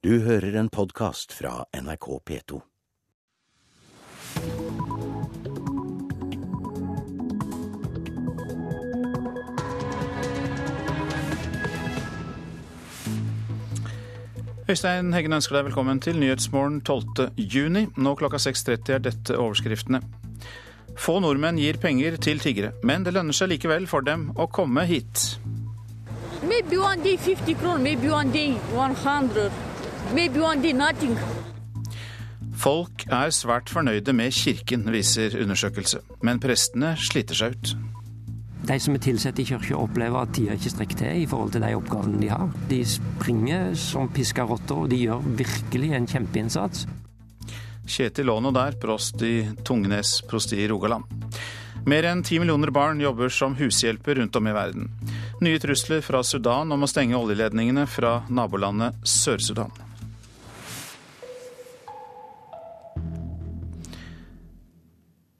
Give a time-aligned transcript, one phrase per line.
[0.00, 2.60] Du hører en podkast fra NRK P2.
[14.70, 17.28] Øystein Heggen ønsker deg velkommen til Nyhetsmorgen 12.
[17.36, 17.84] juni.
[18.00, 20.00] Nå klokka 6.30 er dette overskriftene.
[20.96, 24.88] Få nordmenn gir penger til tiggere, men det lønner seg likevel for dem å komme
[24.88, 25.34] hit.
[26.40, 29.50] Maybe one day 50 kroner, maybe one day 100,
[30.14, 31.16] maybe one day nothing.
[32.60, 36.02] Folk er svært fornøyde med kirken, viser undersøkelse.
[36.22, 37.72] Men prestene sliter seg ut.
[38.68, 41.64] De som er tilsatt i kirka, opplever at tida ikke strekker til i forhold til
[41.64, 42.50] de oppgavene de har.
[42.68, 46.84] De springer som piska rotter, og de gjør virkelig en kjempeinnsats.
[47.90, 51.08] Kjetil Aano der, prost i Tungnes prosti i Rogaland.
[51.88, 54.90] Mer enn ti millioner barn jobber som hushjelper rundt om i verden.
[55.40, 59.72] Nye trusler fra Sudan om å stenge oljeledningene fra nabolandet Sør-Sudan.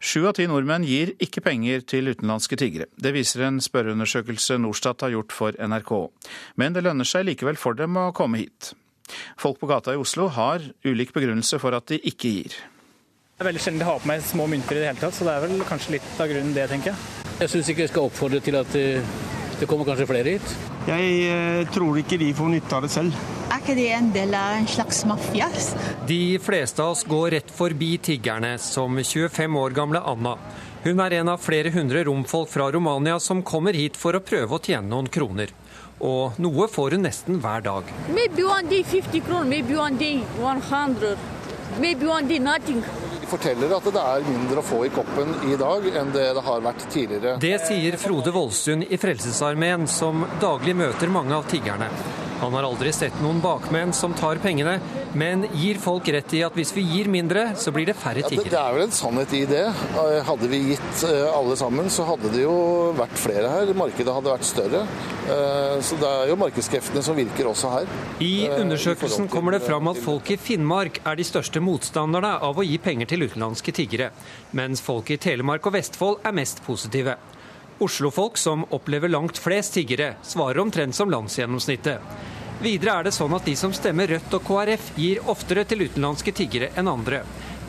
[0.00, 2.86] Sju av ti nordmenn gir ikke penger til utenlandske tiggere.
[2.96, 5.92] Det viser en spørreundersøkelse Norstat har gjort for NRK.
[6.56, 8.72] Men det lønner seg likevel for dem å komme hit.
[9.36, 12.56] Folk på gata i Oslo har ulik begrunnelse for at de ikke gir.
[13.36, 15.28] Det er veldig sjelden jeg har på meg små mynter i det hele tatt, så
[15.28, 17.28] det er vel kanskje litt av grunnen det, tenker jeg.
[17.42, 19.12] Jeg syns ikke jeg skal oppfordre til at eh,
[19.60, 20.54] det kommer kanskje flere hit.
[20.88, 23.16] Jeg eh, tror ikke de får nytte av det selv.
[23.50, 25.50] Er ikke det en del av en slags mafia?
[26.08, 30.36] De fleste av oss går rett forbi tiggerne, som 25 år gamle Anna.
[30.80, 34.56] Hun er en av flere hundre romfolk fra Romania som kommer hit for å prøve
[34.56, 35.52] å tjene noen kroner.
[36.00, 37.92] Og noe får hun nesten hver dag.
[38.08, 41.18] Maybe one day 50 kroner, maybe one day 100,
[41.84, 42.80] maybe one day nothing.
[43.30, 46.64] Forteller at det er mindre å få i koppen i dag enn det det har
[46.64, 47.36] vært tidligere.
[47.42, 51.90] Det sier Frode Voldsund i Frelsesarmeen, som daglig møter mange av tiggerne.
[52.40, 54.78] Han har aldri sett noen bakmenn som tar pengene,
[55.12, 58.30] men gir folk rett i at hvis vi gir mindre, så blir det færre Ja,
[58.32, 59.66] det, er vel en sannhet i det.
[59.68, 62.54] Eh, Hadde vi gitt eh, alle sammen, så hadde det jo
[62.96, 63.74] vært flere her.
[63.76, 64.80] Markedet hadde vært større.
[65.28, 67.92] Eh, Så det er jo markedskreftene som virker også her.
[68.24, 72.64] I undersøkelsen kommer det fram at folk i Finnmark er de største motstanderne av å
[72.64, 74.10] gi penger til utenlandske tiggere,
[74.56, 77.16] mens folk i Telemark og Vestfold er mest positive.
[77.80, 82.00] Oslofolk, som opplever langt flest tiggere, svarer omtrent som landsgjennomsnittet.
[82.60, 86.34] Videre er det sånn at de som stemmer Rødt og KrF, gir oftere til utenlandske
[86.36, 87.22] tiggere enn andre.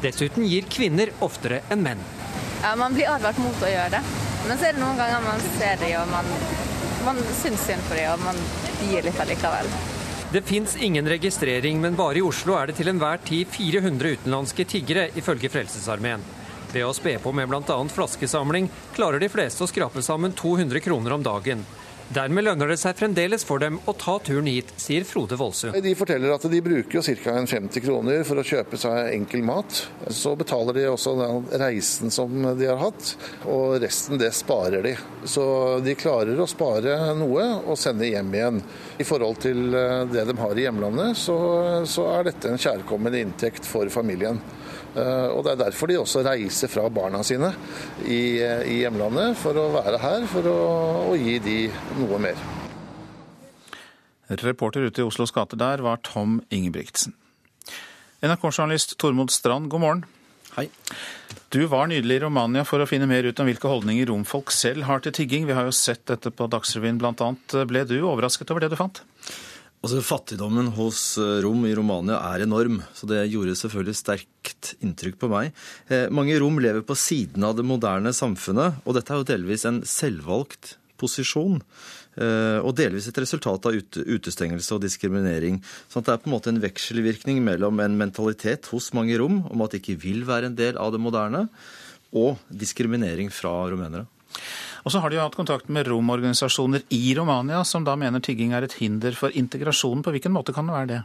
[0.03, 2.01] Dessuten gir kvinner oftere enn menn.
[2.61, 4.03] Ja, man blir advart mot å gjøre det.
[4.47, 6.27] Men så er det noen ganger man ser det, og man,
[7.07, 8.37] man syns synd på det, og man
[8.89, 9.69] gir litt allikevel.
[10.31, 14.63] Det fins ingen registrering, men bare i Oslo er det til enhver tid 400 utenlandske
[14.63, 16.23] tiggere, ifølge Frelsesarmeen.
[16.71, 17.75] Ved å spe på med bl.a.
[17.91, 21.65] flaskesamling klarer de fleste å skrape sammen 200 kroner om dagen.
[22.11, 25.69] Dermed lønner det seg fremdeles for dem å ta turen hit, sier Frode Voldsø.
[25.79, 27.35] De forteller at de bruker ca.
[27.47, 29.79] 50 kroner for å kjøpe seg enkel mat.
[30.11, 33.13] Så betaler de også den reisen som de har hatt,
[33.47, 34.95] og resten det sparer de.
[35.23, 35.45] Så
[35.85, 38.59] de klarer å spare noe og sende hjem igjen.
[38.99, 41.37] I forhold til eh, det de har i hjemlandet, så,
[41.87, 44.43] så er dette en kjærkommen inntekt for familien.
[44.95, 47.53] Eh, Og Det er derfor de også reiser fra barna sine
[48.03, 50.57] i, i hjemlandet, for å være her, for å,
[51.11, 51.59] å gi de
[52.01, 52.39] noe mer.
[54.31, 57.13] Reporter ute i Oslos gater der var Tom Ingebrigtsen.
[58.23, 60.03] NRK-journalist Tormod Strand, god morgen.
[60.55, 60.67] Hei.
[61.51, 64.85] Du var nydelig i Romania for å finne mer ut om hvilke holdninger romfolk selv
[64.87, 65.47] har til tigging.
[65.47, 67.31] Vi har jo sett dette på Dagsrevyen bl.a.
[67.67, 69.01] Ble du overrasket over det du fant?
[69.81, 75.17] Altså, Fattigdommen hos eh, rom i Romania er enorm, så det gjorde selvfølgelig sterkt inntrykk
[75.23, 75.55] på meg.
[75.89, 79.65] Eh, mange rom lever på siden av det moderne samfunnet, og dette er jo delvis
[79.65, 81.63] en selvvalgt posisjon.
[82.21, 85.57] eh, Og delvis et resultat av ut, utestengelse og diskriminering.
[85.89, 89.65] Så det er på en måte en vekselvirkning mellom en mentalitet hos mange rom om
[89.65, 91.47] at de ikke vil være en del av det moderne,
[92.13, 94.05] og diskriminering fra rumenere.
[94.81, 98.55] Og så har de jo hatt kontakt med romorganisasjoner i Romania, som da mener tigging
[98.57, 100.03] er et hinder for integrasjonen.
[100.05, 101.01] På hvilken måte kan det være det?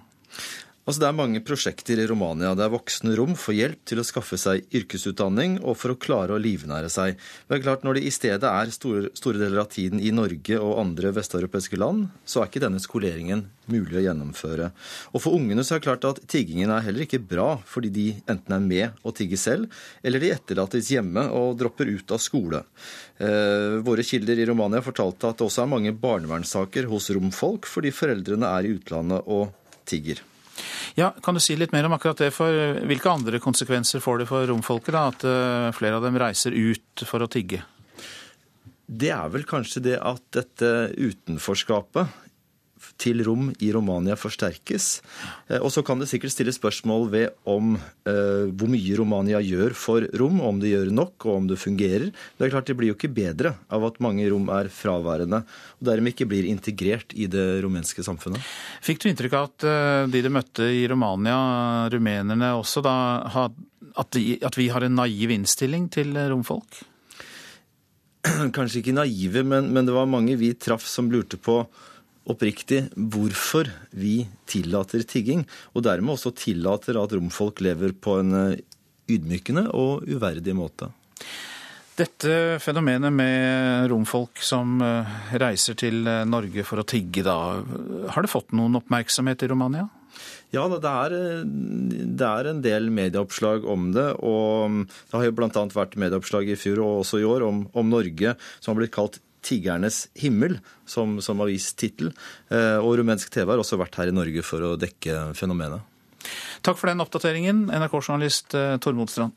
[0.86, 4.36] Altså Det er mange prosjekter i Romania der voksne rom får hjelp til å skaffe
[4.38, 7.16] seg yrkesutdanning og for å klare å livnære seg.
[7.50, 10.78] Er klart Når det i stedet er store, store deler av tiden i Norge og
[10.78, 14.68] andre vesteuropeiske land, så er ikke denne skoleringen mulig å gjennomføre.
[15.10, 18.06] Og For ungene så er det klart at tiggingen er heller ikke bra, fordi de
[18.30, 22.62] enten er med og tigger selv, eller de etterlates hjemme og dropper ut av skole.
[23.18, 27.90] Eh, våre kilder i Romania fortalte at det også er mange barnevernssaker hos romfolk fordi
[27.90, 29.50] foreldrene er i utlandet og
[29.82, 30.22] tigger.
[30.96, 32.32] Ja, Kan du si litt mer om akkurat det?
[32.34, 36.56] for Hvilke andre konsekvenser får det for romfolket da, at eh, flere av dem reiser
[36.56, 37.62] ut for å tigge?
[38.86, 42.25] Det er vel kanskje det at dette utenforskapet
[43.00, 44.86] til rom i Romania forsterkes.
[45.48, 49.76] Eh, og så kan det sikkert stilles spørsmål ved om eh, hvor mye Romania gjør
[49.76, 52.08] for rom, om det gjør nok og om det fungerer.
[52.10, 55.88] Det er klart det blir jo ikke bedre av at mange rom er fraværende og
[55.90, 58.42] dermed ikke blir integrert i det rumenske samfunnet.
[58.84, 61.38] Fikk du inntrykk av at eh, de du møtte i Romania,
[61.92, 62.96] rumenerne også, da,
[63.36, 66.80] at, de, at vi har en naiv innstilling til romfolk?
[68.56, 71.60] Kanskje ikke naive, men, men det var mange vi traff som lurte på
[72.30, 74.20] oppriktig hvorfor vi
[74.50, 75.44] tillater tigging,
[75.74, 78.62] og dermed også tillater at romfolk lever på en eh,
[79.10, 80.90] ydmykende og uverdig måte.
[81.96, 87.62] Dette fenomenet med romfolk som eh, reiser til eh, Norge for å tigge, da,
[88.12, 89.86] har det fått noen oppmerksomhet i Romania?
[90.54, 91.14] Ja, det er,
[91.44, 94.06] det er, en del medieoppslag om det.
[94.24, 95.64] Og det har jo bl.a.
[95.74, 99.18] vært medieoppslag i fjor og også i år om, om Norge som har blitt kalt
[99.46, 102.10] 'Tiggernes himmel' som, som avistittel.
[102.50, 105.86] Eh, og rumensk TV har også vært her i Norge for å dekke fenomenet.
[106.66, 109.36] Takk for den oppdateringen, NRK-journalist eh, Tormod Strand.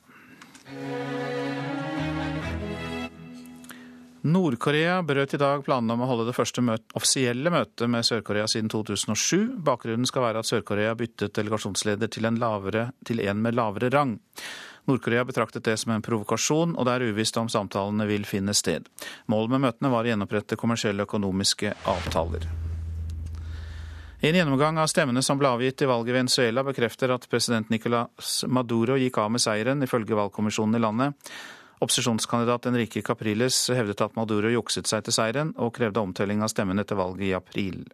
[4.19, 8.49] Nord-Korea brøt i dag planene om å holde det første møte, offisielle møtet med Sør-Korea
[8.51, 9.61] siden 2007.
[9.63, 14.17] Bakgrunnen skal være at Sør-Korea byttet delegasjonsleder til en, lavere, til en med lavere rang.
[14.89, 18.89] Nord-Korea betraktet det som en provokasjon, og det er uvisst om samtalene vil finne sted.
[19.31, 22.49] Målet med møtene var å gjenopprette kommersielle økonomiske avtaler.
[24.19, 28.41] En gjennomgang av stemmene som ble avgitt i valget i Venezuela, bekrefter at president Nicolas
[28.51, 31.31] Maduro gikk av med seieren, ifølge valgkommisjonen i landet.
[31.79, 36.81] Opposisjonskandidat Enrique Capriles hevdet at Maduro jukset seg til seieren, og krevde omtelling av stemmen
[36.81, 37.85] etter valget i april.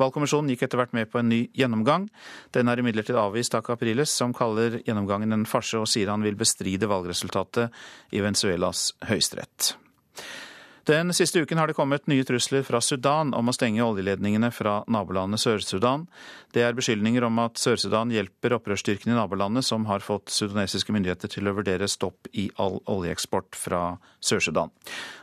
[0.00, 2.08] Valgkommisjonen gikk etter hvert med på en ny gjennomgang.
[2.56, 6.38] Den er imidlertid avvist av Capriles, som kaller gjennomgangen en farse, og sier han vil
[6.40, 7.70] bestride valgresultatet
[8.10, 9.76] i Venezuelas høyesterett.
[10.84, 14.80] Den siste uken har det kommet nye trusler fra Sudan om å stenge oljeledningene fra
[14.90, 16.08] nabolandet Sør-Sudan.
[16.50, 21.30] Det er beskyldninger om at Sør-Sudan hjelper opprørsstyrkene i nabolandet, som har fått sudanesiske myndigheter
[21.30, 23.84] til å vurdere stopp i all oljeeksport fra
[24.18, 24.74] Sør-Sudan.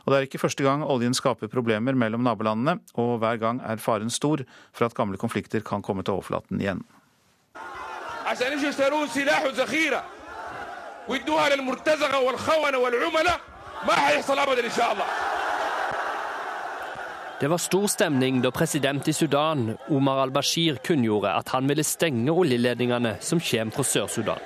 [0.06, 3.84] Og Det er ikke første gang oljen skaper problemer mellom nabolandene, og hver gang er
[3.84, 6.80] faren stor for at gamle konflikter kan komme til overflaten igjen.
[17.40, 22.34] Det var stor stemning da president i Sudan, Omar al-Bashir, kunngjorde at han ville stenge
[22.34, 24.42] oljeledningene som kommer fra Sør-Sudan.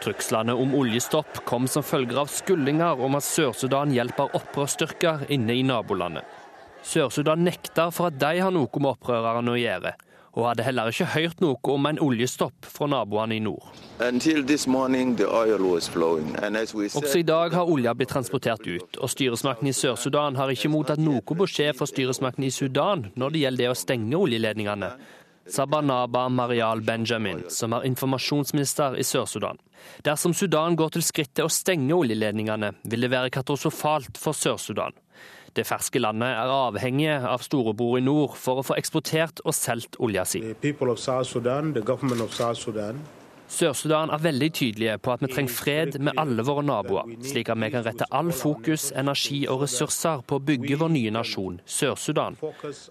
[0.00, 5.66] Trykslene om oljestopp kom som følger av skuldinger om at Sør-Sudan hjelper opprørsstyrker inne i
[5.68, 6.24] nabolandet.
[6.80, 9.92] Sør-Sudan nekter for at de har noe med opprørerne å gjøre,
[10.36, 13.70] og hadde heller ikke hørt noe om en oljestopp fra naboene i nord.
[17.00, 21.02] Også i dag har olja blitt transportert ut, og styresmakten i Sør-Sudan har ikke mottatt
[21.02, 24.94] noe beskjed fra styresmakten i Sudan når det gjelder det å stenge oljeledningene.
[25.50, 29.58] Sabanaba Marial Benjamin, som er informasjonsminister i Sør-Sudan.
[30.06, 34.94] Dersom Sudan går til skrittet å stenge oljeledningene, vil det være katastrofalt for Sør-Sudan.
[35.56, 39.98] Det ferske landet er avhengig av storebror i nord for å få eksportert og solgt
[39.98, 40.44] olja si.
[43.50, 47.58] Sør-Sudan er veldig tydelige på at vi trenger fred med alle våre naboer, slik at
[47.58, 52.38] vi kan rette all fokus, energi og ressurser på å bygge vår nye nasjon, Sør-Sudan,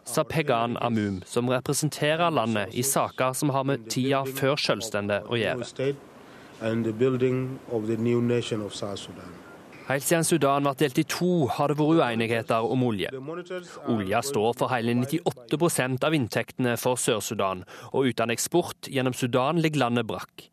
[0.04, 5.40] sa Pegan Amum, som representerer landet i saker som har med tida før selvstendet å
[5.40, 5.64] gjøre.
[9.90, 13.10] Helt siden Sudan ble delt i to, har det vært uenigheter om olje.
[13.90, 19.88] Olja står for hele 98% av inntektene for Sør-Sudan, og uten eksport gjennom Sudan ligger
[19.88, 20.46] landet brakk.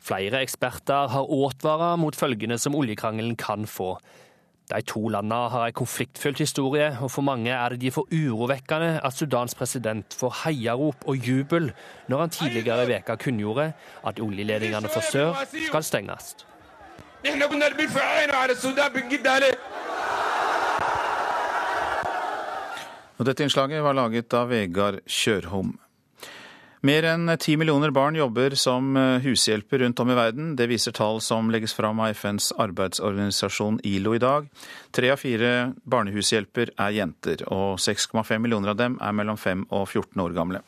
[0.00, 3.98] Flere eksperter har advart mot følgene som oljekrangelen kan få.
[4.70, 9.12] De to landene har en konfliktfylt historie, og for mange er det derfor urovekkende at
[9.12, 11.72] Sudans president får heiarop og jubel
[12.08, 13.72] når han tidligere i veka kunngjorde
[14.06, 16.38] at oljeledningene for sør skal stenges.
[17.25, 19.55] احنا كنا نرمي في عينه على السودان بنجد عليه
[23.15, 25.69] Og dette innslaget var laget av Vegard Kjørhom.
[26.85, 30.51] Mer enn ti millioner barn jobber som eh, hushjelper rundt om i verden.
[30.59, 34.51] Det viser tall som legges fram av FNs arbeidsorganisasjon ILO i dag.
[34.93, 39.87] Tre av fire barnehushjelper er jenter, og 6,5 millioner av dem er mellom 5 og
[39.87, 40.61] 14 år gamle.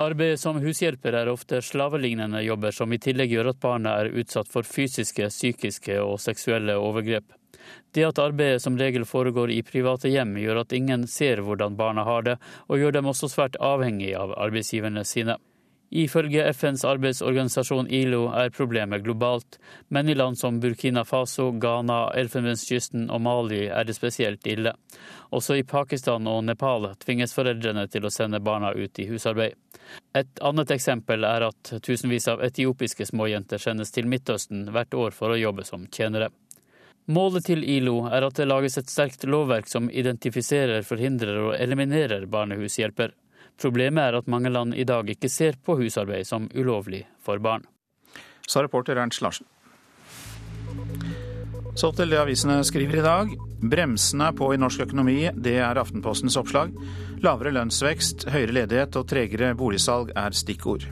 [0.00, 4.48] Arbeid som hushjelper er ofte slavelignende jobber som i tillegg gjør at barna er utsatt
[4.48, 7.26] for fysiske, psykiske og seksuelle overgrep.
[7.92, 12.06] Det at arbeidet som regel foregår i private hjem, gjør at ingen ser hvordan barna
[12.08, 12.38] har det,
[12.72, 15.36] og gjør dem også svært avhengig av arbeidsgiverne sine.
[15.90, 23.08] Ifølge FNs arbeidsorganisasjon ILO er problemet globalt, men i land som Burkina Faso, Ghana, Elfenbenskysten
[23.10, 24.76] og Mali er det spesielt ille.
[25.34, 29.58] Også i Pakistan og Nepal tvinges foreldrene til å sende barna ut i husarbeid.
[30.14, 35.34] Et annet eksempel er at tusenvis av etiopiske småjenter sendes til Midtøsten hvert år for
[35.34, 36.30] å jobbe som tjenere.
[37.10, 42.30] Målet til ILO er at det lages et sterkt lovverk som identifiserer, forhindrer og eliminerer
[42.30, 43.16] barnehushjelper.
[43.60, 47.66] Problemet er at mange land i dag ikke ser på husarbeid som ulovlig for barn.
[48.48, 49.46] Sa reporter Ernst Larsen.
[51.76, 53.34] Så til det avisene skriver i dag.
[53.60, 56.72] Bremsene er på i norsk økonomi, det er Aftenpostens oppslag.
[57.22, 60.88] Lavere lønnsvekst, høyere ledighet og tregere boligsalg er stikkord.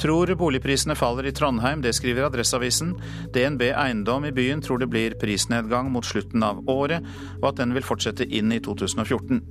[0.00, 2.94] Tror boligprisene faller i Trondheim, det skriver Adresseavisen.
[3.34, 7.04] DNB Eiendom i byen tror det blir prisnedgang mot slutten av året,
[7.42, 9.42] og at den vil fortsette inn i 2014.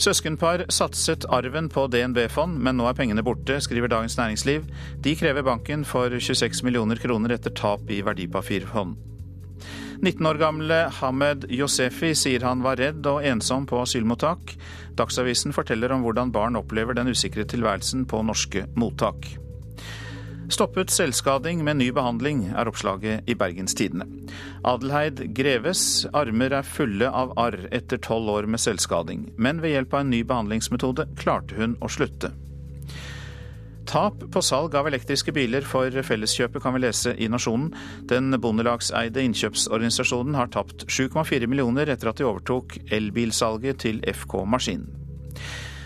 [0.00, 4.64] Søskenpar satset arven på DNB-fond, men nå er pengene borte, skriver Dagens Næringsliv.
[5.04, 8.96] De krever banken for 26 millioner kroner etter tap i verdipapirfond.
[10.02, 14.56] 19 år gamle Hamed Yosefi sier han var redd og ensom på asylmottak.
[14.98, 19.43] Dagsavisen forteller om hvordan barn opplever den usikre tilværelsen på norske mottak.
[20.48, 24.04] Stoppet selvskading med ny behandling, er oppslaget i Bergens Tidende.
[24.68, 29.94] Adelheid Greves armer er fulle av arr etter tolv år med selvskading, men ved hjelp
[29.94, 32.34] av en ny behandlingsmetode klarte hun å slutte.
[33.88, 37.70] Tap på salg av elektriske biler for Felleskjøpet kan vi lese i Nasjonen.
[38.10, 44.86] Den bondelagseide innkjøpsorganisasjonen har tapt 7,4 millioner etter at de overtok elbilsalget til FK Maskin.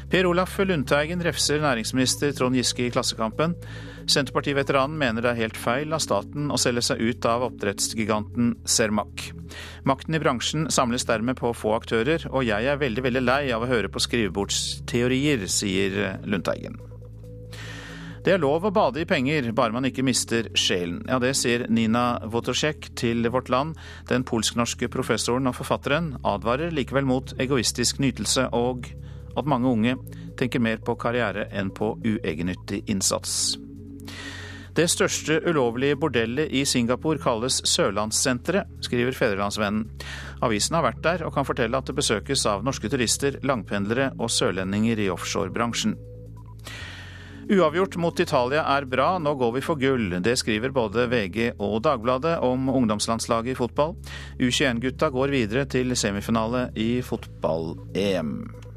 [0.09, 3.53] Per Olaf Lundteigen refser næringsminister Trond Giske i Klassekampen.
[4.09, 9.27] Senterpartiveteranen mener det er helt feil av staten å selge seg ut av oppdrettsgiganten Cermaq.
[9.85, 13.67] Makten i bransjen samles dermed på få aktører, og jeg er veldig, veldig lei av
[13.67, 16.81] å høre på skrivebordsteorier, sier Lundteigen.
[18.25, 21.03] Det er lov å bade i penger, bare man ikke mister sjelen.
[21.05, 23.77] Ja, det sier Nina Wotosjek til Vårt Land.
[24.09, 28.89] Den polsk-norske professoren og forfatteren advarer likevel mot egoistisk nytelse og
[29.41, 29.97] at mange unge
[30.39, 33.57] tenker mer på karriere enn på uegennyttig innsats.
[34.79, 39.89] Det største ulovlige bordellet i Singapore kalles Sørlandssenteret, skriver Fedrelandsvennen.
[40.47, 44.31] Avisen har vært der og kan fortelle at det besøkes av norske turister, langpendlere og
[44.31, 45.97] sørlendinger i offshorebransjen.
[47.49, 50.11] Uavgjort mot Italia er bra, nå går vi for gull.
[50.23, 53.97] Det skriver både VG og Dagbladet om ungdomslandslaget i fotball.
[54.37, 58.68] U21-gutta går videre til semifinale i fotball-EM.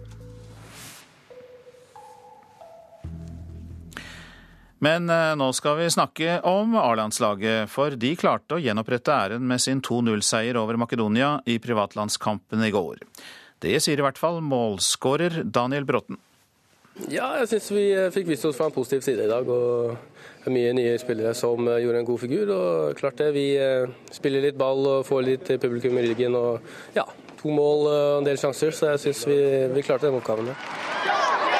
[4.82, 9.62] Men eh, nå skal vi snakke om A-landslaget, for de klarte å gjenopprette æren med
[9.62, 13.04] sin 2-0-seier over Makedonia i privatlandskampen i går.
[13.62, 16.18] Det sier i hvert fall målskårer Daniel Bråten.
[17.14, 19.46] Ja, jeg syns vi eh, fikk vist oss fra en positiv side i dag.
[19.48, 22.56] og Mye nye spillere som eh, gjorde en god figur.
[22.58, 23.48] og klart det, Vi
[24.18, 26.36] spiller litt ball og får litt publikum i ryggen.
[26.36, 27.06] og ja,
[27.42, 29.40] To mål og en del sjanser, så jeg syns vi,
[29.78, 30.50] vi klarte den oppgaven.
[31.06, 31.51] Ja.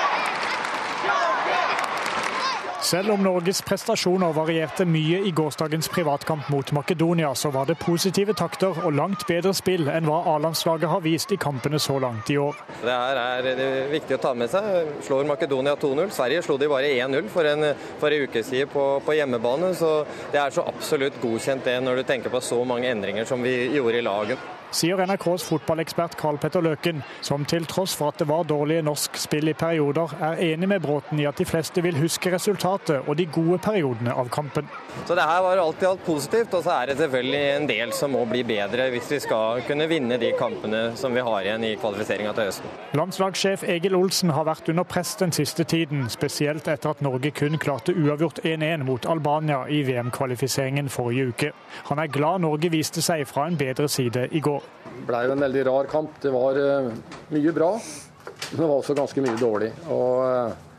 [2.82, 8.34] Selv om Norges prestasjoner varierte mye i gårsdagens privatkamp mot Makedonia, så var det positive
[8.34, 12.40] takter og langt bedre spill enn hva A-landslaget har vist i kampene så langt i
[12.42, 12.58] år.
[12.82, 14.90] Det her er viktig å ta med seg.
[15.06, 16.10] Slår Makedonia 2-0.
[16.16, 17.68] Sverige slo de bare 1-0 for, en,
[18.02, 19.76] for en uke siden på, på, hjemmebane.
[19.78, 19.92] Så
[20.34, 23.54] det er så absolutt godkjent det når du tenker på så mange endringer som vi
[23.76, 28.28] gjorde i laget sier NRKs fotballekspert Karl Petter Løken, som til tross for at det
[28.30, 32.00] var dårlige norsk spill i perioder, er enig med Bråten i at de fleste vil
[32.02, 34.70] huske resultatet og de gode periodene av kampen.
[35.06, 37.94] Så Det her var alt i alt positivt, og så er det selvfølgelig en del
[37.96, 41.66] som må bli bedre hvis vi skal kunne vinne de kampene som vi har igjen
[41.68, 42.76] i kvalifiseringa til høsten.
[43.00, 47.60] Landslagssjef Egil Olsen har vært under press den siste tiden, spesielt etter at Norge kun
[47.62, 51.52] klarte uavgjort 1-1 mot Albania i VM-kvalifiseringen forrige uke.
[51.90, 54.64] Han er glad Norge viste seg fra en bedre side i går.
[54.92, 56.18] Det ble jo en veldig rar kamp.
[56.22, 56.92] Det var uh,
[57.32, 59.72] mye bra, men det var også ganske mye dårlig.
[59.90, 60.71] Og uh,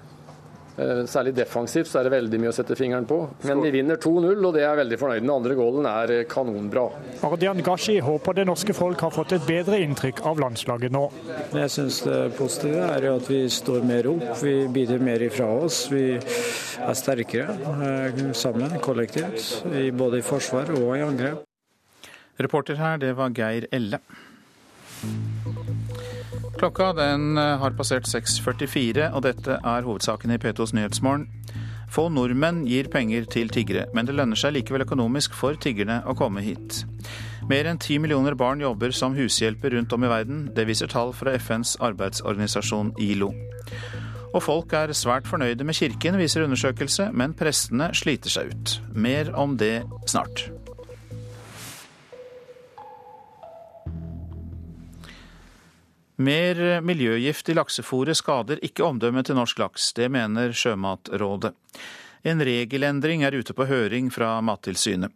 [1.10, 3.18] Særlig defensivt så er det veldig mye å sette fingeren på.
[3.48, 5.26] Men vi vinner 2-0, og det er jeg veldig fornøyd med.
[5.26, 6.84] Den andre goalen er kanonbra.
[7.28, 11.04] Ardian Gashi håper det norske folk har fått et bedre inntrykk av landslaget nå.
[11.56, 15.84] Jeg syns det positive er at vi står mer opp, vi biter mer ifra oss.
[15.92, 19.62] Vi er sterkere sammen, kollektivt,
[19.98, 21.46] både i forsvar og i angrep.
[22.42, 24.00] Reporter her, det var Geir Elle.
[26.62, 31.24] Klokka den eh, har passert 6.44, og dette er hovedsaken i P2s Nyhetsmorgen.
[31.90, 36.14] Få nordmenn gir penger til tiggere, men det lønner seg likevel økonomisk for tiggerne å
[36.14, 36.84] komme hit.
[37.50, 40.46] Mer enn ti millioner barn jobber som hushjelper rundt om i verden.
[40.54, 43.32] Det viser tall fra FNs arbeidsorganisasjon ILO.
[44.30, 48.78] Og folk er svært fornøyde med kirken, viser undersøkelse, men prestene sliter seg ut.
[48.94, 50.46] Mer om det snart.
[56.20, 59.92] Mer miljøgift i laksefôret skader ikke omdømmet til norsk laks.
[59.96, 61.54] Det mener Sjømatrådet.
[62.22, 65.10] En regelendring er ute på høring fra Mattilsynet.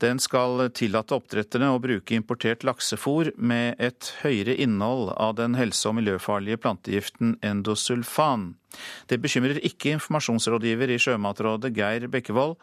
[0.00, 5.90] Den skal tillate oppdretterne å bruke importert laksefôr med et høyere innhold av den helse-
[5.90, 8.54] og miljøfarlige plantegiften endosulfan.
[9.10, 12.56] Det bekymrer ikke informasjonsrådgiver i Sjømatrådet Geir Bekkevold.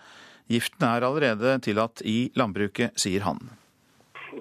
[0.49, 3.45] Giften er allerede tillatt i landbruket, sier han.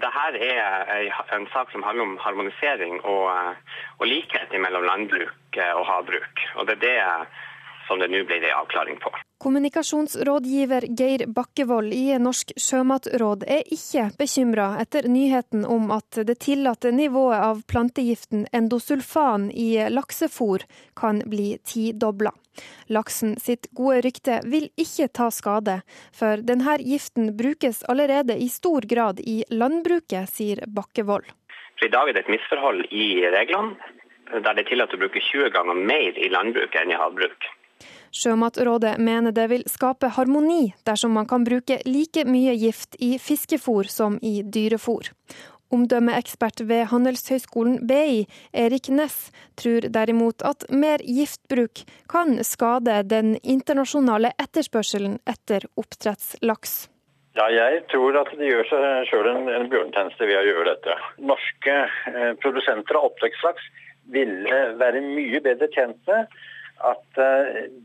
[0.01, 3.57] Dette er en sak som handler om harmonisering og,
[3.99, 6.47] og likhet mellom landbruk og havbruk.
[6.57, 6.99] Og det er det
[7.87, 9.13] som det nå blir en avklaring på.
[9.43, 16.93] Kommunikasjonsrådgiver Geir Bakkevold i Norsk sjømatråd er ikke bekymra etter nyheten om at det tillatte
[16.95, 20.63] nivået av plantegiften endosulfan i laksefôr
[20.95, 22.31] kan bli tidobla.
[22.93, 25.81] Laksen sitt gode rykte vil ikke ta skade,
[26.13, 31.27] for denne giften brukes allerede i stor grad i landbruket, sier Bakkevold.
[31.83, 33.75] I dag er det et misforhold i reglene,
[34.33, 37.49] der det er tillatt å bruke 20 ganger mer i landbruket enn i havbruk.
[38.13, 43.89] Sjømatrådet mener det vil skape harmoni dersom man kan bruke like mye gift i fiskefôr
[43.89, 45.09] som i dyrefôr.
[45.73, 54.35] Omdømmeekspert ved Handelshøyskolen BI, Erik Næss, tror derimot at mer giftbruk kan skade den internasjonale
[54.43, 56.75] etterspørselen etter oppdrettslaks.
[57.39, 60.97] Ja, jeg tror at de gjør seg sjøl en, en bjørnetjeneste ved å gjøre dette.
[61.33, 61.77] Norske
[62.13, 63.71] eh, produsenter av oppdrettslaks
[64.13, 66.29] ville være mye bedre tjent med
[66.83, 67.21] at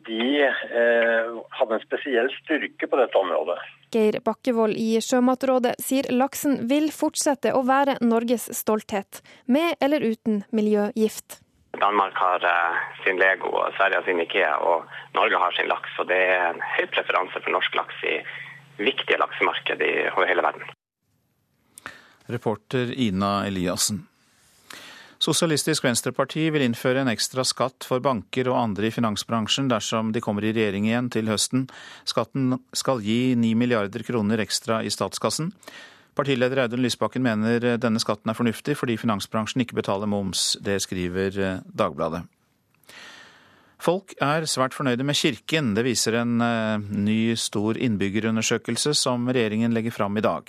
[0.08, 3.60] de eh, hadde en spesiell styrke på dette området.
[3.98, 10.44] Geir Bakkevold i Sjømatrådet sier laksen vil fortsette å være Norges stolthet, med eller uten
[10.54, 11.40] miljøgift.
[11.82, 12.46] Danmark har
[13.04, 14.86] sin Lego, og Sverige har sin Ikea, og
[15.18, 15.96] Norge har sin laks.
[16.02, 18.20] Og det er en høy preferanse for norsk laks i
[18.82, 19.82] viktige laksemarked
[20.14, 20.70] over hele verden.
[22.30, 24.04] Reporter Ina Eliassen.
[25.28, 30.22] Sosialistisk Venstreparti vil innføre en ekstra skatt for banker og andre i finansbransjen dersom de
[30.24, 31.66] kommer i regjering igjen til høsten.
[32.08, 35.50] Skatten skal gi 9 milliarder kroner ekstra i statskassen.
[36.16, 40.54] Partileder Audun Lysbakken mener denne skatten er fornuftig fordi finansbransjen ikke betaler moms.
[40.64, 42.24] Det skriver Dagbladet.
[43.84, 45.76] Folk er svært fornøyde med kirken.
[45.76, 46.40] Det viser en
[47.04, 50.48] ny stor innbyggerundersøkelse som regjeringen legger fram i dag.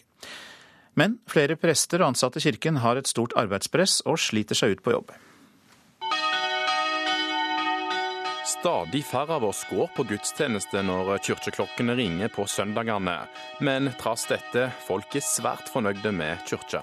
[0.99, 4.85] Men flere prester og ansatte i kirken har et stort arbeidspress og sliter seg ut
[4.85, 5.13] på jobb.
[8.49, 13.21] Stadig færre av oss går på gudstjeneste når kirkeklokkene ringer på søndagene.
[13.63, 16.83] Men trass dette, folk er svært fornøyde med kirka.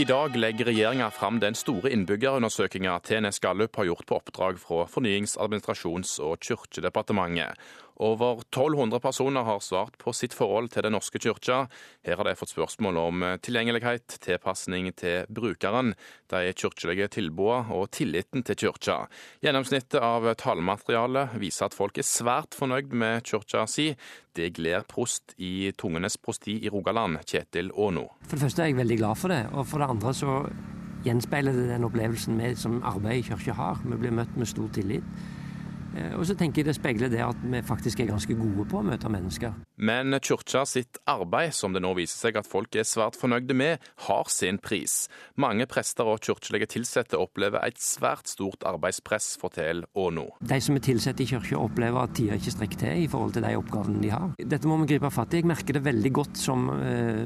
[0.00, 4.86] I dag legger regjeringa fram den store innbyggerundersøkinga TNS Gallup har gjort på oppdrag fra
[4.88, 7.58] Fornyings-, administrasjons- og kirkedepartementet.
[7.96, 11.66] Over 1200 personer har svart på sitt forhold til Den norske kirka.
[12.06, 15.92] Her har de fått spørsmål om tilgjengelighet, tilpasning til brukeren,
[16.32, 18.98] de kirkelige tilbudene og tilliten til kirka.
[19.44, 23.92] Gjennomsnittet av tallmaterialet viser at folk er svært fornøyd med kirka si.
[24.32, 28.08] Det gleder prost i Tungenes prosti i Rogaland, Kjetil Aano.
[28.24, 30.38] For det første er jeg veldig glad for det, og for det andre så
[31.02, 33.80] gjenspeiler det den opplevelsen vi som arbeid i kirka har.
[33.84, 35.06] Vi blir møtt med stor tillit.
[36.16, 38.86] Og så tenker jeg det speiler det at vi faktisk er ganske gode på å
[38.86, 39.54] møte mennesker.
[39.82, 43.82] Men kirka sitt arbeid, som det nå viser seg at folk er svært fornøyde med,
[44.06, 45.06] har sin pris.
[45.40, 50.28] Mange prester og kirkelige ansatte opplever et svært stort arbeidspress, forteller Åno.
[50.40, 53.46] De som er ansatt i kirka opplever at tida ikke strekker til i forhold til
[53.46, 54.30] de oppgavene de har.
[54.38, 55.42] Dette må vi gripe fatt i.
[55.42, 56.68] Jeg merker det veldig godt som,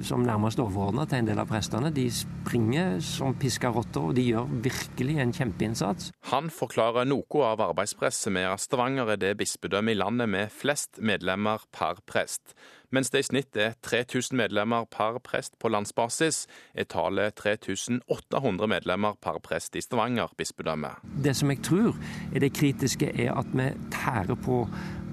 [0.07, 1.93] som nærmest overordna til en del av prestene.
[1.95, 6.11] De springer som piska rotter, og de gjør virkelig en kjempeinnsats.
[6.33, 11.65] Han forklarer noe av arbeidspresset med Stavanger er det bispedømmet i landet med flest medlemmer
[11.73, 12.55] per prest.
[12.95, 19.19] Mens det i snitt er 3000 medlemmer per prest på landsbasis, er tallet 3800 medlemmer
[19.21, 20.95] per prest i Stavanger bispedømme.
[21.25, 21.97] Det som jeg tror
[22.33, 24.63] er det kritiske, er at vi tærer på,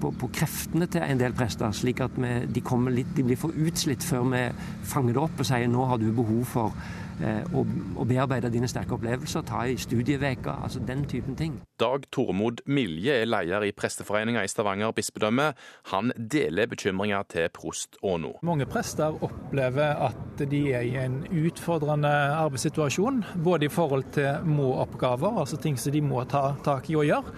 [0.00, 2.62] på, på kreftene til en del prester, slik at vi, de,
[2.94, 4.44] litt, de, blir for utslitt før vi
[4.86, 6.86] fanger det opp og sier nå har du behov for
[7.20, 7.64] å,
[8.00, 11.58] å bearbeide dine sterke opplevelser, ta i studieveka, altså den typen ting.
[11.80, 15.50] Dag Tormod Milje er leder i Presteforeninga i Stavanger bispedømme.
[15.92, 18.34] Han deler bekymringa til prost Åno.
[18.46, 25.40] Mange prester opplever at de er i en utfordrende arbeidssituasjon, både i forhold til må-oppgaver,
[25.44, 27.34] altså ting som de må ta tak i og gjøre,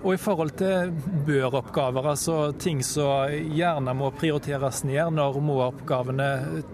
[0.00, 0.94] Og i forhold til
[1.26, 6.28] bør-oppgaver, altså ting som gjerne må prioriteres ned når må-oppgavene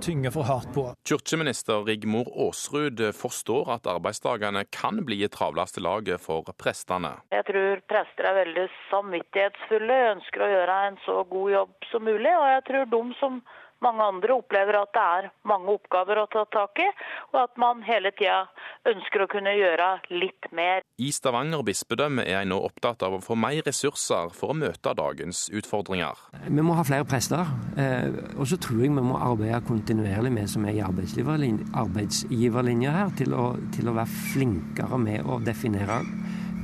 [0.05, 0.85] tynger for hardt på.
[1.11, 7.17] Kirkeminister Rigmor Aasrud forstår at arbeidsdagene kan bli i travleste laget for prestene.
[7.35, 12.31] Jeg tror prester er veldig samvittighetsfulle, ønsker å gjøre en så god jobb som mulig.
[12.31, 13.43] Og jeg tror de som
[13.85, 16.87] mange andre opplever at det er mange oppgaver å ta tak i,
[17.33, 18.47] og at man hele tida
[18.89, 20.85] ønsker å kunne gjøre litt mer.
[21.03, 24.95] I Stavanger bispedømme er jeg nå opptatt av å få mer ressurser for å møte
[24.97, 26.15] dagens utfordringer.
[26.47, 27.45] Vi må ha flere prester,
[27.77, 33.15] eh, og så tror jeg vi må arbeide kontinuerlig med som er i arbeidsgiverlinja her,
[33.19, 36.01] til å, til å være flinkere med å definere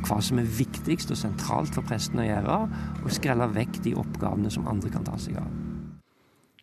[0.02, 2.56] hva som er viktigst og sentralt for presten å gjøre,
[3.02, 5.71] og skrelle vekk de oppgavene som andre kan ta seg av.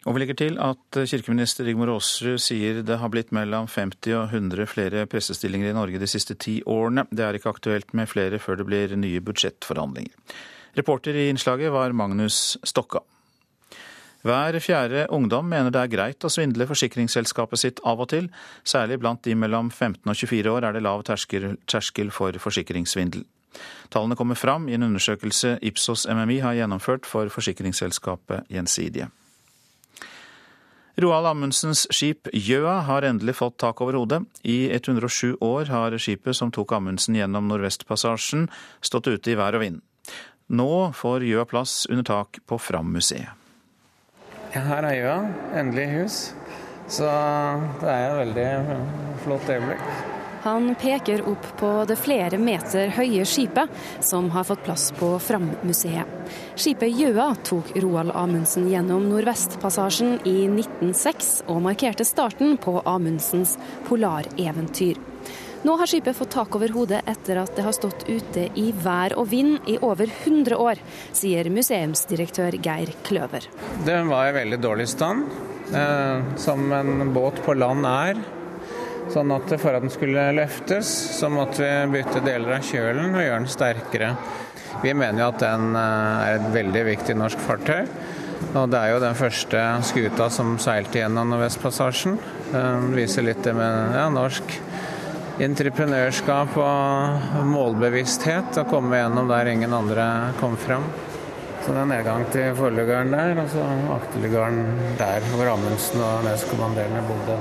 [0.07, 4.31] Og vi legger til at kirkeminister Rigmor Aasrud sier det har blitt mellom 50 og
[4.31, 7.03] 100 flere prestestillinger i Norge de siste ti årene.
[7.11, 10.15] Det er ikke aktuelt med flere før det blir nye budsjettforhandlinger.
[10.79, 13.03] Reporter i innslaget var Magnus Stokka.
[14.23, 18.27] Hver fjerde ungdom mener det er greit å svindle forsikringsselskapet sitt av og til.
[18.67, 23.23] Særlig blant de mellom 15 og 24 år er det lav terskel for forsikringssvindel.
[23.89, 29.09] Tallene kommer fram i en undersøkelse Ipsos MMI har gjennomført for forsikringsselskapet Gjensidige.
[30.99, 34.23] Roald Amundsens skip Gjøa har endelig fått tak over hodet.
[34.43, 38.49] I 107 år har skipet som tok Amundsen gjennom Nordvestpassasjen
[38.83, 39.79] stått ute i vær og vind.
[40.49, 43.31] Nå får Gjøa plass under tak på Fram-museet.
[44.49, 45.17] Ja, her er Gjøa.
[45.61, 46.21] Endelig hus.
[46.89, 47.09] Så
[47.79, 48.49] det er et veldig
[49.23, 50.17] flott øyeblikk.
[50.41, 56.07] Han peker opp på det flere meter høye skipet som har fått plass på Fram-museet.
[56.55, 63.57] Skipet Gjøa tok Roald Amundsen gjennom Nordvestpassasjen i 1906, og markerte starten på Amundsens
[63.89, 65.01] polareventyr.
[65.67, 69.17] Nå har skipet fått tak over hodet etter at det har stått ute i vær
[69.19, 70.79] og vind i over 100 år,
[71.11, 73.49] sier museumsdirektør Geir Kløver.
[73.83, 75.27] Den var i veldig dårlig stand,
[75.75, 78.23] eh, som en båt på land er.
[79.09, 83.23] Sånn at for at den skulle løftes, så måtte vi bytte deler av kjølen og
[83.23, 84.13] gjøre den sterkere.
[84.83, 87.89] Vi mener jo at den eh, er et veldig viktig norsk fartøy.
[88.53, 92.15] Og det er jo den første skuta som seilte gjennom Nordvestpassasjen.
[92.53, 94.55] Den viser litt det med ja, norsk
[95.43, 98.61] entreprenørskap og målbevissthet.
[98.61, 100.07] Å komme gjennom der ingen andre
[100.39, 100.87] kom fram.
[101.59, 103.65] Så det er nedgang til forluggeren der, og så
[103.97, 104.63] akterluggeren
[105.01, 107.37] der hvor Amundsen og nestkommanderende bodde.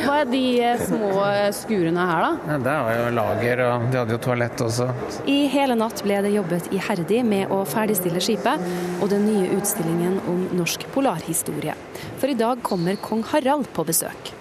[0.00, 2.52] Hva er de eh, små eh, skurene her, da?
[2.54, 4.88] Ja, det var jo lager, og de hadde jo toalett også.
[5.28, 8.64] I hele natt ble det jobbet iherdig med å ferdigstille skipet
[9.00, 11.76] og den nye utstillingen om norsk polarhistorie.
[12.20, 14.39] For i dag kommer kong Harald på besøk.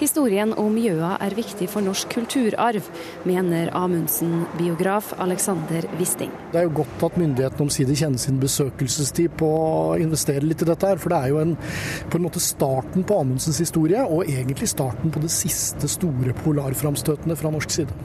[0.00, 2.86] Historien om Gjøa er viktig for norsk kulturarv,
[3.28, 6.30] mener Amundsen-biograf Alexander Wisting.
[6.54, 10.70] Det er jo godt at myndighetene omsider kjenner sin besøkelsestid på å investere litt i
[10.70, 11.02] dette her.
[11.02, 11.52] For det er jo en,
[12.08, 17.36] på en måte starten på Amundsens historie, og egentlig starten på det siste store polarframstøtene
[17.36, 18.00] fra norsk side.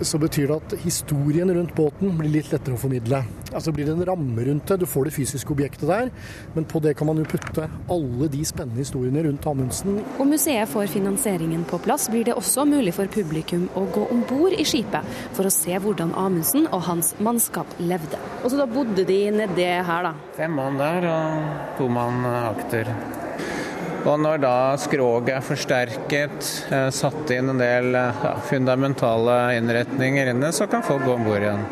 [0.00, 3.22] Så betyr det at historien rundt båten blir litt lettere å formidle.
[3.52, 4.80] Altså blir det en ramme rundt det.
[4.82, 6.10] Du får det fysiske objektet der,
[6.54, 10.00] men på det kan man jo putte alle de spennende historiene rundt Amundsen.
[10.20, 14.24] Om museet får finansieringen på plass, blir det også mulig for publikum å gå om
[14.28, 18.20] bord i skipet for å se hvordan Amundsen og hans mannskap levde.
[18.42, 20.14] Og så da bodde de nedi her, da?
[20.36, 22.92] Fem mann der og to mann akter.
[24.08, 30.48] Og når da skroget er forsterket, eh, satt inn en del ja, fundamentale innretninger inne,
[30.52, 31.66] så kan folk gå om bord igjen.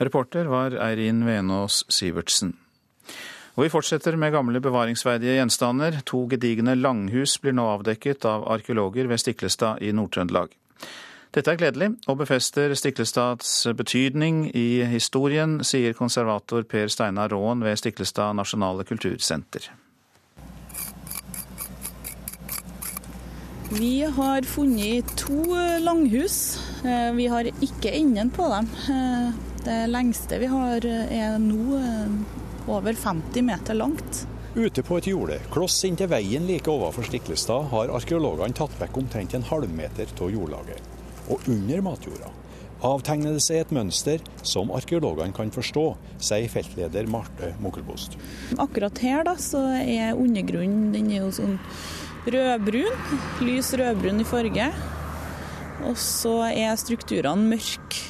[0.00, 2.54] Reporter var Eirin Venås Sivertsen.
[3.58, 5.98] Og vi fortsetter med gamle bevaringsverdige gjenstander.
[6.08, 10.54] To gedigne langhus blir nå avdekket av arkeologer ved Stiklestad i Nord-Trøndelag.
[11.36, 17.76] Dette er gledelig, og befester Stiklestads betydning i historien, sier konservator Per Steinar Råen ved
[17.78, 19.68] Stiklestad nasjonale kultursenter.
[23.72, 25.44] Vi har funnet to
[25.80, 26.58] langhus.
[26.84, 28.66] Eh, vi har ikke enden på dem.
[28.90, 29.32] Eh,
[29.64, 32.16] det lengste vi har er nå eh,
[32.66, 34.24] over 50 meter langt.
[34.54, 39.38] Ute på et jorde, kloss inntil veien like overfor Stiklestad, har arkeologene tatt vekk omtrent
[39.38, 40.82] en halvmeter av jordlaget.
[41.30, 42.34] Og under matjorda
[42.82, 45.86] avtegner det seg et mønster som arkeologene kan forstå,
[46.18, 48.16] sier feltleder Marte Mokkelbost.
[48.58, 51.58] Akkurat her da, så er undergrunnen den er jo sånn
[52.26, 52.96] rødbrun,
[53.46, 54.70] lys rødbrun i farge.
[55.88, 58.06] Og så er strukturene mørke.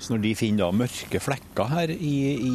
[0.00, 2.54] Så når de finner da mørke flekker her i, i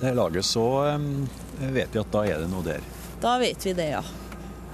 [0.00, 0.64] det laget, så
[0.96, 1.26] um,
[1.60, 2.84] vet vi at da er det noe der?
[3.22, 4.02] Da vet vi det, ja.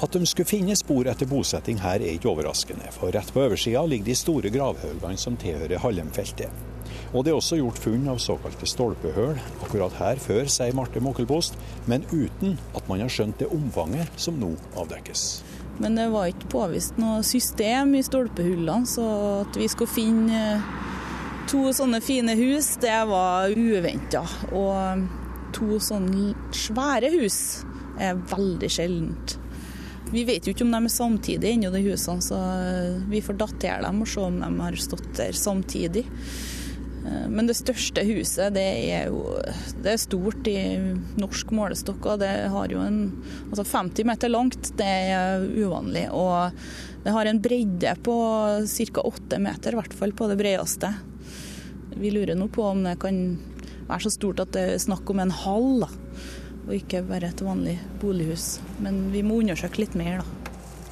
[0.03, 3.83] At de skulle finne spor etter bosetting her er ikke overraskende, for rett på oversida
[3.87, 6.72] ligger de store gravhaugene som tilhører Hallemfeltet.
[7.13, 11.59] Og det er også gjort funn av såkalte stolpehull akkurat her før, sier Marte Mokkelpost,
[11.91, 15.27] men uten at man har skjønt det omfanget som nå avdekkes.
[15.83, 19.05] Men det var ikke påvist noe system i stolpehullene, så
[19.43, 20.41] at vi skulle finne
[21.51, 24.25] to sånne fine hus, det var uventa.
[24.57, 25.05] Og
[25.53, 27.39] to sånne svære hus
[28.01, 29.37] er veldig sjeldent.
[30.13, 32.39] Vi vet jo ikke om de er samtidig ennå, de husene, så
[33.09, 36.05] vi får datere dem og se om de har stått der samtidig.
[37.07, 39.25] Eh, men det største huset det er jo
[39.83, 40.57] det er stort i
[41.21, 42.07] norsk målestokk.
[42.15, 43.01] og Det har jo en
[43.51, 46.09] altså 50 meter langt, det er uvanlig.
[46.11, 46.53] Og
[47.05, 48.19] det har en bredde på
[48.67, 49.07] ca.
[49.07, 50.93] 8 meter, i hvert fall på det bredeste.
[51.93, 53.25] Vi lurer nå på om det kan
[53.89, 55.91] være så stort at det er snakk om en hall, da,
[56.63, 58.61] og ikke bare et vanlig bolighus.
[58.81, 60.42] Men vi må undersøke litt mer, da.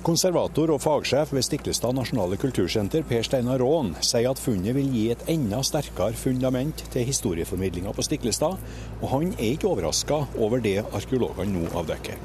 [0.00, 5.02] Konservator og fagsjef ved Stiklestad nasjonale kultursenter, Per Steinar Raan, sier at funnet vil gi
[5.12, 8.56] et enda sterkere fundament til historieformidlinga på Stiklestad,
[9.02, 12.16] og han er ikke overraska over det arkeologene nå avdekker.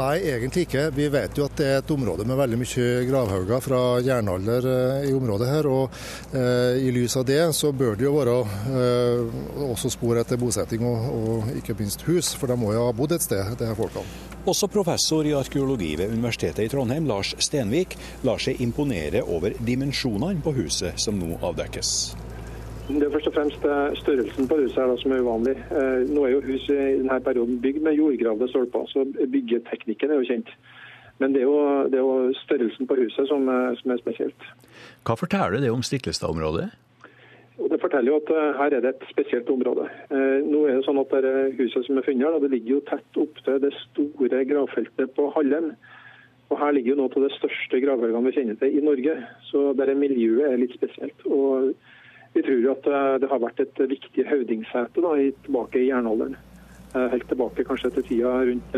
[0.00, 0.88] Nei, egentlig ikke.
[0.96, 5.08] Vi vet jo at det er et område med veldig mye gravhauger fra jernalder eh,
[5.12, 5.70] i området her.
[5.70, 6.02] og
[6.34, 8.38] eh, I lys av det så bør det jo være
[8.82, 12.94] eh, også spor etter bosetting og, og, ikke minst hus, for de må jo ha
[12.96, 14.31] bodd et sted, disse folkene.
[14.42, 17.94] Også professor i arkeologi ved Universitetet i Trondheim, Lars Stenvik,
[18.26, 21.92] lar seg imponere over dimensjonene på huset som nå avdekkes.
[22.88, 25.54] Det er først og fremst eh, størrelsen på huset her som er uvanlig.
[25.70, 30.18] Eh, nå er jo huset i denne perioden bygd med jordgravde stolper, så byggeteknikken er
[30.18, 30.50] jo kjent.
[31.22, 33.46] Men det er jo, det er jo størrelsen på huset som,
[33.78, 34.48] som, er spesielt.
[35.06, 36.72] Hva forteller det om Stiklestad-området?
[37.82, 39.88] Forteller jo at uh, her er det et spesielt område.
[40.12, 42.84] Uh, nå er det sånn at det Huset som er funnet her, det ligger jo
[42.86, 45.72] tett opptil det store gravfeltet på Hallen.
[46.52, 49.16] Og Her ligger jo noe av det største gravhaugene vi kjenner til i Norge.
[49.48, 51.26] Så der miljøet er litt spesielt.
[51.26, 51.72] Og
[52.32, 55.02] Vi tror jo at uh, det har vært et viktig høvdingsete
[55.42, 56.38] tilbake i jernalderen.
[56.92, 58.74] Helt tilbake kanskje til tida rundt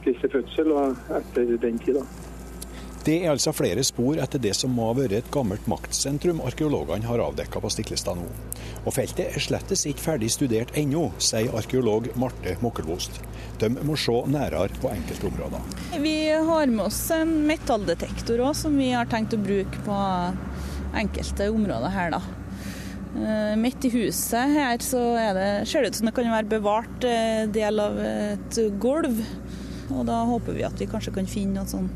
[0.00, 2.00] Kristi fødsel og etter den tida.
[3.04, 7.04] Det er altså flere spor etter det som må ha vært et gammelt maktsentrum arkeologene
[7.04, 8.24] har avdekka på Stiklestad nå.
[8.88, 13.20] Og feltet er slettes ikke ferdig studert ennå, sier arkeolog Marte Mokkelvost.
[13.60, 15.68] De må se nærere på enkelte områder.
[16.00, 16.16] Vi
[16.48, 20.00] har med oss en metalldetektor òg, som vi har tenkt å bruke på
[20.96, 22.24] enkelte områder her, da.
[23.20, 27.04] Eh, midt i huset her så det, ser det ut som det kan være bevart
[27.04, 29.20] eh, del av et gulv.
[29.92, 31.92] Og da håper vi at vi kanskje kan finne noe sånn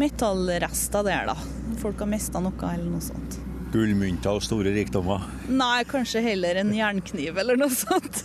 [0.00, 1.36] metallrester der, da.
[1.80, 3.38] Folk har mista noe eller noe sånt.
[3.70, 5.22] Gullmynter og store rikdommer?
[5.52, 8.24] Nei, kanskje heller en jernkniv eller noe sånt.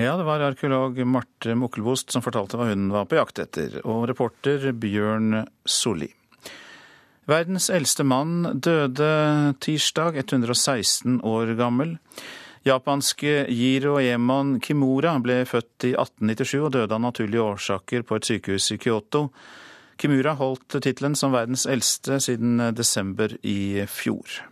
[0.00, 4.08] ja, det var arkeolog Marte Mukkelbost som fortalte hva hun var på jakt etter, og
[4.10, 6.10] reporter Bjørn Solli.
[7.30, 9.12] Verdens eldste mann døde
[9.62, 11.94] tirsdag, 116 år gammel.
[12.62, 18.28] Japanske Jiro Emon Kimura ble født i 1897 og døde av naturlige årsaker på et
[18.28, 19.24] sykehus i Kyoto.
[19.98, 24.42] Kimura holdt tittelen som verdens eldste siden desember i fjor.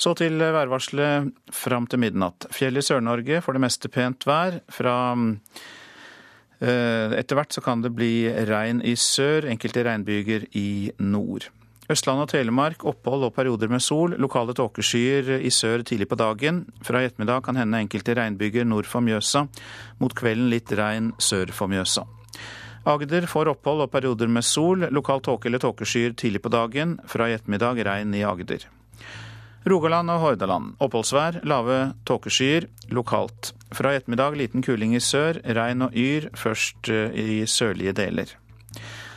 [0.00, 2.48] Så til værvarselet fram til midnatt.
[2.52, 4.58] Fjell i Sør-Norge får det meste pent vær.
[4.72, 4.96] Fra
[6.64, 11.50] eh, etter hvert så kan det bli regn i sør, enkelte regnbyger i nord.
[11.92, 14.14] Østland og Telemark opphold og perioder med sol.
[14.16, 16.62] Lokale tåkeskyer i sør tidlig på dagen.
[16.84, 19.44] Fra i ettermiddag kan hende enkelte regnbyger nord for Mjøsa.
[20.00, 22.06] Mot kvelden litt regn sør for Mjøsa.
[22.88, 24.86] Agder får opphold og perioder med sol.
[24.92, 26.96] Lokal tåke eller tåkeskyer tidlig på dagen.
[27.08, 28.64] Fra i ettermiddag regn i Agder.
[29.68, 30.72] Rogaland og Hordaland.
[30.84, 33.52] Oppholdsvær, lave tåkeskyer lokalt.
[33.72, 38.34] Fra i ettermiddag liten kuling i sør, regn og yr først eh, i sørlige deler.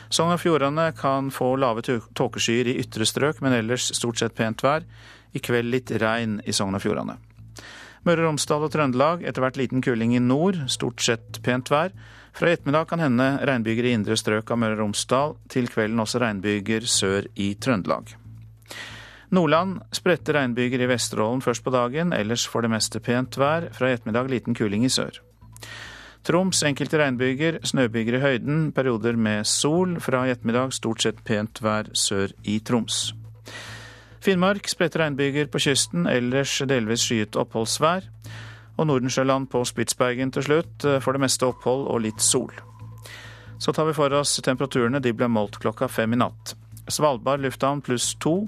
[0.08, 4.64] Sogn og Fjordane kan få lave tåkeskyer i ytre strøk, men ellers stort sett pent
[4.64, 4.86] vær.
[5.36, 7.18] I kveld litt regn i Sogn og Fjordane.
[8.06, 11.92] Møre og Romsdal og Trøndelag etter hvert liten kuling i nord, stort sett pent vær.
[12.32, 16.00] Fra i ettermiddag kan hende regnbyger i indre strøk av Møre og Romsdal, til kvelden
[16.00, 18.14] også regnbyger sør i Trøndelag.
[19.34, 23.68] Nordland spredte regnbyger i Vesterålen først på dagen, ellers for det meste pent vær.
[23.76, 25.20] Fra i ettermiddag liten kuling i sør.
[26.28, 29.94] Troms enkelte regnbyger, snøbyger i høyden, perioder med sol.
[30.04, 33.14] Fra i ettermiddag stort sett pent vær sør i Troms.
[34.20, 38.10] Finnmark spredte regnbyger på kysten, ellers delvis skyet oppholdsvær.
[38.76, 42.52] Og Nordensjøland på Spitsbergen til slutt, for det meste opphold og litt sol.
[43.56, 45.00] Så tar vi for oss temperaturene.
[45.00, 46.52] De ble målt klokka fem i natt.
[46.92, 48.42] Svalbard lufthavn pluss to.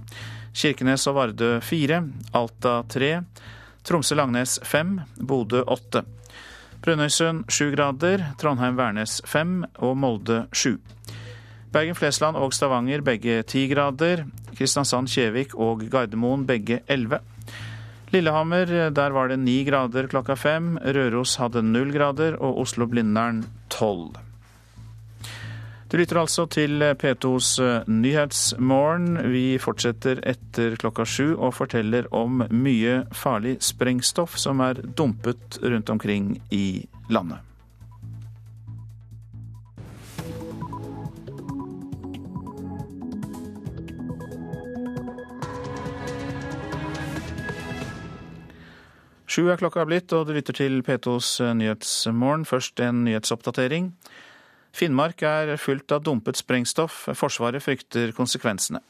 [0.52, 2.04] Kirkenes og Vardø fire.
[2.36, 3.14] Alta tre.
[3.88, 4.98] Tromsø-Langnes fem.
[5.16, 6.04] Bodø åtte.
[6.80, 10.78] Brønnøysund sju grader, Trondheim-Værnes fem og Molde sju.
[11.74, 14.24] Bergen-Flesland og Stavanger begge 10 grader.
[14.56, 17.20] Kristiansand-Kjevik og Gardermoen begge 11.
[18.10, 20.74] Lillehammer, der var det 9 grader klokka fem.
[20.80, 24.29] Røros hadde 0 grader, og Oslo-Blindern 12.
[25.90, 27.48] Du lytter altså til P2s
[27.90, 29.16] Nyhetsmorgen.
[29.32, 35.90] Vi fortsetter etter klokka sju og forteller om mye farlig sprengstoff som er dumpet rundt
[35.90, 37.42] omkring i landet.
[49.30, 52.46] Sju er klokka blitt, og du lytter til P2s Nyhetsmorgen.
[52.46, 53.90] Først en nyhetsoppdatering.
[54.72, 57.08] Finnmark er fullt av dumpet sprengstoff.
[57.18, 58.80] Forsvaret frykter konsekvensene.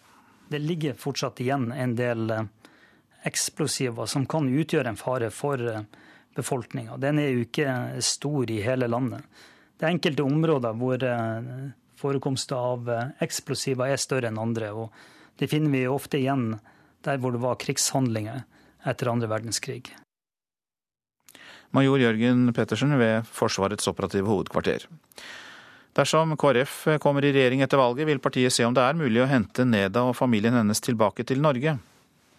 [0.50, 2.48] Det ligger fortsatt igjen en del eh,
[3.28, 5.86] eksplosiver som kan utgjøre en fare for eh,
[6.36, 6.98] befolkninga.
[7.00, 9.24] Den er jo ikke stor i hele landet.
[9.78, 11.04] Det er enkelte områder hvor
[11.96, 12.90] forekomster av
[13.24, 14.68] eksplosiver er større enn andre.
[14.76, 14.92] og
[15.40, 16.58] Det finner vi ofte igjen
[17.04, 18.44] der hvor det var krigshandlinger
[18.88, 19.88] etter andre verdenskrig.
[21.70, 24.86] Major Jørgen Pettersen ved Forsvarets operative hovedkvarter.
[25.96, 29.30] Dersom KrF kommer i regjering etter valget, vil partiet se om det er mulig å
[29.30, 31.78] hente Neda og familien hennes tilbake til Norge.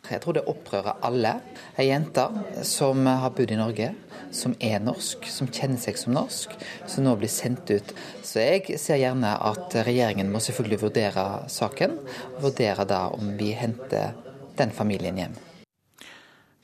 [0.09, 1.33] Jeg tror det opprører alle.
[1.79, 2.23] Ei jente
[2.65, 3.91] som har bodd i Norge,
[4.33, 6.55] som er norsk, som kjenner seg som norsk,
[6.89, 7.93] som nå blir sendt ut.
[8.25, 11.99] Så jeg ser gjerne at regjeringen må selvfølgelig vurdere saken,
[12.33, 14.15] og vurdere da om vi henter
[14.57, 15.35] den familien hjem.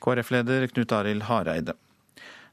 [0.02, 1.76] KrF-leder Knut Arild Hareide.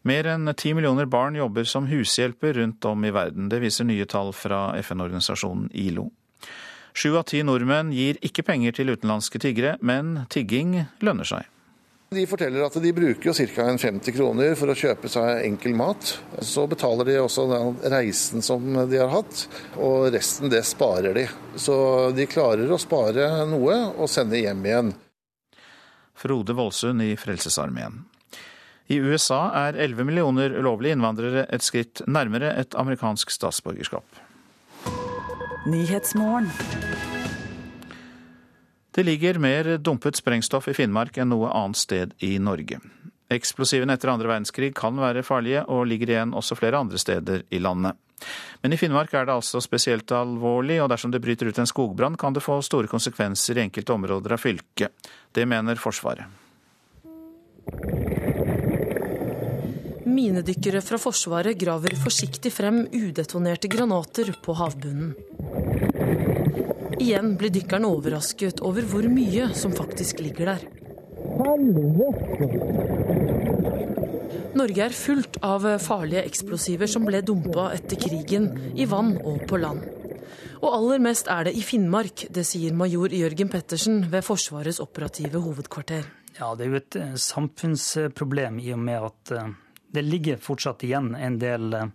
[0.06, 3.50] Mer enn ti millioner barn jobber som hushjelper rundt om i verden.
[3.50, 6.12] Det viser nye tall fra FN-organisasjonen ILO.
[6.94, 11.50] Sju av ti nordmenn gir ikke penger til utenlandske tiggere, men tigging lønner seg.
[12.14, 13.66] De forteller at de bruker ca.
[13.82, 16.14] 50 kroner for å kjøpe seg enkel mat.
[16.38, 19.48] Så betaler de også den reisen som de har hatt,
[19.82, 21.26] og resten det sparer de.
[21.58, 21.76] Så
[22.16, 24.94] de klarer å spare noe og sende hjem igjen.
[26.16, 28.06] Frode Voldsund i Frelsesarmeen.
[28.88, 34.06] I USA er 11 millioner ulovlige innvandrere et skritt nærmere et amerikansk statsborgerskap.
[38.96, 42.78] Det ligger mer dumpet sprengstoff i Finnmark enn noe annet sted i Norge.
[43.34, 47.60] Eksplosivene etter andre verdenskrig kan være farlige, og ligger igjen også flere andre steder i
[47.60, 47.98] landet.
[48.62, 52.18] Men i Finnmark er det altså spesielt alvorlig, og dersom det bryter ut en skogbrann,
[52.22, 55.10] kan det få store konsekvenser i enkelte områder av fylket.
[55.34, 56.30] Det mener Forsvaret.
[60.06, 65.16] Minedykkere fra Forsvaret graver forsiktig frem udetonerte granater på havbunnen.
[67.02, 70.68] Igjen blir dykkerne overrasket over hvor mye som faktisk ligger der.
[74.56, 79.60] Norge er fullt av farlige eksplosiver som ble dumpa etter krigen, i vann og på
[79.60, 79.84] land.
[80.62, 85.42] Og aller mest er det i Finnmark, det sier major Jørgen Pettersen ved Forsvarets operative
[85.44, 86.08] hovedkvarter.
[86.40, 89.54] Ja, Det er jo et eh, samfunnsproblem i og med at eh,
[89.92, 91.90] det ligger fortsatt igjen en del eh,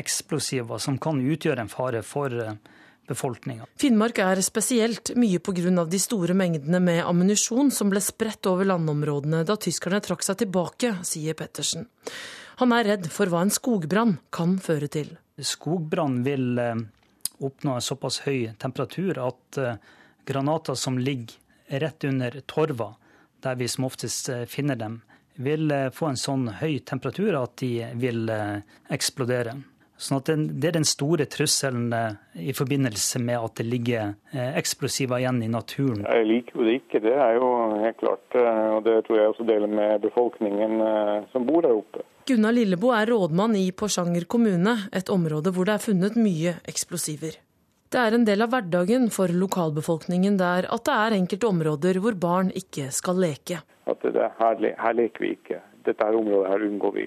[0.00, 2.32] eksplosiver som kan utgjøre en fare for
[3.08, 3.66] befolkninga.
[3.78, 5.84] Finnmark er spesielt mye pga.
[5.84, 10.96] de store mengdene med ammunisjon som ble spredt over landområdene da tyskerne trakk seg tilbake,
[11.04, 11.86] sier Pettersen.
[12.62, 15.16] Han er redd for hva en skogbrann kan føre til.
[15.38, 16.58] Skogbrann vil
[17.38, 19.58] oppnå en såpass høy temperatur at
[20.24, 21.36] granater som ligger
[21.68, 22.94] rett under torva,
[23.42, 25.02] der vi som oftest finner dem,
[25.36, 28.28] vil få en sånn høy temperatur at de vil
[28.92, 29.56] eksplodere.
[29.96, 31.92] Sånn at Det er den store trusselen
[32.34, 34.14] i forbindelse med at det ligger
[34.58, 36.02] eksplosiver igjen i naturen.
[36.02, 38.26] Jeg liker jo det ikke, det er jo helt klart.
[38.34, 40.82] Og det tror jeg også deler med befolkningen
[41.32, 42.02] som bor der oppe.
[42.26, 47.38] Gunnar Lillebo er rådmann i Porsanger kommune, et område hvor det er funnet mye eksplosiver.
[47.94, 52.16] Det er en del av hverdagen for lokalbefolkningen der at det er enkelte områder hvor
[52.18, 53.60] barn ikke skal leke.
[53.86, 55.60] At det, her, her leker vi ikke.
[55.86, 57.04] Dette her området her unngår vi.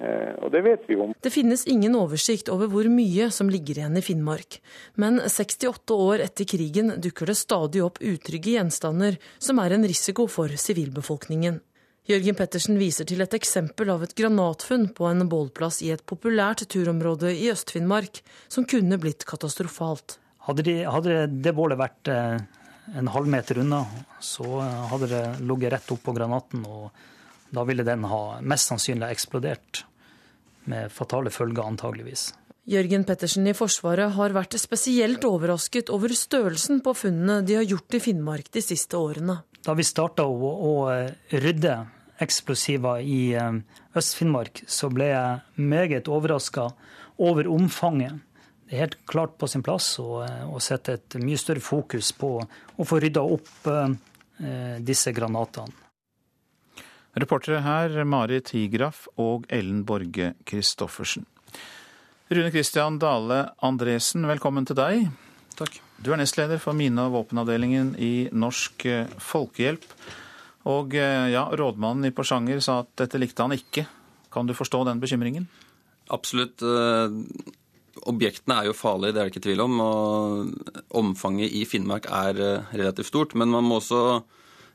[0.00, 1.12] Eh, og det vet vi om.
[1.20, 4.62] Det finnes ingen oversikt over hvor mye som ligger igjen i Finnmark.
[4.96, 10.24] Men 68 år etter krigen dukker det stadig opp utrygge gjenstander som er en risiko
[10.24, 11.60] for sivilbefolkningen.
[12.04, 16.66] Jørgen Pettersen viser til et eksempel av et granatfunn på en bålplass i et populært
[16.68, 18.20] turområde i Øst-Finnmark,
[18.52, 20.18] som kunne blitt katastrofalt.
[20.44, 22.42] Hadde, de, hadde det bålet vært eh,
[23.00, 23.86] en halvmeter unna,
[24.20, 24.44] så
[24.90, 26.92] hadde det ligget rett oppå granaten, og
[27.56, 29.86] da ville den ha mest sannsynlig eksplodert.
[30.68, 32.34] Med fatale følger, antageligvis.
[32.68, 37.96] Jørgen Pettersen i Forsvaret har vært spesielt overrasket over størrelsen på funnene de har gjort
[37.96, 39.40] i Finnmark de siste årene.
[39.64, 40.72] Da vi starta å, å
[41.32, 41.76] rydde
[42.22, 43.34] eksplosiver i
[43.96, 46.68] Øst-Finnmark, så ble jeg meget overraska
[47.16, 48.20] over omfanget.
[48.68, 52.36] det er helt klart på sin plass å, å sette et mye større fokus på
[52.76, 55.72] å få rydda opp eh, disse granatene.
[57.14, 61.28] Reportere her Mari Tigraf og Ellen Borge Christoffersen.
[62.34, 65.10] Rune Kristian Dale Andresen, velkommen til deg.
[65.54, 65.83] Takk.
[66.02, 69.84] Du er nestleder for mine- og våpenavdelingen i Norsk eh, Folkehjelp.
[70.70, 73.86] Og eh, ja, rådmannen i Porsanger sa at dette likte han ikke.
[74.34, 75.46] Kan du forstå den bekymringen?
[76.12, 76.60] Absolutt.
[78.10, 79.76] Objektene er jo farlige, det er det ikke tvil om.
[79.80, 82.40] Og omfanget i Finnmark er
[82.74, 83.36] relativt stort.
[83.38, 84.24] Men man må også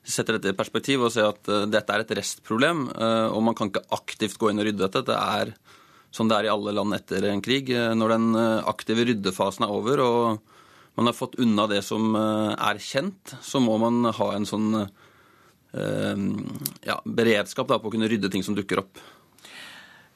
[0.02, 2.88] sette dette i perspektiv og se at dette er et restproblem.
[3.36, 5.04] Og man kan ikke aktivt gå inn og rydde dette.
[5.12, 5.52] Det er
[6.16, 7.70] sånn det er i alle land etter en krig.
[7.70, 10.58] Når den aktive ryddefasen er over og
[11.00, 14.74] man har fått unna det som er kjent, så må man ha en sånn
[16.84, 19.00] ja, beredskap da, på å kunne rydde ting som dukker opp.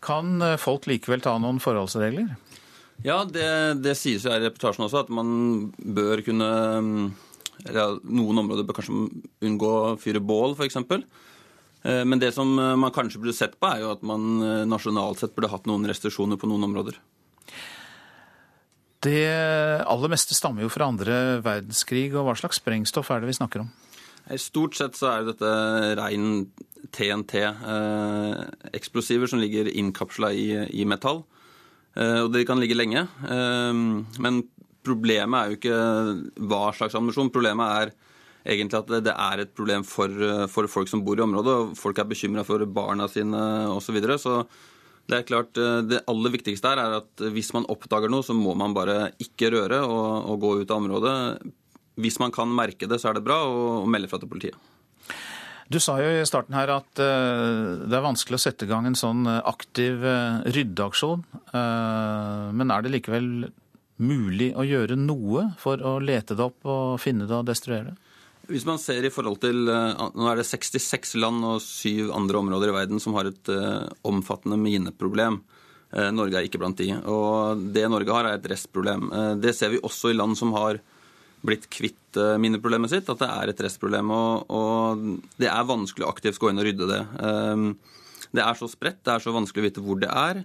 [0.04, 2.34] Kan folk likevel ta noen forholdsregler?
[3.06, 3.48] Ja, det,
[3.86, 6.50] det sies jo her i reportasjen også, at man bør kunne
[7.64, 8.98] noen områder bør kanskje
[9.46, 10.78] unngå å fyre bål, f.eks.
[11.84, 14.64] Eh, men det som eh, man kanskje burde sett på, er jo at man eh,
[14.68, 17.00] nasjonalt sett burde hatt noen restriksjoner på noen områder.
[19.04, 19.24] Det
[19.84, 23.66] aller meste stammer jo fra andre verdenskrig, og hva slags sprengstoff er det vi snakker
[23.66, 23.72] om?
[24.40, 25.50] Stort sett så er dette
[26.00, 26.46] rein
[26.96, 27.42] TNT,
[28.72, 31.26] eksplosiver som ligger innkapsla i, i metall.
[32.00, 33.04] Og de kan ligge lenge.
[34.24, 34.40] Men
[34.84, 37.32] Problemet er jo ikke hva slags ammunisjon.
[37.32, 37.94] Problemet er
[38.54, 40.12] egentlig at det er et problem for,
[40.52, 41.54] for folk som bor i området.
[41.54, 43.88] og Folk er bekymra for barna sine osv.
[43.88, 44.20] Så, videre.
[44.20, 44.42] så
[45.10, 45.52] det er klart,
[45.90, 49.52] det aller viktigste her er at hvis man oppdager noe, så må man bare ikke
[49.52, 51.16] røre og, og gå ut av området.
[52.00, 54.56] Hvis man kan merke det, så er det bra, og melde fra til politiet.
[55.72, 58.88] Du sa jo i starten her at uh, det er vanskelig å sette i gang
[58.88, 61.24] en sånn aktiv uh, ryddeaksjon.
[61.54, 63.30] Men er det likevel
[64.04, 68.13] mulig å gjøre noe for å lete det opp og finne det og destruere det?
[68.52, 72.42] Hvis man ser i forhold til eh, Nå er det 66 land og syv andre
[72.42, 75.40] områder i verden som har et uh, omfattende mineproblem.
[75.94, 76.90] Uh, Norge er ikke blant de.
[77.08, 79.08] Og det Norge har, er et restproblem.
[79.40, 80.82] Det ser vi også i land som har
[81.44, 84.12] blitt kvitt mineproblemet sitt, at det er et restproblem.
[84.16, 85.08] Og, og,
[85.42, 87.02] det er vanskelig å aktivt gå inn og rydde det.
[88.32, 90.40] Det er så spredt, det er så vanskelig å vite hvor det er.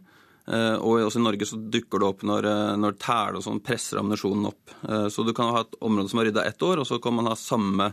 [0.49, 3.61] Eh, og også i Norge så dukker det opp når, eh, når tæle og sånn
[3.65, 4.73] presser ammunisjonen opp.
[4.89, 7.17] Eh, så du kan ha et område som er rydda ett år, og så kan
[7.19, 7.93] man ha samme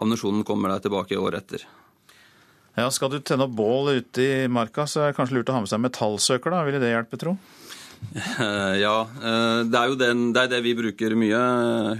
[0.00, 1.66] ammunisjonen kommer deg tilbake året etter.
[2.78, 5.58] Ja, Skal du tenne opp bål ute i marka, så er det kanskje lurt å
[5.58, 6.54] ha med seg metallsøker?
[6.54, 7.36] da, Ville det hjelpe, tro?
[8.82, 8.96] Ja,
[9.62, 11.42] det er jo den, det, er det vi bruker mye.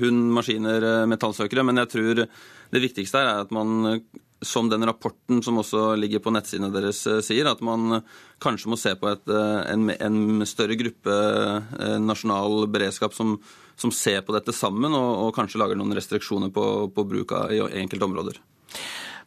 [0.00, 1.62] Hund, maskiner, metallsøkere.
[1.62, 4.00] Men jeg tror det viktigste er at man
[4.42, 8.00] som den rapporten som også ligger på nettsidene deres eh, sier, at man
[8.42, 13.36] kanskje må se på et, eh, en, en, større gruppe eh, nasjonal beredskap som,
[13.78, 17.54] som ser på dette sammen, og, og kanskje lager noen restriksjoner på, på bruk av
[17.54, 18.42] i enkelte områder.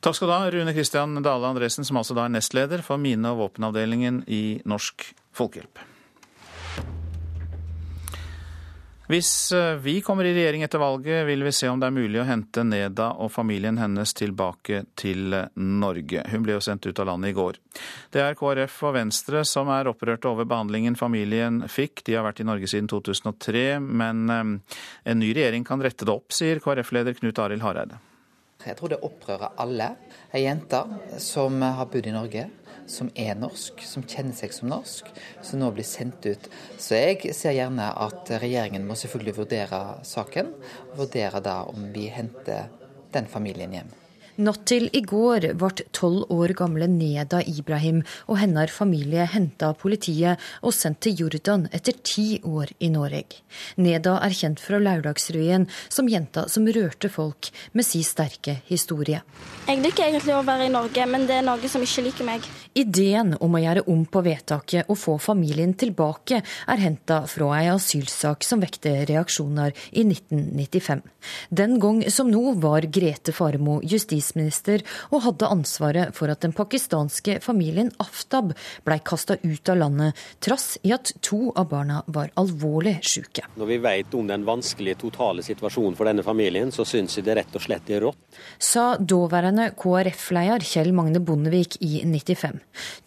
[0.03, 3.31] Takk skal du ha, Rune Kristian Dale Andresen, som altså da er nestleder for mine-
[3.31, 5.81] og våpenavdelingen i Norsk Folkehjelp.
[9.07, 12.17] Hvis eh, vi kommer i regjering etter valget, vil vi se om det er mulig
[12.21, 16.23] å hente Neda og familien hennes tilbake til Norge.
[16.31, 17.59] Hun ble jo sendt ut av landet i går.
[18.09, 22.01] Det er KrF og Venstre som er opprørte over behandlingen familien fikk.
[22.07, 24.43] De har vært i Norge siden 2003, men eh,
[25.13, 28.01] en ny regjering kan rette det opp, sier KrF-leder Knut Arild Hareide.
[28.65, 29.91] Jeg tror det opprører alle.
[30.33, 30.81] Ei jente
[31.21, 32.47] som har bodd i Norge
[32.87, 35.09] som er norsk, som kjenner seg som norsk,
[35.43, 36.49] som nå blir sendt ut.
[36.77, 40.53] Så jeg ser gjerne at regjeringen må selvfølgelig vurdere saken,
[40.91, 42.69] og vurdere da om vi henter
[43.15, 43.93] den familien hjem.
[44.35, 49.77] Natt til i går ble tolv år gamle Neda Ibrahim og hennes familie henta av
[49.79, 53.39] politiet og sendt til Jordan etter ti år i Norge.
[53.79, 59.23] Neda er kjent fra Lørdagsrevyen som jenta som rørte folk med sin sterke historie.
[59.65, 62.43] Jeg liker egentlig å være i Norge, men det er noe som ikke liker meg.
[62.77, 67.71] Ideen om å gjøre om på vedtaket og få familien tilbake er henta fra ei
[67.71, 71.01] asylsak som vekte reaksjoner i 1995.
[71.49, 77.39] Den gang som nå var Grete Faremo justisminister og hadde ansvaret for at den pakistanske
[77.41, 78.53] familien Aftab
[78.85, 80.13] blei kasta ut av landet,
[80.45, 83.47] trass i at to av barna var alvorlig syke.
[83.57, 87.39] Når vi vet om den vanskelige totale situasjonen for denne familien, så syns jeg det
[87.41, 88.21] rett og slett er rått.
[88.61, 92.59] Sa daværende KrF-leder Kjell Magne Bondevik i 95.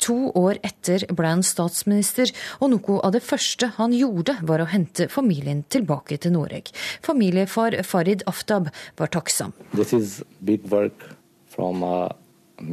[0.06, 4.68] To år etter ble han statsminister, og noe av det første han gjorde var å
[4.70, 6.72] hente familien tilbake til Norge.
[7.04, 9.54] Familiefar Farid Aftab var takksam.
[9.74, 11.04] This is big work
[11.48, 12.14] from a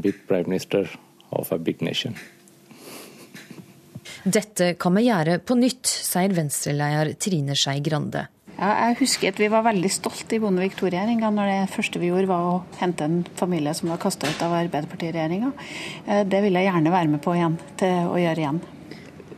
[0.01, 0.89] big prime minister
[1.32, 2.15] of a big nation.
[4.26, 8.26] Dette kan vi gjøre på nytt, sier Venstre-leder Trine Skei Grande.
[8.56, 12.08] Ja, jeg husker at vi var veldig stolte i Bondevik II-regjeringa når det første vi
[12.08, 15.51] gjorde var å hente en familie som var kasta ut av Arbeiderparti-regjeringa.
[16.08, 18.64] Eh, det vil jeg gjerne være med på igjen, til å gjøre igjen.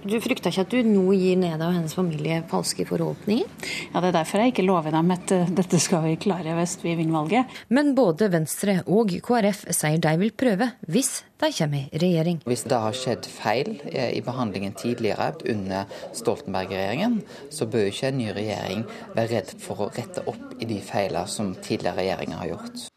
[0.05, 3.47] Du frykter ikke at du nå gir Neda og hennes familie falske forhåpninger?
[3.93, 6.77] Ja, Det er derfor jeg ikke lover dem at eh, dette skal vi klare hvis
[6.83, 7.55] vi vinner valget.
[7.73, 12.43] Men både Venstre og KrF sier de vil prøve, hvis de kommer i regjering.
[12.45, 17.17] Hvis det har skjedd feil eh, i behandlingen tidligere under Stoltenberg-regjeringen,
[17.49, 18.85] så bør ikke en ny regjering
[19.15, 22.87] være redd for å rette opp i de feilene som tidligere regjeringer har gjort.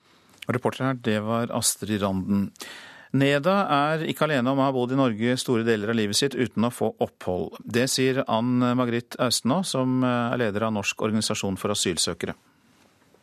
[0.51, 2.51] Reporter her, det var Astrid Randen.
[3.11, 6.37] Neda er ikke alene om å ha bodd i Norge store deler av livet sitt
[6.39, 7.57] uten å få opphold.
[7.65, 12.37] Det sier Ann Margrit Austenå, som er leder av Norsk organisasjon for asylsøkere.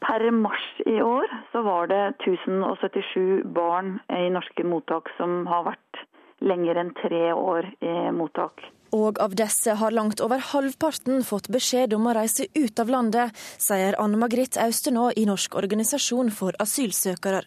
[0.04, 6.04] Per mars i år så var det 1077 barn i norske mottak som har vært
[6.44, 8.62] lenger enn tre år i mottak.
[8.96, 13.36] Og av disse har langt over halvparten fått beskjed om å reise ut av landet,
[13.60, 17.44] sier Anne Margrit Austenå i Norsk organisasjon for asylsøkere.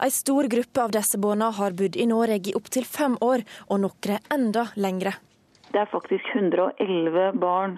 [0.00, 3.82] En stor gruppe av disse barna har bodd i Norge i opptil fem år, og
[3.84, 5.16] noen enda lengre.
[5.72, 7.76] Det er faktisk 111 barn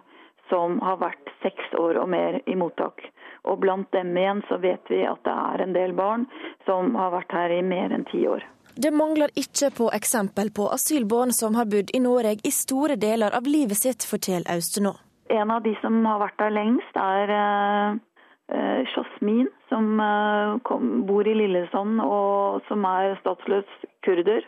[0.50, 3.02] som har vært seks år og mer i mottak.
[3.48, 6.26] Og blant dem igjen så vet vi at det er en del barn
[6.66, 8.44] som har vært her i mer enn ti år.
[8.74, 13.34] Det mangler ikke på eksempel på asylbarn som har bodd i Norge i store deler
[13.36, 14.94] av livet sitt, forteller Austenå.
[15.30, 21.26] En av de som har vært der lengst, er uh, Jasmin, som uh, kom, bor
[21.26, 23.70] i Lillesand og som er statsløs
[24.06, 24.46] kurder.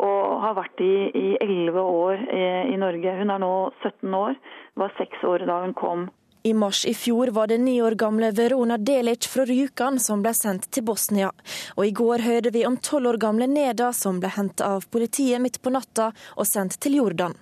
[0.00, 3.12] Og har vært i elleve år i, i Norge.
[3.18, 4.40] Hun er nå 17 år,
[4.80, 6.08] var seks år da hun kom.
[6.44, 10.32] I mars i fjor var det ni år gamle Verona Delic fra Rjukan som ble
[10.34, 11.28] sendt til Bosnia.
[11.76, 15.38] Og i går hørte vi om tolv år gamle Neda som ble hentet av politiet
[15.42, 17.36] midt på natta og sendt til Jordan.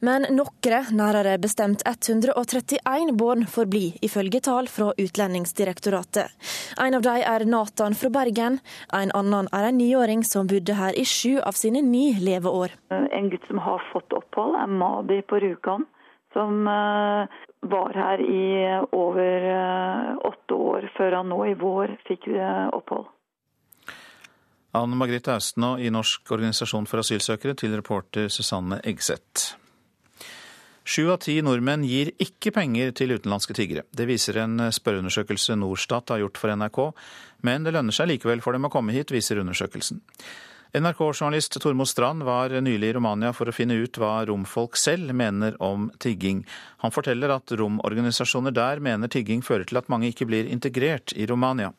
[0.00, 6.32] Men noen, nærmere bestemt 131 barn, får bli, ifølge tall fra Utlendingsdirektoratet.
[6.80, 8.60] En av dem er Nathan fra Bergen.
[8.92, 12.76] En annen er en niåring som bodde her i sju av sine ni leveår.
[12.92, 15.84] En gutt som har fått opphold, er Madi på Rjukan
[16.36, 16.68] som
[17.60, 18.46] var her i
[18.94, 19.46] over
[20.26, 22.28] åtte år, før han nå i vår fikk
[22.76, 23.08] opphold.
[24.76, 29.54] Anne Margrethe Austenå i Norsk organisasjon for asylsøkere til reporter Susanne Eggseth.
[30.86, 33.82] Sju av ti nordmenn gir ikke penger til utenlandske tiggere.
[33.90, 36.78] Det viser en spørreundersøkelse Norstat har gjort for NRK,
[37.48, 39.98] men det lønner seg likevel for dem å komme hit, viser undersøkelsen.
[40.74, 45.54] NRK-journalist Tormod Strand var nylig i Romania for å finne ut hva romfolk selv mener
[45.62, 46.42] om tigging.
[46.82, 51.28] Han forteller at romorganisasjoner der mener tigging fører til at mange ikke blir integrert i
[51.30, 51.70] Romania.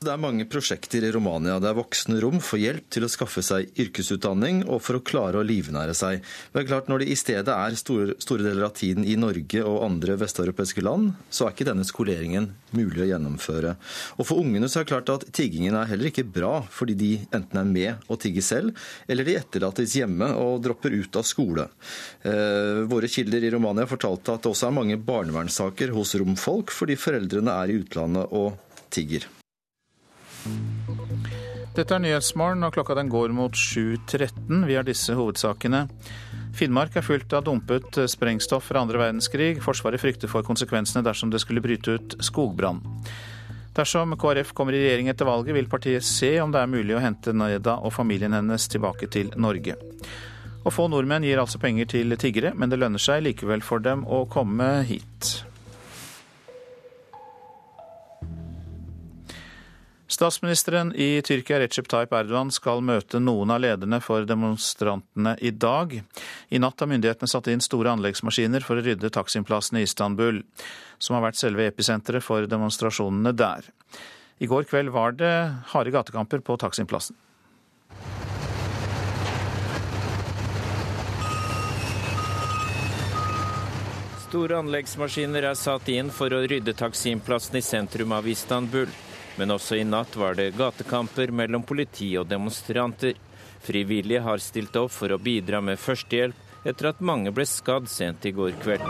[0.00, 3.66] Det er mange prosjekter i Romania der voksne rom får hjelp til å skaffe seg
[3.82, 6.22] yrkesutdanning og for å klare å livnære seg.
[6.54, 9.82] Men klart Når det i stedet er store, store deler av tiden i Norge og
[9.84, 13.74] andre vesteuropeiske land, så er ikke denne skoleringen mulig å gjennomføre.
[14.16, 17.10] Og For ungene så er det klart at tiggingen er heller ikke bra, fordi de
[17.36, 21.66] enten er med og tigger selv, eller de etterlates hjemme og dropper ut av skole.
[22.24, 26.96] Eh, våre kilder i Romania fortalte at det også er mange barnevernssaker hos romfolk fordi
[26.96, 28.56] foreldrene er i utlandet og
[28.88, 29.28] tigger.
[31.76, 34.64] Dette er Nyhetsmorgen, og klokka den går mot 7.13.
[34.66, 35.84] Vi har disse hovedsakene.
[36.56, 39.60] Finnmark er fullt av dumpet sprengstoff fra andre verdenskrig.
[39.62, 42.82] Forsvaret frykter for konsekvensene dersom det skulle bryte ut skogbrann.
[43.76, 47.02] Dersom KrF kommer i regjering etter valget, vil partiet se om det er mulig å
[47.04, 49.76] hente Neda og familien hennes tilbake til Norge.
[50.64, 54.02] Og få nordmenn gir altså penger til tiggere, men det lønner seg likevel for dem
[54.04, 55.46] å komme hit.
[60.10, 65.92] Statsministeren i Tyrkia Recep Tayyip Erdogan skal møte noen av lederne for demonstrantene i dag.
[66.50, 70.40] I natt har myndighetene satt inn store anleggsmaskiner for å rydde Taksim-plassen i Istanbul,
[70.98, 73.68] som har vært selve episenteret for demonstrasjonene der.
[74.42, 75.30] I går kveld var det
[75.70, 77.14] harde gatekamper på Taksim-plassen.
[84.24, 88.90] Store anleggsmaskiner er satt inn for å rydde Taksim-plassen i sentrum av Istanbul.
[89.40, 93.16] Men også i natt var det gatekamper mellom politi og demonstranter.
[93.64, 98.26] Frivillige har stilt opp for å bidra med førstehjelp etter at mange ble skadd sent
[98.28, 98.84] i går kveld.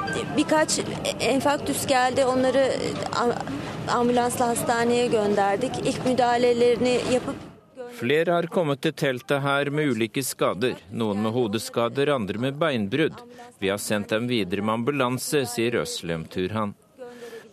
[8.00, 10.74] Flere har kommet til teltet her med ulike skader.
[10.90, 13.22] Noen med hodeskader, andre med beinbrudd.
[13.62, 16.74] Vi har sendt dem videre med ambulanse, sier Øslem Turhan.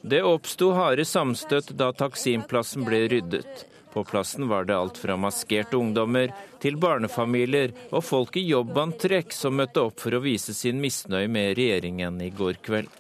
[0.02, 3.66] Det oppsto harde samstøt da Taksimplassen ble ryddet.
[3.94, 9.58] På plassen var det alt fra maskerte ungdommer til barnefamilier og folk i jobbantrekk som
[9.58, 12.92] møtte opp for å vise sin misnøye med regjeringen i går kveld.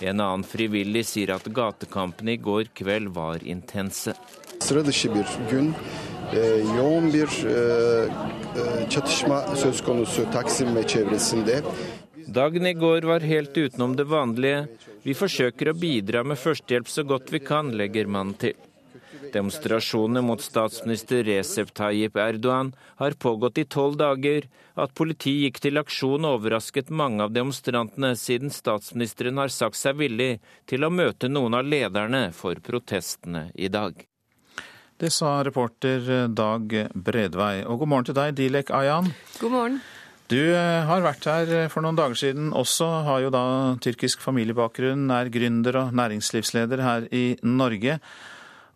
[0.00, 4.14] En annen frivillig sier at gatekampene i går kveld var intense.
[6.76, 7.28] Yoğun bir
[8.90, 11.62] çatışma söz konusu Taksim ve çevresinde.
[12.26, 14.66] Dagen i går var helt utenom det vanlige.
[15.02, 18.56] Vi forsøker å bidra med førstehjelp så godt vi kan, legger mannen til.
[19.32, 24.48] Demonstrasjonene mot statsminister Recep Tayyip Erdogan har pågått i tolv dager.
[24.74, 30.36] At politiet gikk til aksjon overrasket mange av demonstrantene, siden statsministeren har sagt seg villig
[30.68, 33.96] til å møte noen av lederne for protestene i dag.
[34.96, 37.64] Det sa reporter Dag Bredvei.
[37.68, 39.12] Og god morgen til deg, Dilek Ayan.
[39.40, 39.80] God morgen.
[40.26, 43.44] Du eh, har vært her for noen dager siden også, har jo da
[43.82, 48.00] tyrkisk familiebakgrunn, er gründer og næringslivsleder her i Norge.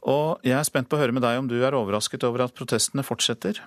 [0.07, 2.55] Og jeg er spent på å høre med deg om du er overrasket over at
[2.57, 3.59] protestene fortsetter?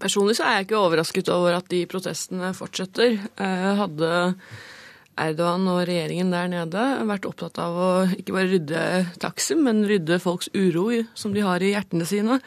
[0.00, 3.18] Personlig så er jeg ikke overrasket over at de protestene fortsetter.
[3.36, 4.12] Hadde
[5.20, 8.84] Erdogan og regjeringen der nede vært opptatt av å ikke bare rydde
[9.20, 10.86] Taksim, men rydde folks uro
[11.18, 12.38] som de har i hjertene sine,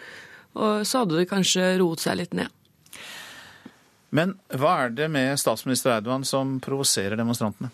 [0.57, 2.49] og så hadde det kanskje roet seg litt ned.
[4.13, 7.71] Men hva er det med statsminister Erdogan som provoserer demonstrantene?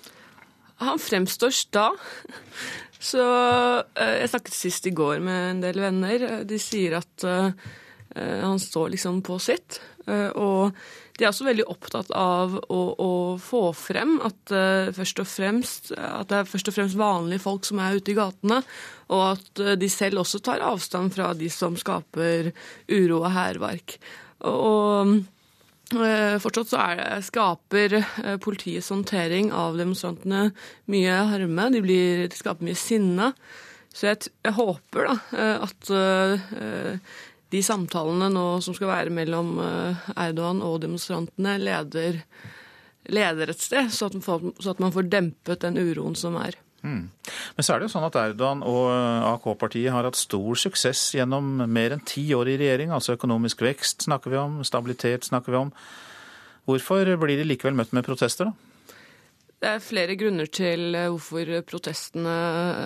[0.80, 1.90] Han fremstår sta.
[3.00, 6.26] Så Jeg snakket sist i går med en del venner.
[6.48, 7.28] De sier at
[8.16, 9.82] han står liksom på sitt.
[10.08, 10.72] Og
[11.20, 13.12] de er også veldig opptatt av å, å
[13.44, 14.54] få frem at,
[14.96, 18.18] først og fremst, at det er først og fremst vanlige folk som er ute i
[18.18, 18.62] gatene,
[19.12, 22.54] og at de selv også tar avstand fra de som skaper
[22.88, 24.00] uro og hærverk.
[24.48, 25.20] Og
[25.90, 27.96] Fortsatt så det, skaper
[28.44, 30.52] politiets håndtering av demonstrantene
[30.92, 31.66] mye harme.
[31.74, 33.32] De, blir, de skaper mye sinne.
[33.90, 35.16] Så jeg, jeg håper da
[35.66, 35.90] at
[37.50, 39.56] de samtalene nå som skal være mellom
[40.14, 42.22] Erdogan og demonstrantene, leder,
[43.10, 46.60] leder et sted, så at, får, så at, man får dempet den uroen som er.
[46.84, 47.10] Mm.
[47.58, 48.88] Men så er det jo sånn at Erdogan og
[49.34, 52.94] AK-partiet har hatt stor suksess gjennom mer enn ti år i regjering.
[52.96, 55.74] Altså økonomisk vekst snakker vi om, stabilitet snakker vi om.
[56.70, 58.70] Hvorfor blir de likevel møtt med protester, da?
[59.60, 62.36] Det er flere grunner til hvorfor protestene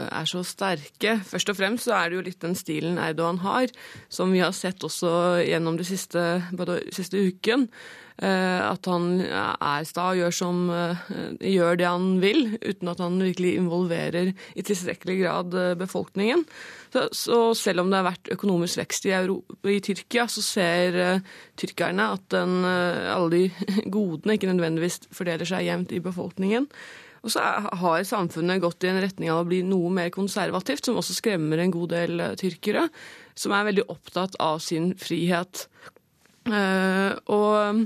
[0.10, 1.20] er så sterke.
[1.22, 3.70] Først og fremst så er det jo litt den stilen Erdogan har,
[4.10, 5.12] som vi har sett også
[5.46, 6.24] gjennom det siste,
[6.58, 7.68] både siste uken.
[8.14, 10.60] At han er sta og gjør, som,
[11.42, 16.44] gjør det han vil, uten at han virkelig involverer i tilstrekkelig grad befolkningen.
[16.94, 21.00] Så, så selv om det har vært økonomisk vekst i, Europa, i Tyrkia, så ser
[21.60, 26.70] tyrkerne at den, alle de godene ikke nødvendigvis fordeler seg jevnt i befolkningen.
[27.24, 27.44] Og så
[27.80, 31.62] har samfunnet gått i en retning av å bli noe mer konservativt, som også skremmer
[31.64, 32.90] en god del tyrkere,
[33.40, 35.68] som er veldig opptatt av sin frihet.
[36.44, 37.86] Uh, og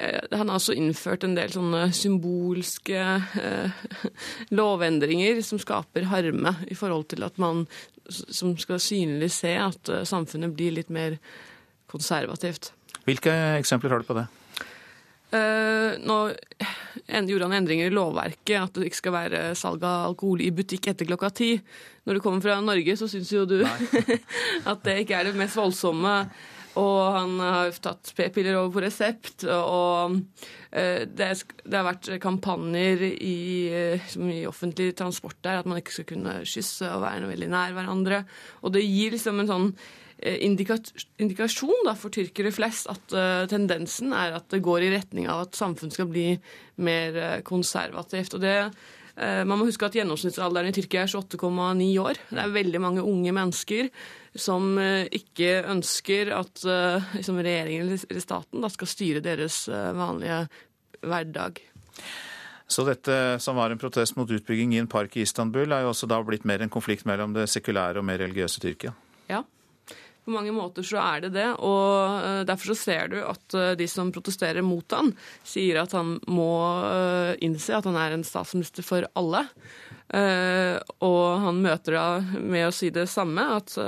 [0.00, 3.84] uh, han har også innført en del sånne symbolske uh,
[4.58, 7.64] lovendringer som skaper harme i forhold til at man
[8.06, 11.16] som skal synlig se at samfunnet blir litt mer
[11.90, 12.68] konservativt.
[13.02, 14.28] Hvilke eksempler har du på det?
[16.06, 16.16] nå
[17.26, 20.86] gjorde han endringer i lovverket, at det ikke skal være salg av alkohol i butikk
[20.92, 21.50] etter klokka ti.
[22.06, 23.58] Når du kommer fra Norge, så syns jo du
[24.70, 26.14] at det ikke er det mest voldsomme.
[26.76, 29.46] Og han har tatt p-piller over på resept.
[29.48, 30.16] Og
[30.70, 31.28] det,
[31.72, 33.36] har vært kampanjer i,
[33.72, 38.24] i, offentlig transport der at man ikke skal kunne kysse og være veldig nær hverandre.
[38.60, 39.70] Og det gir liksom en sånn
[40.16, 43.16] indikasjon da, for tyrkere flest at
[43.52, 46.28] tendensen er at det går i retning av at samfunnet skal bli
[46.84, 48.36] mer konservativt.
[48.36, 48.56] Og det
[49.16, 52.18] man må huske at Gjennomsnittsalderen i Tyrkia er 28,9 år.
[52.28, 53.88] Det er veldig mange unge mennesker
[54.36, 56.60] som ikke ønsker at
[57.16, 60.42] liksom, regjeringen eller staten da, skal styre deres vanlige
[61.00, 61.62] hverdag.
[62.68, 65.92] Så dette som var en protest mot utbygging i en park i Istanbul, er jo
[65.92, 68.92] også da blitt mer en konflikt mellom det sekulære og mer religiøse Tyrkia?
[69.30, 69.44] Ja.
[70.26, 74.08] På mange måter så er det det, og derfor så ser du at de som
[74.10, 75.12] protesterer mot han,
[75.46, 76.50] sier at han må
[77.46, 79.44] innse at han er en statsminister for alle.
[81.06, 82.08] Og han møter da
[82.42, 83.78] med å si det samme, at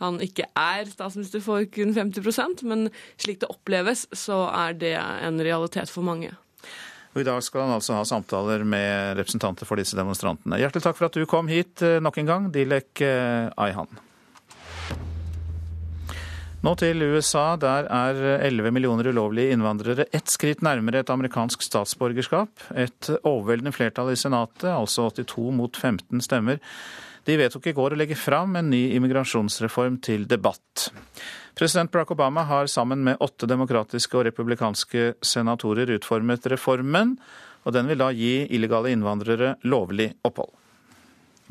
[0.00, 2.88] han ikke er statsminister for kun 50% men
[3.20, 6.32] slik det oppleves, så er det en realitet for mange.
[7.12, 10.56] Og I dag skal han altså ha samtaler med representanter for disse demonstrantene.
[10.56, 14.08] Hjertelig takk for at du kom hit nok en gang, Dilek Ayhan.
[16.60, 17.54] Nå til USA.
[17.56, 22.52] Der er 11 millioner ulovlige innvandrere ett skritt nærmere et amerikansk statsborgerskap.
[22.76, 26.60] Et overveldende flertall i Senatet, altså 82 mot 15 stemmer,
[27.24, 30.86] De vedtok i går å legge fram en ny immigrasjonsreform til debatt.
[31.56, 37.18] President Barack Obama har sammen med åtte demokratiske og republikanske senatorer utformet reformen,
[37.64, 40.59] og den vil da gi illegale innvandrere lovlig opphold.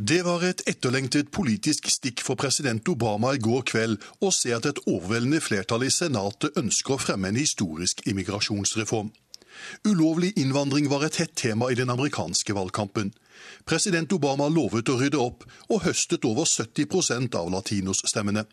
[0.01, 4.63] Det var et etterlengtet politisk stikk for president Obama i går kveld å se at
[4.69, 9.09] et overveldende flertall i Senatet ønsker å fremme en historisk immigrasjonsreform.
[9.83, 13.11] Ulovlig innvandring var et hett tema i den amerikanske valgkampen.
[13.67, 18.45] President Obama lovet å rydde opp, og høstet over 70% av latinosstemmene.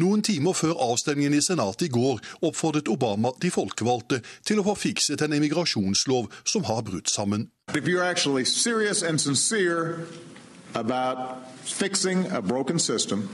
[0.00, 4.78] Noen timer før avstemningen i Senatet i går oppfordret Obama de folkevalgte til å få
[4.86, 7.50] fikset en immigrasjonslov som har brutt sammen.
[7.74, 8.08] If you're
[10.76, 13.28] actually serious and sincere about fixing a broken system,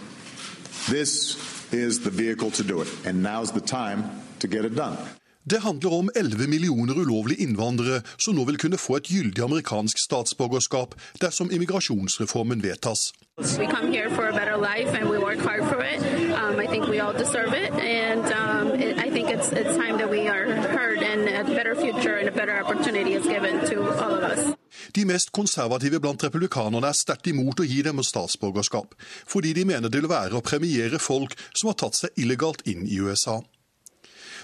[0.88, 1.36] this
[1.72, 2.88] is the vehicle to do it.
[3.07, 4.05] And now's the time
[4.40, 4.97] to get it done.
[5.45, 9.99] Det handler om 11 millioner ulovlige innvandrere som nå vil kunne få et gyldig amerikansk
[9.99, 13.12] statsborgerskap dersom immigrasjonsreformen vedtas.
[13.59, 15.99] We come here for a better life and we work hard for it.
[16.30, 17.72] Um, I think we all deserve it.
[17.72, 20.45] And um, it, I think it's, it's time that we are
[20.78, 24.51] heard and a better future and a better opportunity is given to all of us.
[24.93, 28.93] De mest konservative blant republikanerne er sterkt imot å gi dem statsborgerskap,
[29.28, 32.84] fordi de mener det vil være å premiere folk som har tatt seg illegalt inn
[32.84, 33.40] i USA.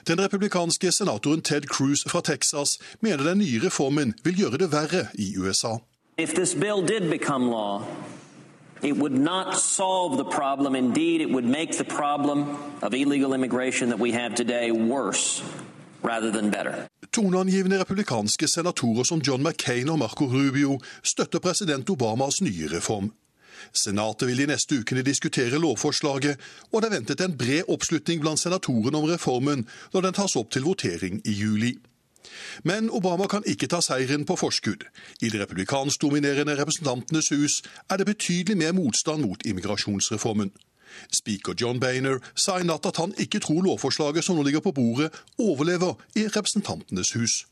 [0.09, 5.09] Den republikanske senatoren Ted Cruz fra Texas mener den nye reformen vil gjøre det verre
[5.18, 5.78] i USA.
[6.18, 7.86] Law,
[8.82, 10.74] it would not solve the problem.
[10.76, 15.42] Indeed, it would make the problem of illegal immigration that we have today worse.
[17.12, 23.11] Toneangivende republikanske senatorer som John McCain og Marco Rubio støtter president Obamas nye reform.
[23.74, 26.38] Senatet vil de neste ukene diskutere lovforslaget,
[26.72, 30.53] og det er ventet en bred oppslutning blant senatorene om reformen når den tas opp
[30.55, 31.74] til votering i juli.
[32.62, 34.84] Men Obama kan ikke ta seieren på forskudd.
[35.22, 40.53] I det republikansk-dominerende Representantenes hus er det betydelig mer motstand mot immigrasjonsreformen.
[41.12, 44.74] Speaker John Boehner sa i natt at han ikke tror lovforslaget som nå ligger på
[44.76, 47.45] bordet, overlever i Representantenes hus.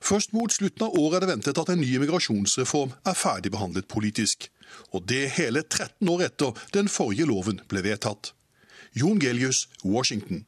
[0.00, 4.48] Først mot slutten av året er det ventet at en ny immigrasjonsreform er ferdigbehandlet politisk.
[4.94, 8.32] Og det hele 13 år etter den forrige loven ble vedtatt.
[8.96, 10.46] Jon Gelius, Washington.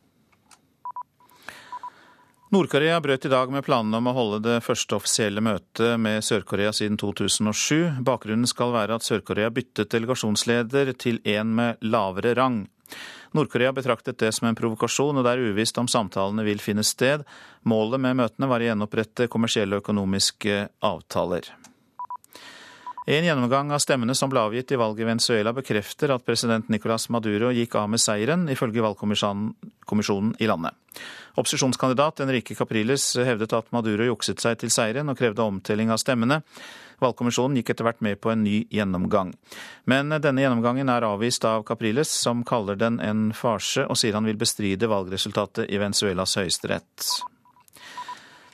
[2.52, 6.68] Nord-Korea brøt i dag med planene om å holde det første offisielle møtet med Sør-Korea
[6.76, 8.02] siden 2007.
[8.04, 12.60] Bakgrunnen skal være at Sør-Korea byttet delegasjonsleder til en med lavere rang.
[13.32, 17.24] Nord-Korea betraktet det som en provokasjon, og det er uvisst om samtalene vil finne sted.
[17.64, 21.48] Målet med møtene var å gjenopprette kommersielle og økonomiske avtaler.
[23.06, 27.08] En gjennomgang av stemmene som ble avgitt i valget i Venezuela bekrefter at president Nicolas
[27.10, 30.76] Maduro gikk av med seieren, ifølge valgkommisjonen i landet.
[31.34, 36.42] Opposisjonskandidat Enrique Capriles hevdet at Maduro jukset seg til seieren og krevde omtelling av stemmene.
[37.02, 39.34] Valgkommisjonen gikk etter hvert med på en ny gjennomgang.
[39.90, 44.30] Men denne gjennomgangen er avvist av Capriles, som kaller den en farse, og sier han
[44.30, 47.10] vil bestride valgresultatet i Venezuelas høyesterett.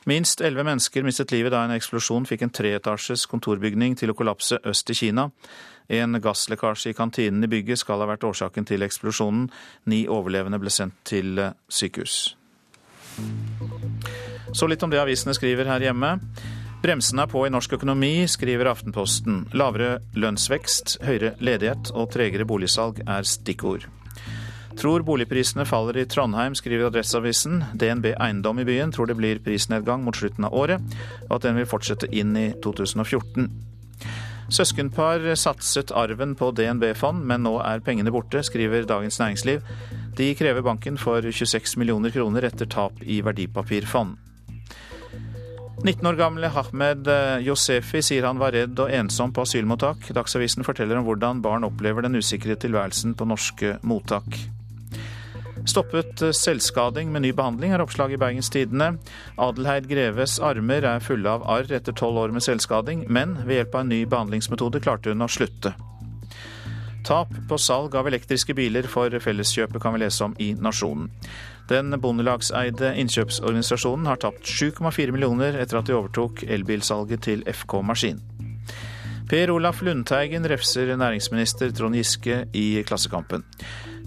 [0.09, 4.57] Minst elleve mennesker mistet livet da en eksplosjon fikk en treetasjes kontorbygning til å kollapse
[4.71, 5.27] øst i Kina.
[5.93, 9.51] En gasslekkasje i kantinen i bygget skal ha vært årsaken til eksplosjonen.
[9.93, 12.17] Ni overlevende ble sendt til sykehus.
[14.57, 16.15] Så litt om det avisene skriver her hjemme.
[16.81, 19.43] Bremsene er på i norsk økonomi, skriver Aftenposten.
[19.53, 23.91] Lavere lønnsvekst, høyere ledighet og tregere boligsalg er stikkord.
[24.79, 27.65] Tror boligprisene faller i Trondheim, skriver Adresseavisen.
[27.75, 31.59] DNB Eiendom i byen tror det blir prisnedgang mot slutten av året, og at den
[31.59, 33.49] vil fortsette inn i 2014.
[34.55, 39.67] Søskenpar satset arven på DNB-fond, men nå er pengene borte, skriver Dagens Næringsliv.
[40.17, 44.15] De krever banken for 26 millioner kroner etter tap i verdipapirfond.
[45.85, 47.11] 19 år gamle Ahmed
[47.47, 50.09] Yosefi sier han var redd og ensom på asylmottak.
[50.15, 54.39] Dagsavisen forteller om hvordan barn opplever den usikre tilværelsen på norske mottak.
[55.69, 58.95] Stoppet selvskading med ny behandling, er oppslag i Bergens Tidende.
[59.37, 63.77] Adelheid Greves armer er fulle av arr etter tolv år med selvskading, men ved hjelp
[63.77, 65.75] av en ny behandlingsmetode klarte hun å slutte.
[67.05, 71.11] Tap på salg av elektriske biler for Felleskjøpet kan vi lese om i Nasjonen.
[71.69, 78.25] Den bondelagseide innkjøpsorganisasjonen har tapt 7,4 millioner etter at de overtok elbilsalget til FK Maskin.
[79.29, 83.45] Per Olaf Lundteigen refser næringsminister Trond Giske i Klassekampen.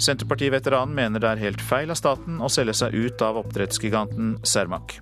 [0.02, 4.98] Senterpartiveteranen mener det er helt feil av staten å selge seg ut av oppdrettsgiganten Cermaq.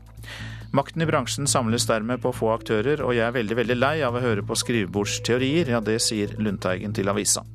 [0.76, 4.18] Makten i bransjen samles dermed på få aktører, og jeg er veldig veldig lei av
[4.18, 5.72] å høre på skrivebordsteorier.
[5.74, 7.46] Ja, det sier Lundteigen til avisa.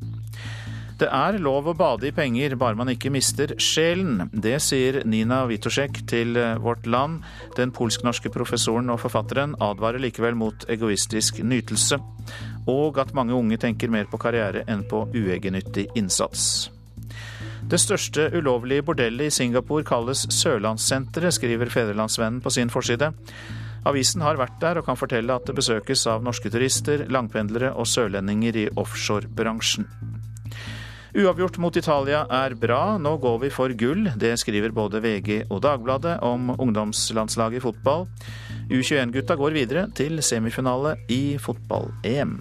[0.99, 4.29] Det er lov å bade i penger, bare man ikke mister sjelen.
[4.31, 7.23] Det sier Nina Witoszek til Vårt Land.
[7.59, 12.01] Den polsk-norske professoren og forfatteren advarer likevel mot egoistisk nytelse.
[12.67, 16.71] og at mange unge tenker mer på karriere enn på uegennyttig innsats.
[17.65, 23.09] Det største ulovlige bordellet i Singapore kalles Sørlandssenteret, skriver Fedrelandsvennen på sin forside.
[23.89, 27.89] Avisen har vært der og kan fortelle at det besøkes av norske turister, langpendlere og
[27.89, 29.89] sørlendinger i offshorebransjen.
[31.15, 34.09] Uavgjort mot Italia er bra, nå går vi for gull.
[34.19, 38.09] Det skriver både VG og Dagbladet om ungdomslandslaget i fotball.
[38.73, 42.35] U21-gutta går videre til semifinale i fotball-EM.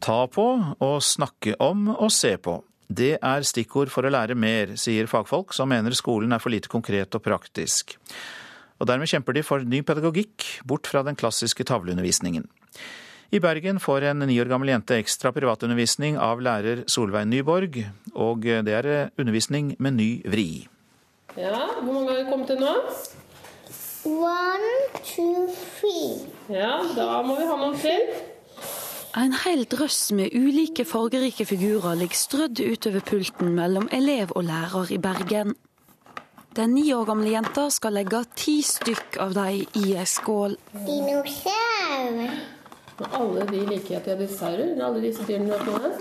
[0.00, 0.46] Ta på
[0.80, 2.60] og snakke om og se på.
[2.90, 6.70] Det er stikkord for å lære mer, sier fagfolk som mener skolen er for lite
[6.72, 7.94] konkret og praktisk.
[8.80, 12.48] Og Dermed kjemper de for ny pedagogikk, bort fra den klassiske tavleundervisningen.
[13.30, 17.76] I Bergen får en ni år gammel jente ekstra privatundervisning av lærer Solveig Nyborg,
[18.16, 18.90] og det er
[19.20, 20.48] undervisning med ny vri.
[21.38, 22.74] Ja, Hvor mange har vi kommet til nå?
[24.10, 24.72] One,
[25.04, 25.46] two,
[25.78, 26.26] three.
[26.48, 28.29] Ja, Da må vi ha noen til.
[29.18, 34.92] En hel drøss med ulike fargerike figurer ligger strødd utover pulten mellom elev og lærer
[34.94, 35.56] i Bergen.
[36.54, 40.54] Den ni år gamle jenta skal legge ti stykk av dem i ei skål.
[40.86, 42.38] Dinosaur.
[43.10, 44.78] Alle de liker til dinosaurer.
[44.78, 45.98] Alle disse dyrene du har.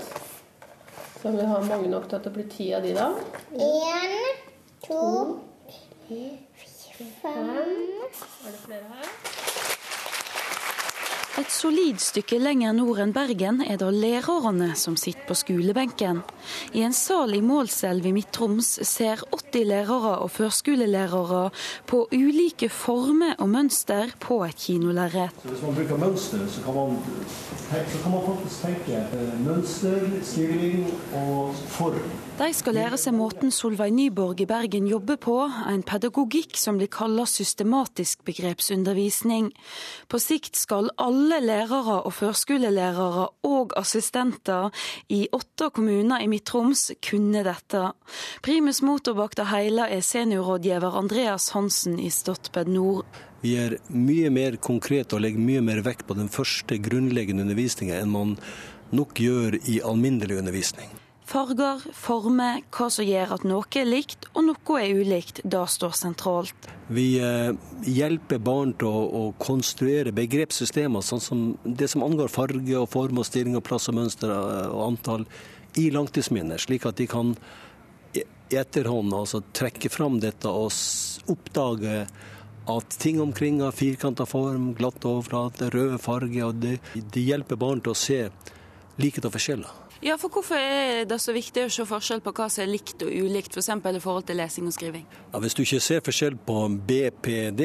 [1.22, 3.10] Så vi har mange nok til at det blir ti av de, da.
[3.57, 4.18] En,
[4.86, 5.01] to,
[6.05, 6.24] tre,
[6.62, 9.49] fire, fem Er det flere her?
[11.38, 16.24] Et solid stykke lenger nord enn Bergen er det lærerne som sitter på skolebenken.
[16.74, 21.50] I en sal i Målselv i Midt-Troms ser 80 lærere og førskolelærere
[21.89, 25.36] på ulike former og mønster på et kinolerret.
[25.43, 26.97] Hvis man bruker mønster, så kan man,
[27.70, 32.02] så kan man faktisk tenke eh, mønster, stilling og form.
[32.39, 35.36] De skal lære seg måten Solveig Nyborg i Bergen jobber på,
[35.68, 39.50] en pedagogikk som blir kalt systematisk begrepsundervisning.
[40.08, 44.70] På sikt skal alle lærere og førskolelærere og assistenter
[45.12, 47.82] i åtte kommuner i Midt-Troms kunne dette.
[48.42, 53.06] Primus motor bak det hele er seniorrådgiver Andreas Hansen i Stotped Nord.
[53.42, 58.00] Vi er mye mer konkrete og legger mye mer vekt på den første grunnleggende undervisninga
[58.00, 58.40] enn man
[58.92, 60.90] nok gjør i alminnelig undervisning.
[61.30, 65.94] Farger, former, hva som gjør at noe er likt og noe er ulikt, det står
[65.94, 66.70] sentralt.
[66.90, 67.52] Vi eh,
[67.86, 73.22] hjelper barn til å, å, konstruere begrepssystemer, sånn som det som angår farge og form
[73.22, 75.28] og stilling og plass og mønster eh, og antall,
[75.80, 77.34] i langtidsminnet, slik at de kan
[78.14, 78.24] i
[78.58, 80.74] etterhånd altså, trekke fram dette og
[81.30, 82.06] oppdage
[82.70, 86.46] at ting omkring har firkanta form, glatt overflate, rød farge.
[86.46, 88.20] og det, det hjelper barn til å se
[89.02, 89.78] likhet og forskjeller.
[90.06, 93.02] Ja, for Hvorfor er det så viktig å se forskjell på hva som er likt
[93.04, 93.70] og ulikt, f.eks.
[93.74, 95.06] i forhold til lesing og skriving?
[95.34, 97.64] Ja, hvis du ikke ser forskjell på BPD,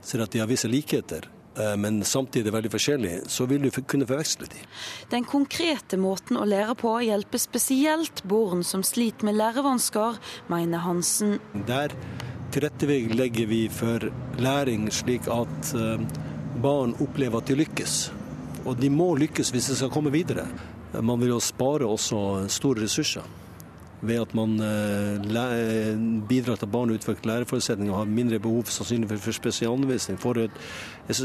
[0.00, 1.28] ser at de har visse likheter,
[1.78, 4.62] men samtidig veldig forskjellig, så vil du kunne forveksle de.
[5.12, 10.16] Den konkrete måten å lære på hjelper spesielt barn som sliter med lærevansker,
[10.52, 11.36] mener Hansen.
[11.68, 11.92] Der
[12.52, 14.08] tilrettelegger vi for
[14.40, 16.06] læring slik at eh,
[16.64, 18.00] barn opplever at de lykkes.
[18.64, 20.46] Og de må lykkes hvis de skal komme videre.
[21.00, 23.24] Man vil jo spare også store ressurser
[24.02, 25.98] ved at man eh,
[26.28, 30.18] bidrar til at barn utvikler læreforutsetninger og har mindre behov sannsynlig for spesialundervisning.
[30.20, 30.40] Får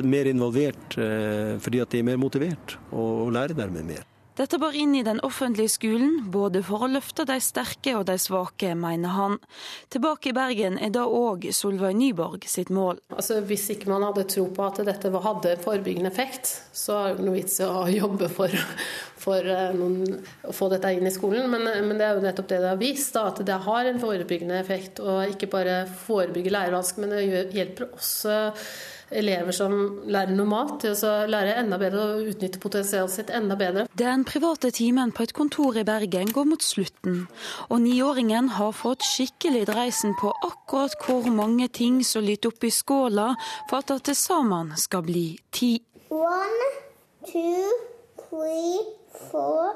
[0.03, 4.05] er mer involvert eh, fordi at de er mer motivert og lærer dermed mer.
[4.37, 8.19] Dette bør inn i den offentlige skolen, både for å løfte de sterke og de
[8.21, 9.37] svake, mener han.
[9.89, 12.99] Tilbake i Bergen er da òg Solveig Nyborg sitt mål.
[13.15, 17.25] Altså, hvis ikke man hadde tro på at dette hadde forebyggende effekt, så er det
[17.25, 18.53] noe vits i å jobbe for,
[19.23, 21.49] for eh, noen, å få dette inn i skolen.
[21.49, 24.03] Men, men, det er jo nettopp det det har vist, da, at det har en
[24.03, 25.01] forebyggende effekt.
[25.01, 28.37] Og ikke bare forebygge lærevansker, men det hjelper også
[29.11, 29.73] elever som
[30.07, 33.87] lærer noe mat, til å lære enda bedre og utnytte potensialet sitt enda bedre.
[33.97, 37.25] Den private timen på et kontor i Bergen går mot slutten,
[37.69, 42.73] og niåringen har fått skikkelig dreisen på akkurat hvor mange ting som lyter opp i
[42.73, 43.33] skåla
[43.69, 45.77] for at det til sammen skal bli ti.
[46.09, 46.71] One,
[47.27, 47.63] two,
[48.29, 48.79] three,
[49.31, 49.75] four,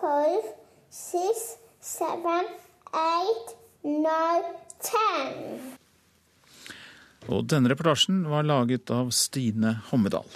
[0.00, 0.42] five,
[0.90, 2.44] six, seven,
[2.94, 4.44] eight, nine,
[4.82, 5.78] ten.
[7.30, 10.26] Og denne reportasjen var laget av Stine Hommedal.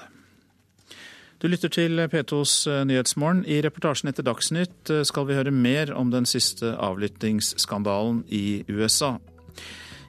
[1.43, 3.43] Du lytter til P2s eh, Nyhetsmorgen.
[3.45, 9.17] I reportasjen etter Dagsnytt eh, skal vi høre mer om den siste avlyttingsskandalen i USA.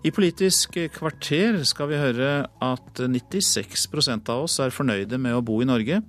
[0.05, 2.29] I Politisk kvarter skal vi høre
[2.63, 5.99] at 96% av oss er fornøyde med å bo i Norge.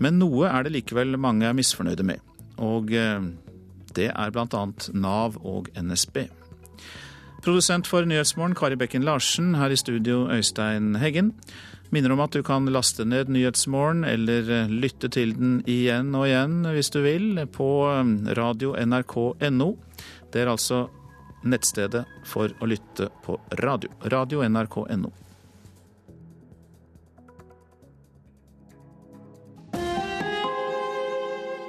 [0.00, 2.24] Men noe er det likevel mange er misfornøyde med.
[2.62, 3.28] Og eh,
[3.98, 4.64] det er bl.a.
[4.94, 6.24] Nav og NSB.
[7.38, 11.32] Produsent for Nyhetsmorgen Kari Bekken Larsen, her i studio Øystein Heggen.
[11.94, 16.26] Minner om at du kan laste ned Nyhetsmorgen eller eh, lytte til den igjen og
[16.26, 19.70] igjen hvis du vil på eh, radio nrk.no.
[20.34, 20.88] Det er altså
[21.46, 23.94] nettstedet for å lytte på radio.
[24.10, 25.14] Radio nrk.no.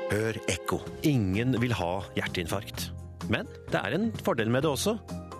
[0.09, 0.81] Hør ekko.
[1.05, 2.89] Ingen vil ha hjerteinfarkt.
[3.29, 4.97] Men det er en fordel med det også.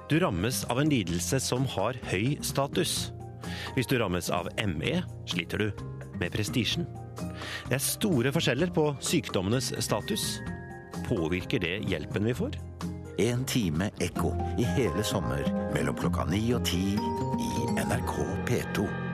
[0.10, 3.12] Du rammes av en lidelse som har høy status.
[3.76, 5.84] Hvis du rammes av ME, sliter du
[6.18, 6.88] med prestisjen.
[7.70, 10.40] Det er store forskjeller på sykdommenes status.
[11.06, 12.58] Påvirker det hjelpen vi får?
[13.22, 15.46] En time ekko i hele sommer
[15.76, 18.18] mellom klokka ni og ti i NRK
[18.50, 19.09] P2.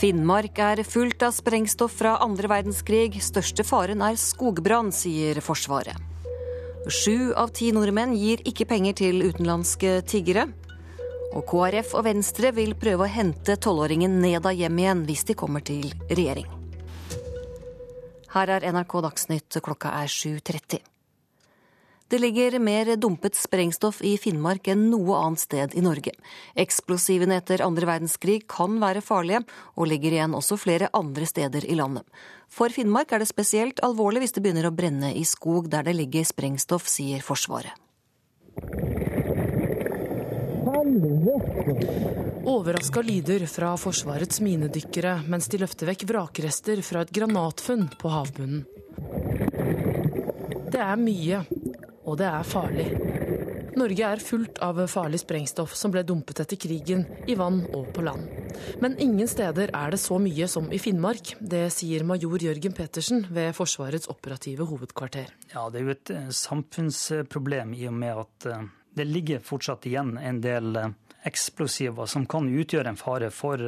[0.00, 3.18] Finnmark er fullt av sprengstoff fra andre verdenskrig.
[3.20, 5.98] Største faren er skogbrann, sier Forsvaret.
[6.88, 10.46] Sju av ti nordmenn gir ikke penger til utenlandske tiggere.
[11.36, 15.36] Og KrF og Venstre vil prøve å hente tolvåringen ned av hjem igjen hvis de
[15.36, 16.48] kommer til regjering.
[18.32, 20.80] Her er NRK Dagsnytt, klokka er 7.30.
[22.10, 26.10] Det ligger mer dumpet sprengstoff i Finnmark enn noe annet sted i Norge.
[26.58, 29.44] Eksplosivene etter andre verdenskrig kan være farlige,
[29.78, 32.02] og ligger igjen også flere andre steder i landet.
[32.50, 35.94] For Finnmark er det spesielt alvorlig hvis det begynner å brenne i skog der det
[36.00, 37.78] ligger sprengstoff, sier Forsvaret.
[42.50, 48.66] Overraska lyder fra Forsvarets minedykkere mens de løfter vekk vrakrester fra et granatfunn på havbunnen.
[50.70, 51.44] Det er mye,
[52.04, 52.86] og det er farlig.
[53.78, 58.02] Norge er fullt av farlig sprengstoff som ble dumpet etter krigen, i vann og på
[58.04, 58.26] land.
[58.82, 61.34] Men ingen steder er det så mye som i Finnmark.
[61.40, 65.30] Det sier major Jørgen Petersen ved Forsvarets operative hovedkvarter.
[65.54, 69.86] Ja, Det er jo et eh, samfunnsproblem i og med at eh, det ligger fortsatt
[69.86, 70.92] igjen en del eh,
[71.30, 73.60] eksplosiver som kan utgjøre en fare for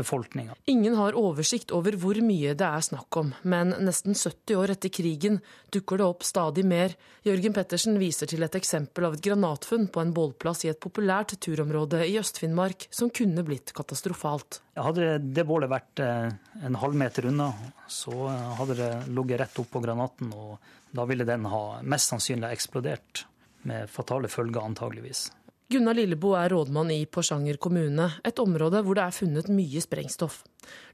[0.00, 0.56] befolkninga.
[0.72, 4.92] Ingen har oversikt over hvor mye det er snakk om, men nesten 70 år etter
[4.92, 5.38] krigen
[5.72, 6.96] dukker det opp stadig mer.
[7.26, 11.36] Jørgen Pettersen viser til et eksempel av et granatfunn på en bålplass i et populært
[11.44, 14.62] turområde i Øst-Finnmark, som kunne blitt katastrofalt.
[14.80, 17.50] Hadde det bålet vært en halvmeter unna,
[17.90, 18.28] så
[18.58, 20.56] hadde det ligget rett oppå granaten, og
[20.96, 23.26] da ville den ha mest sannsynlig eksplodert,
[23.68, 25.26] med fatale følger antageligvis.
[25.70, 30.40] Gunnar Lillebo er rådmann i Porsanger kommune, et område hvor det er funnet mye sprengstoff.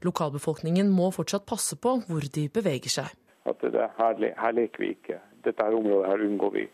[0.05, 3.15] Lokalbefolkningen må fortsatt passe på hvor de beveger seg.
[3.49, 5.17] At det, her, her leker vi ikke.
[5.47, 6.65] Dette her området her unngår vi.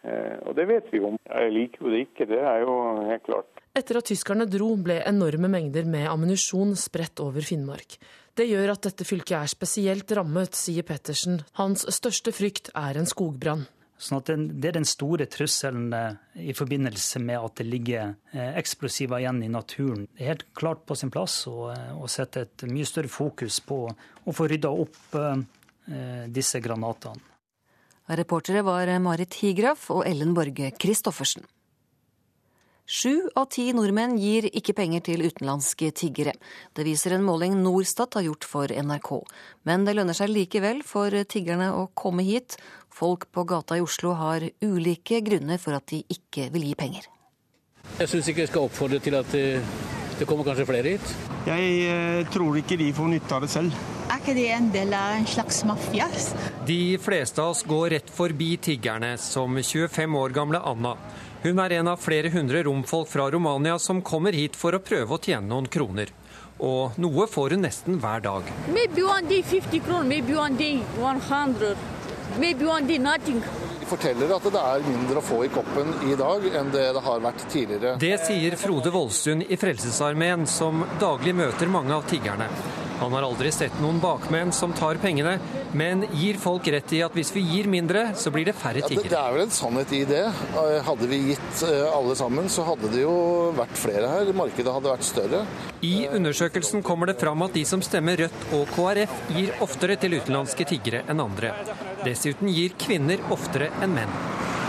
[0.00, 1.18] Eh, og det vet vi om.
[1.28, 2.78] Jeg liker jo det ikke, det er jo
[3.10, 3.62] helt klart.
[3.76, 7.98] Etter at tyskerne dro, ble enorme mengder med ammunisjon spredt over Finnmark.
[8.32, 11.42] Det gjør at dette fylket er spesielt rammet, sier Pettersen.
[11.60, 13.68] Hans største frykt er en skogbrann.
[14.02, 16.18] Sånn at Det er den store trusselen eh,
[16.50, 20.08] i forbindelse med at det ligger eh, eksplosiver igjen i naturen.
[20.10, 23.84] Det er helt klart på sin plass å, eh, sette et mye større fokus på
[23.86, 25.14] å få rydda opp
[26.30, 27.18] disse granatene.
[28.06, 31.42] Reportere var Marit Higraf og Ellen Borge Christoffersen.
[32.92, 36.34] Sju av ti nordmenn gir ikke penger til utenlandske tiggere.
[36.76, 39.08] Det viser en måling Norstat har gjort for NRK.
[39.64, 42.58] Men det lønner seg likevel for tiggerne å komme hit.
[42.92, 47.08] Folk på gata i Oslo har ulike grunner for at de ikke vil gi penger.
[47.96, 51.16] Jeg syns ikke jeg skal oppfordre til at det kommer kanskje flere hit.
[51.48, 53.82] Jeg tror ikke de får nytte av det selv.
[54.12, 56.12] Er ikke det en del av en slags mafia?
[56.68, 60.98] De fleste av oss går rett forbi tiggerne, som 25 år gamle Anna.
[61.42, 65.16] Hun er en av flere hundre romfolk fra Romania som kommer hit for å prøve
[65.16, 66.12] å tjene noen kroner.
[66.62, 68.46] Og noe får hun nesten hver dag.
[68.70, 71.74] Maybe one day 50 kroner, maybe one day 100,
[72.38, 73.42] maybe one day nothing.
[73.92, 77.18] Forteller at det er mindre å få i koppen i dag enn det det har
[77.20, 77.98] vært tidligere.
[78.00, 82.48] Det sier Frode Voldsund i Frelsesarmeen, som daglig møter mange av tiggerne.
[83.02, 85.34] Han har aldri sett noen bakmenn som tar pengene,
[85.74, 89.02] men gir folk rett i at hvis vi gir mindre, så blir det færre tiggere.
[89.02, 90.22] Ja, det, det, er vel en sannhet i det.
[90.86, 93.16] Hadde vi gitt alle sammen, så hadde det jo
[93.58, 94.30] vært flere her.
[94.38, 95.42] Markedet hadde vært større.
[95.82, 100.20] I undersøkelsen kommer det fram at de som stemmer Rødt og KrF, gir oftere til
[100.20, 101.50] utenlandske tiggere enn andre.
[102.06, 104.12] Dessuten gir kvinner oftere enn menn.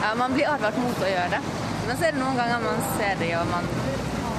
[0.04, 1.42] Ja, Man blir advart mot å gjøre det,
[1.88, 3.70] men så er det noen ganger man ser det og man,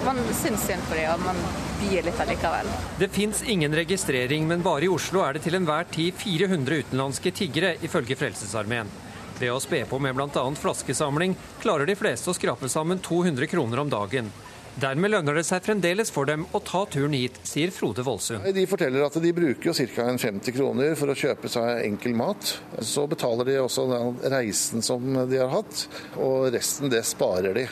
[0.05, 1.41] man syns synd på det og man
[1.81, 2.69] bier litt allikevel.
[3.01, 7.33] Det fins ingen registrering, men bare i Oslo er det til enhver tid 400 utenlandske
[7.35, 8.93] tiggere, ifølge Frelsesarmeen.
[9.39, 10.45] Ved å spe på med bl.a.
[10.61, 14.31] flaskesamling klarer de fleste å skrape sammen 200 kroner om dagen.
[14.75, 18.43] Dermed lønner det seg fremdeles for dem å ta turen hit, sier Frode Voldsund.
[18.57, 20.07] De forteller at de bruker ca.
[20.19, 22.57] 50 kroner for å kjøpe seg enkel mat.
[22.83, 25.87] Så betaler de også den reisen som de har hatt,
[26.19, 27.69] og resten det sparer de.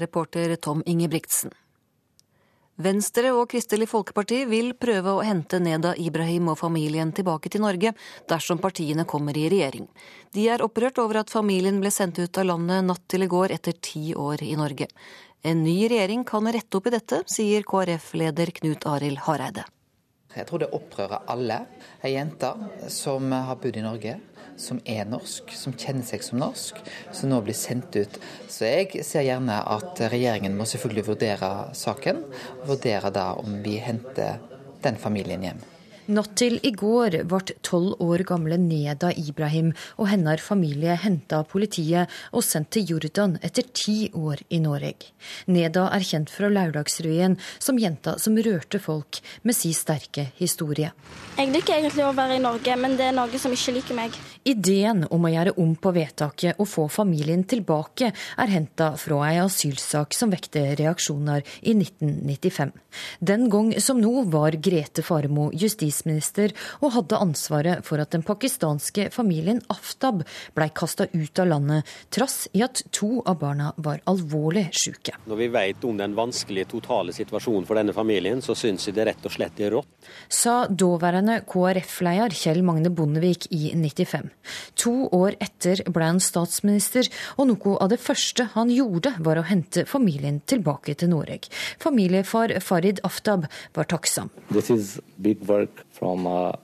[0.00, 1.52] Reporter Tom Ingebrigtsen.
[2.80, 7.92] Venstre og Kristelig Folkeparti vil prøve å hente Neda Ibrahim og familien tilbake til Norge
[8.30, 9.84] dersom partiene kommer i regjering.
[10.32, 13.52] De er opprørt over at familien ble sendt ut av landet natt til i går
[13.58, 14.88] etter ti år i Norge.
[15.42, 19.62] En ny regjering kan rette opp i dette, sier KrF-leder Knut Arild Hareide.
[20.36, 21.62] Jeg tror det opprører alle.
[22.04, 22.50] Ei jente
[22.92, 24.18] som har bodd i Norge,
[24.60, 26.76] som er norsk, som kjenner seg som norsk,
[27.08, 28.20] som nå blir sendt ut.
[28.52, 32.20] Så jeg ser gjerne at regjeringen må selvfølgelig vurdere saken,
[32.68, 34.44] vurdere da om vi henter
[34.84, 35.64] den familien hjem.
[36.10, 41.46] Natt til i går ble tolv år gamle Neda Ibrahim og hennes familie henta av
[41.52, 45.12] politiet og sendt til Jordan etter ti år i Norge.
[45.46, 50.90] Neda er kjent fra Lørdagsrevyen som jenta som rørte folk med sin sterke historie.
[51.38, 54.18] Jeg liker egentlig å være i Norge, men det er Norge som ikke liker meg.
[54.50, 59.38] Ideen om å gjøre om på vedtaket og få familien tilbake er henta fra ei
[59.44, 62.74] asylsak som vekte reaksjoner i 1995.
[63.20, 69.08] Den gang som nå var Grete Faremo justisminister og hadde ansvaret for at den pakistanske
[69.14, 70.24] familien Aftab
[70.56, 75.14] ble kasta ut av landet, trass i at to av barna var alvorlig syke.
[75.30, 79.06] Når vi vet om den vanskelige totale situasjonen for denne familien, så syns vi det
[79.10, 79.90] rett og slett er rått.
[80.28, 84.30] Sa daværende KrF-leder Kjell Magne Bondevik i 95.
[84.82, 89.46] To år etter ble han statsminister, og noe av det første han gjorde, var å
[89.46, 91.50] hente familien tilbake til Norge.
[91.82, 94.30] Familiefar Farid Aftab var takksam.
[94.48, 96.56] This is big work from a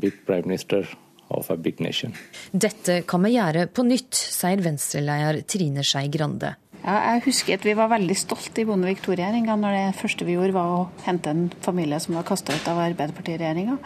[0.00, 0.88] big prime minister
[1.28, 2.14] of a big nation.
[2.50, 6.56] Dette kan vi gjøre på nytt, sier venstreleder Trine Skei Grande.
[6.82, 10.34] Ja, jeg husker at vi var veldig stolte i Bondevik II-regjeringa når det første vi
[10.34, 13.78] gjorde var å hente en familie som var kasta ut av Arbeiderpartiregjeringa.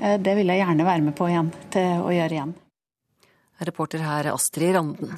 [0.00, 2.56] Eh, det vil jeg gjerne være med på igjen, til å gjøre igjen.
[3.70, 5.14] Reporter her Astrid Randen.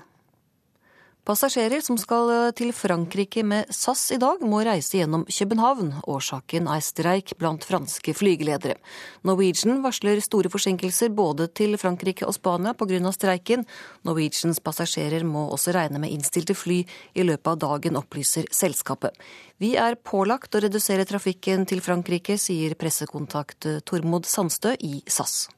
[1.23, 5.93] Passasjerer som skal eh, til Frankrike med SAS i dag, må reise gjennom København.
[6.11, 8.81] Årsaken er streik blant franske flygeledere.
[9.23, 13.14] Norwegian varsler store forsinkelser både til Frankrike og Spania pga.
[13.14, 13.62] streiken.
[14.03, 16.83] Norwegians passasjerer må også regne med innstilte fly
[17.14, 19.14] i løpet av dagen, opplyser selskapet.
[19.62, 25.53] Vi er pålagt å redusere trafikken til Frankrike, sier pressekontakt Tormod Sandstø i SAS.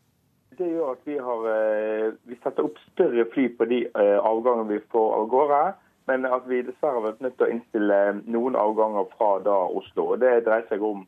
[0.59, 4.77] Det gjør at vi, har, eh, vi setter opp større fly på de eh, avgangene
[4.77, 5.63] vi får av gårde.
[6.11, 7.99] Men at vi dessverre har vært nødt til å innstille
[8.29, 10.11] noen avganger fra da Oslo.
[10.13, 11.07] og Det dreier seg om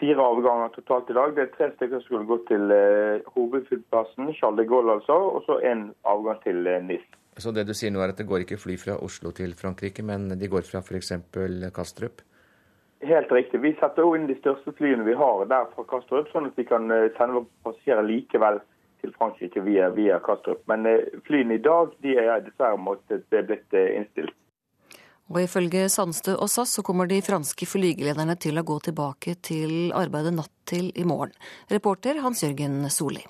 [0.00, 1.32] fire avganger totalt i dag.
[1.34, 2.74] Det er tre stykker som skulle gå til
[3.32, 7.06] hovedflyplassen, Charles de Gaulle altså, og så en avgang til NIS.
[7.40, 10.04] Så det du sier nå er at det går ikke fly fra Oslo til Frankrike,
[10.06, 11.14] men de går fra f.eks.
[11.74, 12.20] Kastrup?
[13.04, 13.60] Helt riktig.
[13.60, 16.64] Vi setter også inn de største flyene vi har der fra Kastrup, sånn at vi
[16.68, 18.62] kan eh, sende passasjerer likevel
[19.04, 20.62] til Frankrike via, via Kastrup.
[20.70, 24.32] Men eh, flyene i dag de er dessverre måttet blitt eh, innstilt.
[25.32, 29.92] Og Ifølge Sandstø og SAS så kommer de franske flygelederne til å gå tilbake til
[29.96, 31.32] arbeidet natt til i morgen.
[31.72, 33.24] Reporter Hans Jørgen Solli.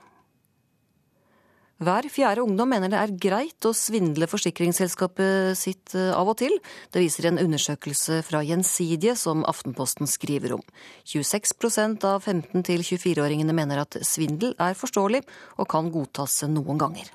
[1.83, 6.55] Hver fjerde ungdom mener det er greit å svindle forsikringsselskapet sitt eh, av og til.
[6.95, 10.63] Det viser en undersøkelse fra Gjensidige som Aftenposten skriver om.
[11.11, 15.25] 26% av 15- til 24-åringene mener at svindel er forståelig
[15.59, 17.11] og kan godtas noen ganger.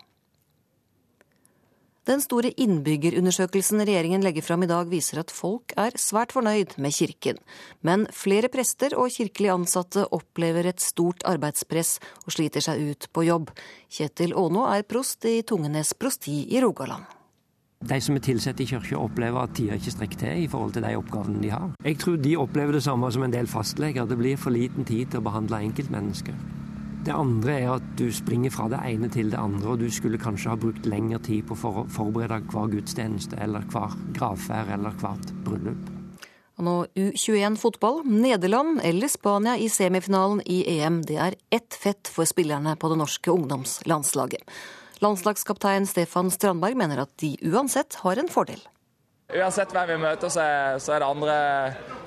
[2.09, 6.95] Den store innbyggerundersøkelsen regjeringen legger fram i dag, viser at folk er svært fornøyd med
[6.95, 7.37] kirken.
[7.85, 13.27] Men flere prester og kirkelig ansatte opplever et stort arbeidspress og sliter seg ut på
[13.27, 13.51] jobb.
[13.93, 17.05] Kjetil Ånå er prost i Tungenes prosti i Rogaland.
[17.85, 20.87] De som er tilsatt i kirka opplever at tida ikke strekker til i forhold til
[20.87, 21.69] de oppgavene de har.
[21.85, 24.09] Jeg tror de opplever det samme som en del fastleger.
[24.09, 26.33] Det blir for liten tid til å behandle enkeltmennesker.
[26.99, 30.19] Det andre er at du springer fra det ene til det andre, og du skulle
[30.19, 35.31] kanskje ha brukt lengre tid på å forberede hver gudstjeneste eller hver gravferd eller hvert
[35.45, 35.87] bryllup.
[36.59, 38.01] Og nå U21 fotball.
[38.03, 40.99] Nederland eller Spania i semifinalen i EM.
[41.07, 44.43] Det er ett fett for spillerne på det norske ungdomslandslaget.
[44.99, 48.59] Landslagskaptein Stefan Strandberg mener at de uansett har en fordel.
[49.29, 51.33] Uansett hvem vi møter, så er, så er det andre,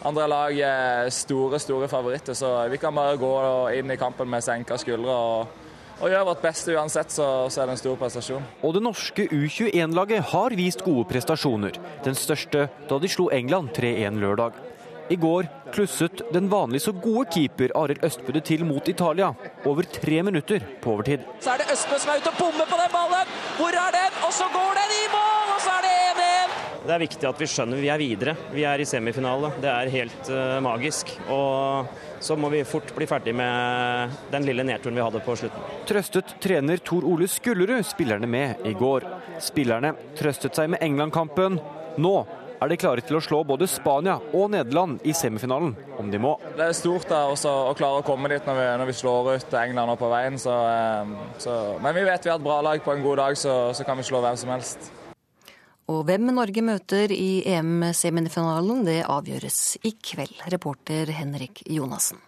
[0.02, 2.34] andre, lag eh, store store favoritter.
[2.34, 3.34] Så vi kan bare gå
[3.78, 5.52] inn i kampen med senka skuldre og,
[6.00, 8.48] og gjøre vårt beste uansett, så, så, er det en stor prestasjon.
[8.66, 11.78] Og det norske U21-laget har vist gode prestasjoner.
[12.02, 14.58] Den største da de slo England 3-1 lørdag.
[15.14, 19.30] I går klusset den vanlig så gode keeper Arild Østbø det til mot Italia.
[19.62, 21.22] Over tre minutter på overtid.
[21.38, 23.34] Så er det Østbø som er ute og bommer på den ballen!
[23.60, 24.22] Hvor er den?
[24.26, 25.54] Og så går den i mål!
[25.54, 25.91] Og så er det 1-1!
[26.82, 28.34] Det er viktig at vi skjønner vi er videre.
[28.50, 29.52] Vi er i semifinale.
[29.62, 31.12] Det er helt uh, magisk.
[31.30, 31.86] Og
[32.22, 35.70] så må vi fort bli ferdig med den lille nedturen vi hadde på slutten.
[35.88, 39.06] Trøstet trener Tor Ole Skullerud spillerne med i går.
[39.42, 41.60] Spillerne trøstet seg med England-kampen.
[42.02, 42.14] Nå
[42.62, 46.36] er de klare til å slå både Spania og Nederland i semifinalen, om de må.
[46.54, 49.30] Det er stort da, også, å klare å komme dit når vi, når vi slår
[49.34, 50.38] ut England på veien.
[50.38, 53.38] Så, eh, så, men vi vet vi har et bra lag på en god dag,
[53.38, 54.92] så, så kan vi slå hvem som helst.
[55.92, 60.38] Og hvem Norge møter i EM-semifinalen, det avgjøres i kveld.
[60.52, 62.20] Reporter Henrik Jonassen.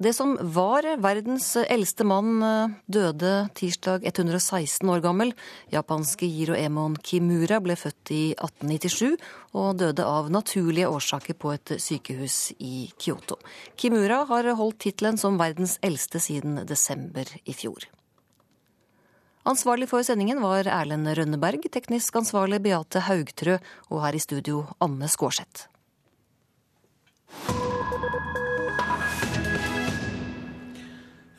[0.00, 5.34] Det som var verdens eldste mann, eh, døde tirsdag 116 år gammel.
[5.68, 9.18] Japanske Jiro Emon Kimura ble født i 1897
[9.52, 13.36] og døde av naturlige årsaker på et sykehus i Kyoto.
[13.76, 17.84] Kimura har holdt tittelen som verdens eldste siden desember i fjor.
[19.48, 23.56] Ansvarlig for sendingen var Erlend Rønneberg, teknisk ansvarlig Beate Haugtrø
[23.88, 25.70] og her i studio Anne Skårseth.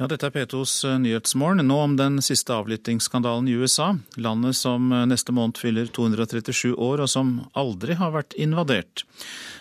[0.02, 1.62] Ja, dette er P2s eh, Nyhetsmorgen.
[1.70, 3.92] Nå om den siste avlyttingsskandalen i USA.
[4.18, 9.04] Landet som eh, neste måned fyller 237 år, og som aldri har vært invadert.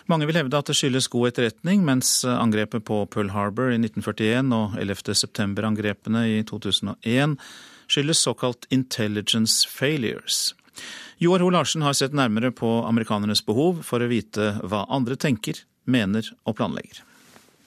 [0.09, 3.77] Mange vil hevde at det skyldes god etterretning, mens eh, angrepet på Pearl Harbor i
[3.77, 5.13] 1941 og 11.
[5.21, 7.37] september-angrepene i 2001
[7.91, 10.55] skyldes såkalt intelligence failures.
[11.21, 15.59] Joar Ho Larsen har sett nærmere på amerikanernes behov for å vite hva andre tenker,
[15.85, 17.03] mener og planlegger.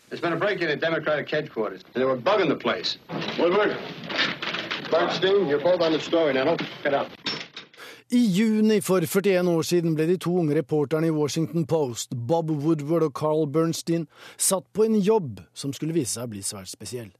[0.08, 1.82] There's been a break-in at Democratic headquarters.
[1.92, 2.98] They were bugging the place.
[3.38, 3.76] Woodward,
[4.90, 6.56] Bernstein, you're both on the story now.
[6.82, 7.08] Get up.
[8.12, 12.50] I juni for 41 år siden ble de to unge reporterne i Washington Post, Bob
[12.50, 14.06] Woodward og Carl Bernstein,
[14.36, 17.10] satt på en jobb som skulle vise seg å bli svært spesiell.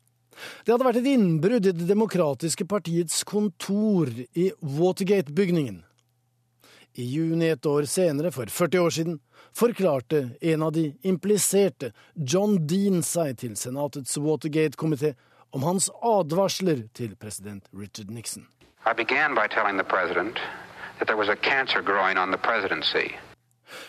[0.64, 5.82] Det hadde vært et innbrudd i Det demokratiske partiets kontor i Watergate-bygningen.
[6.94, 9.16] I juni et år senere, for 40 år siden,
[9.54, 15.14] forklarte en av de impliserte, John Dean, seg til Senatets Watergate-komité
[15.54, 18.46] om hans advarsler til president Richard Nixon.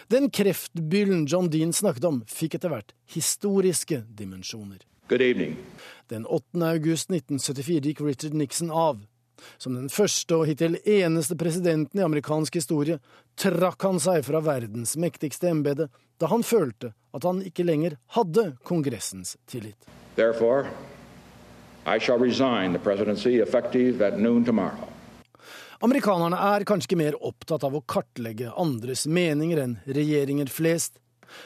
[0.07, 4.81] Den kreftbyllen John Dean snakket om, fikk etter hvert historiske dimensjoner.
[5.09, 6.61] Den 8.
[6.61, 9.03] august 1974 gikk Richard Nixon av.
[9.57, 12.97] Som den første og hittil eneste presidenten i amerikansk historie
[13.37, 18.55] trakk han seg fra verdens mektigste embete da han følte at han ikke lenger hadde
[18.63, 19.77] Kongressens tillit.
[20.15, 20.71] Therefore,
[21.85, 24.89] I shall resign the presidency effective at noon tomorrow.
[25.83, 30.95] Amerikanerne er kanskje mer opptatt av å kartlegge andres meninger enn regjeringer flest,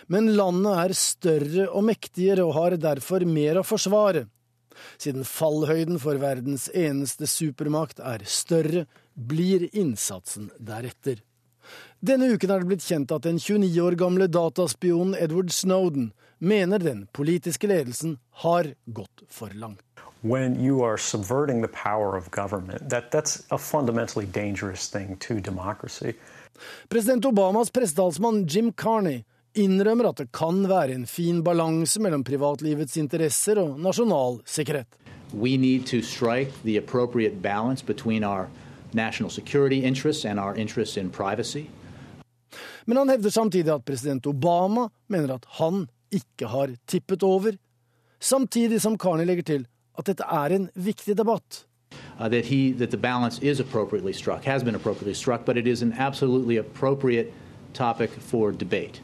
[0.07, 4.27] men landet er større og mektigere og har derfor mer å forsvare.
[4.97, 11.19] Siden fallhøyden for verdens eneste supermakt er større, blir innsatsen deretter.
[11.99, 16.80] Denne uken er det blitt kjent at den 29 år gamle dataspionen Edward Snowden mener
[16.80, 19.84] den politiske ledelsen har gått for langt.
[20.22, 25.39] When you are subverting the power of government, that, that's a fundamentally dangerous thing to
[25.39, 26.14] democracy.
[26.89, 29.23] President Obamas pressetalsmann Jim Carney
[29.56, 34.88] innrømmer at det kan være en fin balanse mellom privatlivets interesser og nasjonal sikkerhet.
[35.34, 38.48] We need to strike the appropriate balance between our
[38.94, 41.70] national security interests and our interests in privacy.
[42.86, 47.52] Men han hevder samtidig at president Obama mener at han ikke har tippet over,
[48.20, 49.68] samtidig som Carney legger til
[49.98, 51.66] at dette er en viktig debatt.
[52.20, 55.68] Uh, that, he, that the balance is appropriately struck, has been appropriately struck, but it
[55.68, 57.34] is an absolutely appropriate
[57.74, 59.02] topic for debate.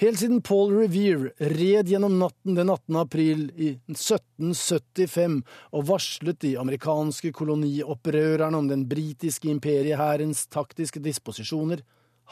[0.00, 2.96] Helt siden Paul Revere red gjennom natten den 18.
[3.00, 5.40] april i 1775
[5.76, 11.82] og varslet de amerikanske koloniopprørerne om den britiske imperiehærens taktiske disposisjoner,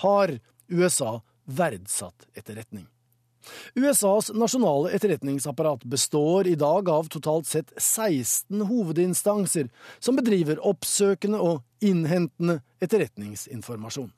[0.05, 0.39] har
[0.69, 1.19] USA
[1.49, 2.87] verdsatt etterretning.
[3.75, 11.63] USAs nasjonale etterretningsapparat består i dag av totalt sett 16 hovedinstanser som bedriver oppsøkende og
[11.85, 14.11] innhentende etterretningsinformasjon.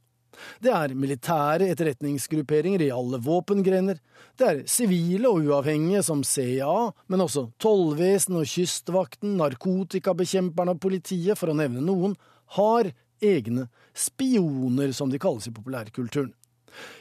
[0.63, 4.01] Det er militære etterretningsgrupperinger i alle våpengrener.
[4.39, 11.39] Det er sivile og uavhengige som CIA, men også tollvesen og Kystvakten, narkotikabekjemperne og politiet,
[11.39, 12.17] for å nevne noen,
[12.57, 16.33] har egne spioner, som de kalles i populærkulturen.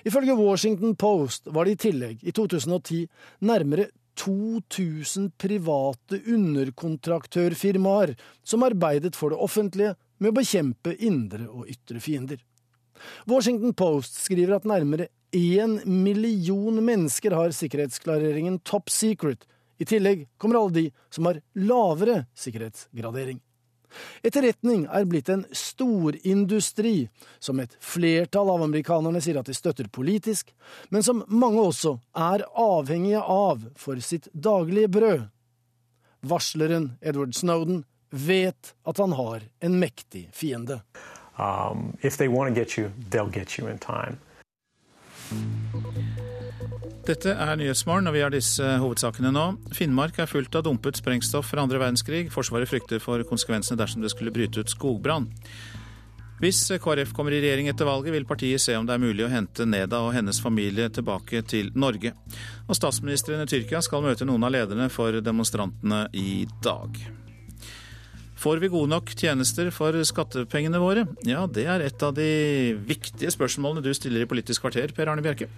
[0.03, 3.05] Ifølge Washington Post var det i tillegg i 2010
[3.45, 3.89] nærmere
[4.19, 12.41] 2000 private underkontraktørfirmaer som arbeidet for det offentlige med å bekjempe indre og ytre fiender.
[13.29, 19.45] Washington Post skriver at nærmere én million mennesker har sikkerhetsklareringen top secret.
[19.79, 23.39] I tillegg kommer alle de som har lavere sikkerhetsgradering.
[24.21, 27.09] Etterretning er blitt en storindustri,
[27.41, 30.51] som et flertall av amerikanerne sier at de støtter politisk,
[30.93, 35.29] men som mange også er avhengige av for sitt daglige brød.
[36.29, 40.81] Varsleren Edward Snowden vet at han har en mektig fiende.
[41.39, 44.19] Um, if they want to get you, they'll get you in time.
[47.07, 49.45] Dette er Nyhetsmorgen, og vi har disse hovedsakene nå.
[49.73, 52.27] Finnmark er fullt av dumpet sprengstoff fra andre verdenskrig.
[52.33, 55.29] Forsvaret frykter for konsekvensene dersom det skulle bryte ut skogbrann.
[56.39, 59.31] Hvis KrF kommer i regjering etter valget, vil partiet se om det er mulig å
[59.31, 62.13] hente Neda og hennes familie tilbake til Norge.
[62.69, 66.95] Og statsministeren i Tyrkia skal møte noen av lederne for demonstrantene i dag.
[68.39, 71.03] Får vi gode nok tjenester for skattepengene våre?
[71.27, 72.29] Ja, det er et av de
[72.87, 75.49] viktige spørsmålene du stiller i Politisk kvarter, Per Arne Bjerke.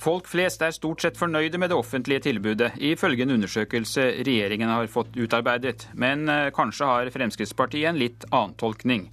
[0.00, 4.92] Folk flest er stort sett fornøyde med det offentlige tilbudet, ifølge en undersøkelse regjeringen har
[4.92, 5.88] fått utarbeidet.
[5.96, 9.08] Men eh, kanskje har Fremskrittspartiet en litt annen tolkning.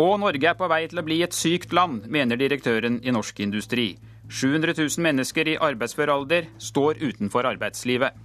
[0.00, 3.44] Og Norge er på vei til å bli et sykt land, mener direktøren i Norsk
[3.44, 3.90] Industri.
[4.32, 8.16] 700 000 mennesker i arbeidsfør alder står utenfor arbeidslivet.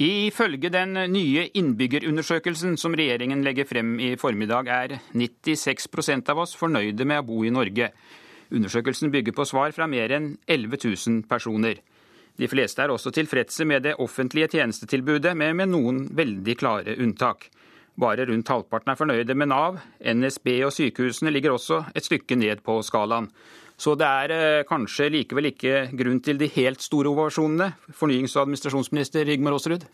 [0.00, 7.04] Ifølge den nye innbyggerundersøkelsen som regjeringen legger frem i formiddag, er 96% av oss fornøyde
[7.04, 7.90] med å bo i Norge.
[8.48, 11.82] Undersøkelsen bygger på svar fra mer enn 11 000 personer.
[12.40, 17.50] De fleste er også tilfredse med det offentlige tjenestetilbudet, men med noen veldig klare unntak.
[18.00, 19.82] Bare rundt halvparten er fornøyde med Nav.
[20.00, 23.28] NSB og sykehusene ligger også et stykke ned på skalaen.
[23.80, 27.70] Så det er eh, kanskje likevel ikke grunn til de helt store ovasjonene.
[27.96, 29.86] Fornyings- og administrasjonsminister Rigmor Aasrud?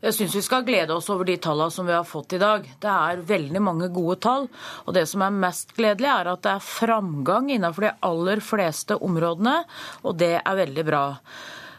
[0.00, 2.64] Jeg syns vi skal glede oss over de tallene som vi har fått i dag.
[2.80, 4.48] Det er veldig mange gode tall.
[4.86, 8.96] Og det som er mest gledelig, er at det er framgang innenfor de aller fleste
[8.96, 9.58] områdene,
[10.06, 11.04] og det er veldig bra.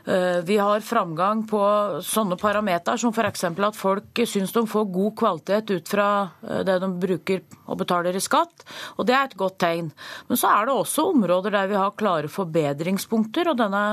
[0.10, 1.62] Eh, vi har framgang på
[2.02, 3.44] sånne parametere som f.eks.
[3.46, 6.08] at folk syns de får god kvalitet ut fra
[6.42, 8.64] eh, det de bruker og betaler i skatt,
[8.98, 9.92] og det er et godt tegn.
[10.32, 13.52] Men så er det også områder der vi har klare forbedringspunkter.
[13.52, 13.84] og denne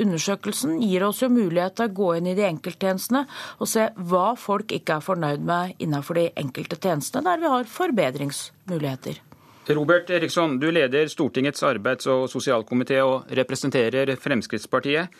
[0.00, 3.26] Undersøkelsen gir oss jo mulighet til å gå inn i de enkelttjenestene
[3.60, 7.68] og se hva folk ikke er fornøyd med innenfor de enkelte tjenestene, der vi har
[7.68, 9.20] forbedringsmuligheter.
[9.76, 15.12] Robert Eriksson, du leder Stortingets arbeids- og sosialkomité og representerer Fremskrittspartiet.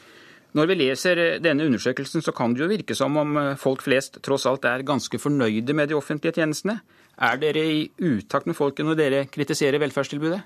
[0.56, 4.18] Når vi leser denne undersøkelsen, så kan det jo virke som om eh, folk flest
[4.26, 6.80] tross alt er ganske fornøyde med de offentlige tjenestene.
[7.20, 10.40] Er dere i utakt med folket når dere kritiserer velferdstilbudet?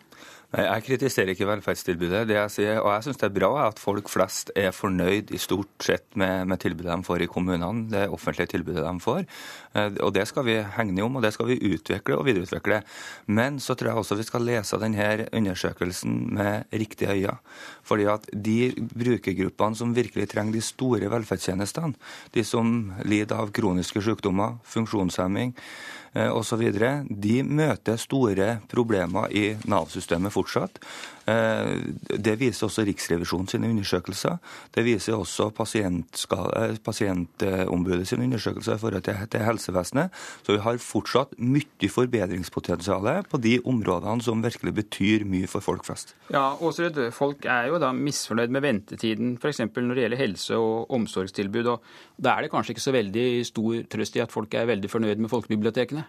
[0.54, 2.28] Jeg kritiserer ikke velferdstilbudet.
[2.28, 5.40] Det jeg sier, og jeg syns det er bra at folk flest er fornøyd i
[5.42, 9.24] stort sett med, med, tilbudet de får i kommunene, det offentlige tilbudet de får.
[9.74, 12.82] Eh, og Det skal vi hegne om, og det skal vi utvikle og videreutvikle.
[13.26, 17.34] Men så tror jeg også vi skal lese denne undersøkelsen med riktige øyne.
[17.82, 21.98] Fordi at de brukergruppene som virkelig trenger de store velferdstjenestene,
[22.34, 25.56] de som lider av kroniske sykdommer, funksjonshemming,
[26.14, 26.62] osv.
[27.08, 30.78] De møter store problemer i Nav-systemet fortsatt.
[31.26, 31.72] Eh,
[32.20, 34.38] det viser også Riksrevisjonen sine undersøkelser.
[34.74, 40.10] Det viser også eh, Pasientombudet sine undersøkelser i forhold til, helsevesenet.
[40.44, 45.84] Så vi har fortsatt mye forbedringspotensial på de områdene som virkelig betyr mye for folk
[45.86, 46.14] flest.
[46.32, 49.64] Ja, Åsrud, Folk er jo da misfornøyd med ventetiden f.eks.
[49.64, 51.66] når det gjelder helse- og omsorgstilbud.
[51.66, 51.82] og
[52.16, 55.22] Da er det kanskje ikke så veldig stor trøst i at folk er veldig fornøyd
[55.22, 56.04] med folkebibliotekene?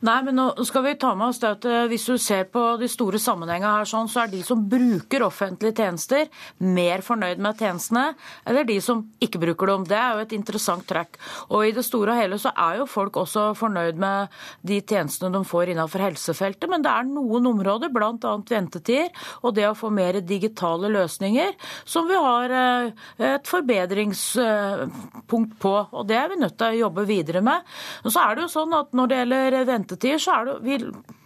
[0.00, 2.60] Nei, men nå skal vi ta med oss det at eh, Hvis du ser på
[2.80, 6.28] de store sammenhengene her, sånn, så er de som bruker offentlige tjenester,
[6.64, 8.14] mer fornøyd med tjenestene
[8.48, 9.84] eller de som ikke bruker dem.
[9.90, 11.18] Det er jo et interessant trekk.
[11.50, 14.28] Og I det store og hele så er jo folk også fornøyd med
[14.64, 18.32] de tjenestene de får innenfor helsefeltet, men det er noen områder, bl.a.
[18.48, 19.08] ventetider
[19.44, 21.52] og det å få mer digitale løsninger,
[21.84, 22.88] som vi har eh,
[23.34, 25.74] et forbedringspunkt på.
[25.92, 27.60] og Det er vi nødt til å jobbe videre med.
[28.06, 30.60] Og så er det jo sånn at Når det gjelder ventetider, ventetider, så er det
[30.64, 30.78] vi,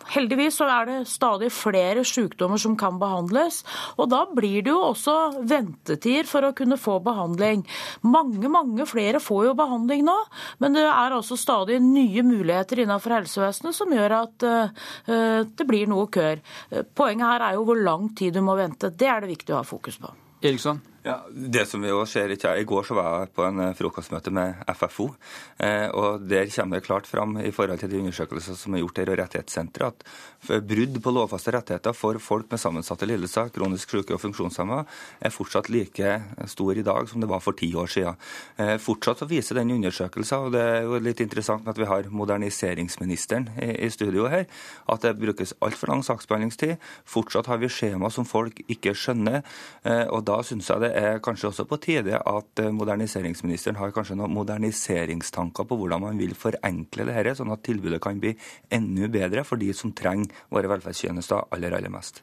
[0.04, 3.62] Heldigvis så er det stadig flere sykdommer som kan behandles.
[3.96, 5.14] Og da blir det jo også
[5.48, 7.64] ventetider for å kunne få behandling.
[8.04, 10.18] Mange, mange flere får jo behandling nå,
[10.60, 15.88] men det er altså stadig nye muligheter innenfor helsevesenet som gjør at uh, det blir
[15.88, 16.44] noe køer.
[16.94, 18.92] Poenget her er jo hvor lang tid du må vente.
[18.92, 20.12] Det er det viktig å ha fokus på.
[20.44, 20.84] Eriksson?
[21.04, 23.74] Ja, det som vi også ser ikke, I går så var jeg på en eh,
[23.76, 25.10] frokostmøte med FFO.
[25.60, 29.02] Eh, og Der kommer det klart fram i forhold til de undersøkelser som er gjort
[29.02, 30.00] her og Rettighetssenteret,
[30.48, 34.78] at brudd på lovfaste rettigheter for folk med sammensatte lidelser, kronisk syke og funksjonshemma,
[35.20, 36.14] er fortsatt like
[36.48, 38.16] stor i dag som det var for ti år siden.
[38.56, 42.08] Eh, fortsatt så viser den undersøkelsen, og det er jo litt interessant at vi har
[42.08, 44.48] moderniseringsministeren i, i studio her,
[44.88, 46.80] at det brukes altfor lang saksbehandlingstid.
[47.04, 49.44] Fortsatt har vi skjema som folk ikke skjønner.
[49.84, 54.16] Og da synes jeg det er kanskje også på tide at eh, moderniseringsministeren har kanskje
[54.18, 58.34] noen moderniseringstanker på hvordan man vil forenkle det dette, sånn at tilbudet kan bli
[58.72, 62.22] enda bedre for de som trenger våre velferdstjenester aller, aller mest.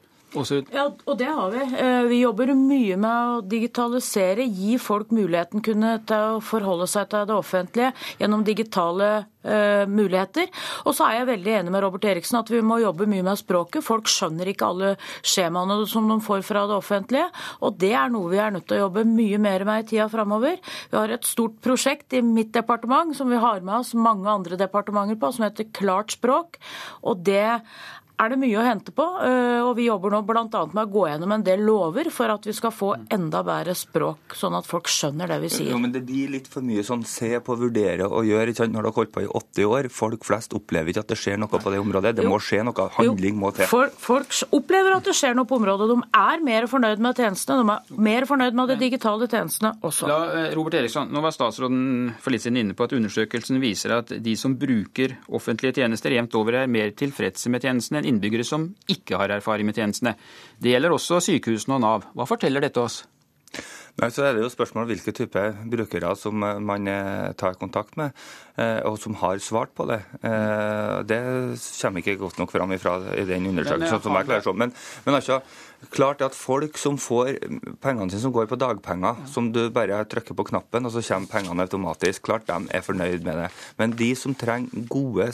[0.72, 1.62] Ja, og det har vi.
[1.76, 7.10] Eh, vi jobber mye med å digitalisere, gi folk muligheten kunne til å forholde seg
[7.12, 9.10] til det offentlige gjennom digitale
[9.44, 10.48] uh, muligheter.
[10.86, 13.40] Og så er jeg veldig enig med Robert Eriksen at vi må jobbe mye med
[13.40, 13.84] språket.
[13.84, 17.28] Folk skjønner ikke alle skjemaene som de får fra det offentlige,
[17.60, 20.08] og det er noe vi er nødt til å jobbe mye mer med i tida
[20.12, 20.60] framover.
[20.92, 24.58] Vi har et stort prosjekt i mitt departement som vi har med oss mange andre
[24.60, 26.58] departementer på, som heter Klart språk.
[27.02, 27.60] Og det
[28.22, 29.06] er det mye å hente på.
[29.24, 30.44] Eh, og vi jobber nå bl.a.
[30.46, 34.36] med å gå gjennom en del lover for at vi skal få enda bedre språk,
[34.38, 35.72] sånn at folk skjønner det vi sier.
[35.72, 38.52] Jo, men Det blir litt for mye sånn se på, vurdere og gjøre.
[38.52, 38.74] Ikke sant?
[38.74, 41.40] Når dere har holdt på i 80 år, folk flest opplever ikke at det skjer
[41.40, 42.14] noe på det området.
[42.18, 42.32] Det jo.
[42.32, 42.88] må skje noe.
[42.96, 43.68] Handling må til.
[43.70, 45.88] For, folk opplever at det skjer noe på området.
[45.92, 47.62] De er mer fornøyd med tjenestene.
[47.62, 50.08] De er mer fornøyd med de digitale tjenestene også.
[50.10, 53.96] La, eh, Robert Eriksson, nå var statsråden for litt siden inne på at undersøkelsen viser
[53.98, 58.46] at de som bruker offentlige tjenester jevnt over, er mer tilfredse med tjenestene enn innbyggere
[58.46, 60.14] som ikke har erfaring med tjenestene.
[60.60, 62.06] Det gjelder også sykehusene og Nav.
[62.14, 63.02] Hva forteller dette oss?
[64.00, 68.16] Nei, så er det jo spørsmål hvilke type brukere som man eh, tar kontakt med,
[68.56, 69.98] eh, og som har svart på det.
[70.24, 71.18] Eh, det
[71.60, 72.80] kommer ikke godt nok fram i
[73.28, 74.00] den undersøkelsen.
[74.00, 74.72] som jeg klarer Men,
[75.04, 75.42] men altså,
[75.90, 77.38] klart at folk som får
[77.82, 81.32] pengene sine som går på dagpenger, som du bare trykker på knappen, og så kommer
[81.32, 83.48] pengene automatisk, klart de er fornøyd med det.
[83.80, 85.30] Men de som trenger gode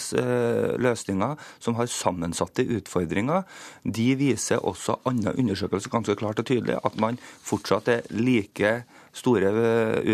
[0.80, 3.44] løsninger, som har sammensatte utfordringer,
[3.84, 8.82] de viser også andre undersøkelser ganske klart og tydelig at man fortsatt er like
[9.16, 9.52] store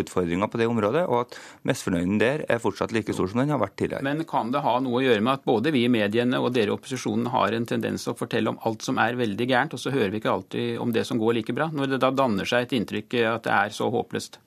[0.00, 1.38] utfordringer på det området, og at
[1.68, 4.04] misfornøyden der er fortsatt like stor som den har vært tidligere.
[4.06, 6.72] Men kan det ha noe å gjøre med at både vi i mediene og dere
[6.72, 9.82] i opposisjonen har en tendens til å fortelle om alt som er veldig gærent, og
[9.82, 12.48] så hører vi ikke alltid om det som går like bra, når det da danner
[12.48, 14.40] seg et inntrykk at det er så håpløst?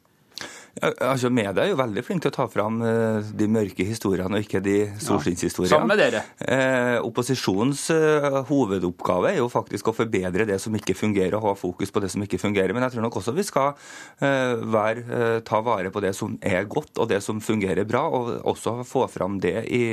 [0.81, 4.45] Altså Media er jo veldig flinke til å ta fram uh, de mørke historiene og
[4.45, 5.71] ikke de solskinnshistoriene.
[5.71, 6.23] Ja, sammen med dere.
[6.37, 11.53] Eh, opposisjonens eh, hovedoppgave er jo faktisk å forbedre det som ikke fungerer, og ha
[11.57, 12.73] fokus på det som ikke fungerer.
[12.75, 16.67] Men jeg tror nok også vi skal uh, være, ta vare på det som er
[16.69, 19.83] godt og det som fungerer bra, og også få fram det i,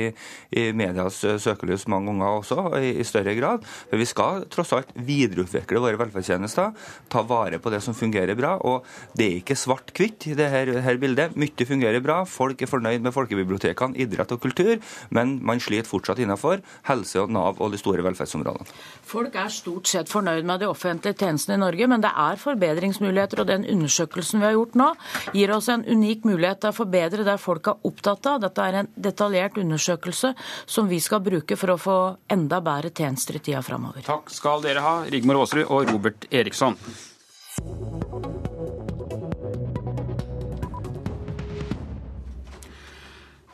[0.55, 3.65] i medias søkelys mange ganger også, i, i, større grad.
[3.89, 6.75] For vi skal tross alt videreutvikle våre velferdstjenester,
[7.11, 8.55] ta vare på det som fungerer bra.
[8.65, 8.85] Og
[9.17, 10.29] det er ikke svart-hvitt.
[10.37, 11.35] det her her bildet.
[11.39, 14.75] Mye fungerer bra, folk er fornøyd med folkebibliotekene, idrett og kultur,
[15.15, 18.67] men man sliter fortsatt innenfor helse og Nav og de store velferdsområdene.
[19.05, 23.43] Folk er stort sett fornøyd med de offentlige tjenestene i Norge, men det er forbedringsmuligheter.
[23.43, 24.89] Og den undersøkelsen vi har gjort nå,
[25.35, 28.41] gir oss en unik mulighet til å forbedre det folk er opptatt av.
[28.45, 30.33] Dette er en detaljert undersøkelse
[30.65, 31.99] som vi skal bruke for å få
[32.31, 34.05] enda bedre tjenester i tida framover.
[34.05, 36.79] Takk skal dere ha, Rigmor Aasrud og Robert Eriksson.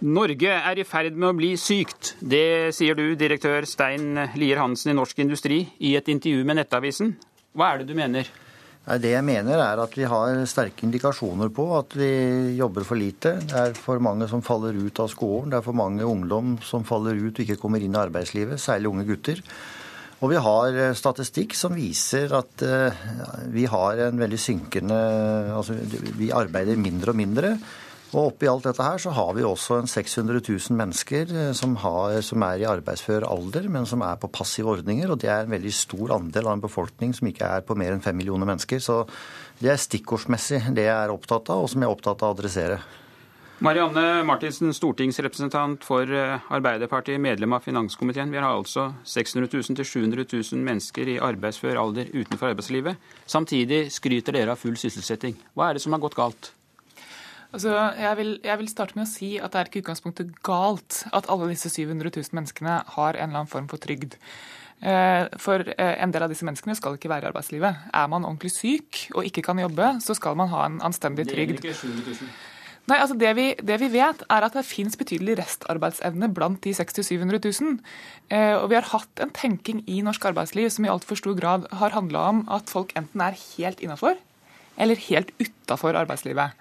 [0.01, 2.15] Norge er i ferd med å bli sykt.
[2.17, 7.11] Det sier du, direktør Stein Lier Hansen i Norsk Industri, i et intervju med Nettavisen.
[7.53, 8.31] Hva er det du mener?
[8.81, 12.09] Det jeg mener er at vi har sterke indikasjoner på at vi
[12.57, 13.35] jobber for lite.
[13.45, 15.51] Det er for mange som faller ut av skolen.
[15.53, 18.89] Det er for mange ungdom som faller ut og ikke kommer inn i arbeidslivet, særlig
[18.89, 19.43] unge gutter.
[20.21, 23.05] Og vi har eh, statistikk som viser at eh,
[23.53, 24.97] vi har en veldig synkende
[25.53, 25.77] Altså
[26.17, 27.55] vi arbeider mindre og mindre.
[28.11, 31.77] Og oppi alt dette her så har vi også en 600 000 mennesker eh, som,
[31.79, 35.13] har, som, er i arbeidsfør alder, men som er på passive ordninger.
[35.13, 37.95] Og det er en veldig stor andel av en befolkning som ikke er på mer
[37.95, 38.83] enn fem millioner mennesker.
[38.83, 39.05] Så
[39.63, 42.39] det er stikkordsmessig det jeg er opptatt av, og som jeg er opptatt av å
[42.39, 42.81] adressere.
[43.61, 48.33] Marianne Martinsen, stortingsrepresentant for eh, Arbeiderpartiet, medlem av finanskomiteen.
[48.33, 53.13] Vi har altså 600 000-700 000 mennesker i arbeidsfør alder utenfor arbeidslivet.
[53.23, 55.39] Samtidig skryter dere av full sysselsetting.
[55.55, 56.57] Hva er det som har gått galt?
[57.51, 61.01] Altså, jeg, vil, jeg, vil, starte med å si at det er ikke utgangspunktet galt
[61.11, 64.15] at alle disse 700 000 menneskene har en eller annen form for trygd.
[64.81, 67.83] Eh, for eh, en del av disse menneskene skal ikke være i arbeidslivet.
[67.91, 71.59] Er man ordentlig syk og ikke kan jobbe, så skal man ha en anstendig trygd.
[71.59, 72.33] Det gjelder ikke 700 000.
[72.89, 76.73] Nei, altså det vi, det vi, vet, er at det finnes betydelig restarbeidsevne blant de
[76.73, 77.77] 600 000-700 000.
[78.33, 81.69] Eh, og vi har hatt en tenking i norsk arbeidsliv som i altfor stor grad
[81.77, 84.17] har handla om at folk enten er helt innafor
[84.81, 86.57] eller helt utafor arbeidslivet.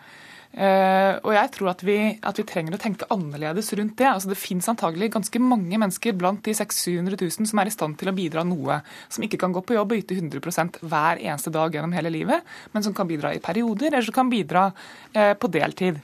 [0.51, 1.97] Uh, og jeg tror at vi,
[2.27, 4.09] at vi, trenger å tenke annerledes rundt det.
[4.11, 7.99] Altså Det finnes antagelig ganske mange mennesker blant de 600 000 som er i stand
[8.01, 8.81] til å bidra noe.
[9.13, 12.47] Som ikke kan gå på jobb og yte 100 hver eneste dag gjennom hele livet,
[12.75, 16.03] men som kan bidra i perioder, eller som kan bidra uh, på deltid.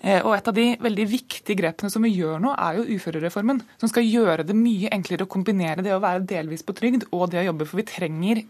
[0.00, 3.62] Eh, og Et av de veldig viktige grepene som vi gjør nå, er jo uførereformen.
[3.80, 7.30] Som skal gjøre det mye enklere å kombinere det å være delvis på trygd og
[7.32, 7.68] det å jobbe.
[7.70, 8.42] For vi trenger,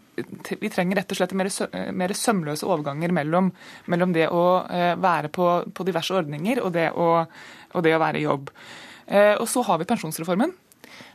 [0.60, 1.50] vi trenger rett og slett mer,
[1.92, 3.52] mer sømløse overganger mellom,
[3.86, 7.10] mellom, det å eh, være på, på diverse ordninger og det å,
[7.74, 8.50] og det å være i jobb.
[9.06, 10.54] Eh, og så har vi pensjonsreformen.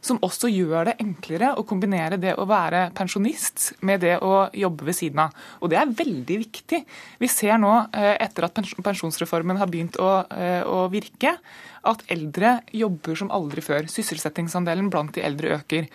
[0.02, 4.88] Som også gjør det enklere å kombinere det å være pensjonist med det å jobbe
[4.90, 5.36] ved siden av.
[5.62, 6.84] Og det er veldig viktig.
[7.20, 11.38] Vi ser nå, eh, etter at pensjonsreformen har begynt å, eh, å virke,
[11.84, 13.88] at eldre jobber som aldri før.
[13.88, 15.88] Sysselsettingsandelen blant de eldre øker.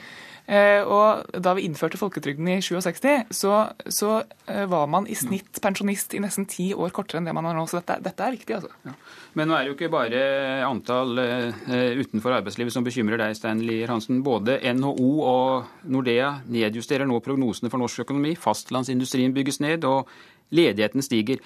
[0.45, 3.53] Eh, og Da vi innførte folketrygden i 67, så,
[3.89, 4.11] så
[4.51, 7.57] eh, var man i snitt pensjonist i nesten ti år kortere enn det man er
[7.57, 7.65] nå.
[7.71, 8.59] Så dette, dette er viktig.
[8.59, 8.73] altså.
[8.85, 8.95] Ja.
[9.39, 10.21] Men nå er det jo ikke bare
[10.67, 11.65] antall uh,
[11.99, 14.21] utenfor arbeidslivet som bekymrer deg, Stein Lier Hansen.
[14.27, 18.37] Både NHO og Nordea nedjusterer nå prognosene for norsk økonomi.
[18.39, 20.11] Fastlandsindustrien bygges ned, og
[20.55, 21.41] ledigheten stiger.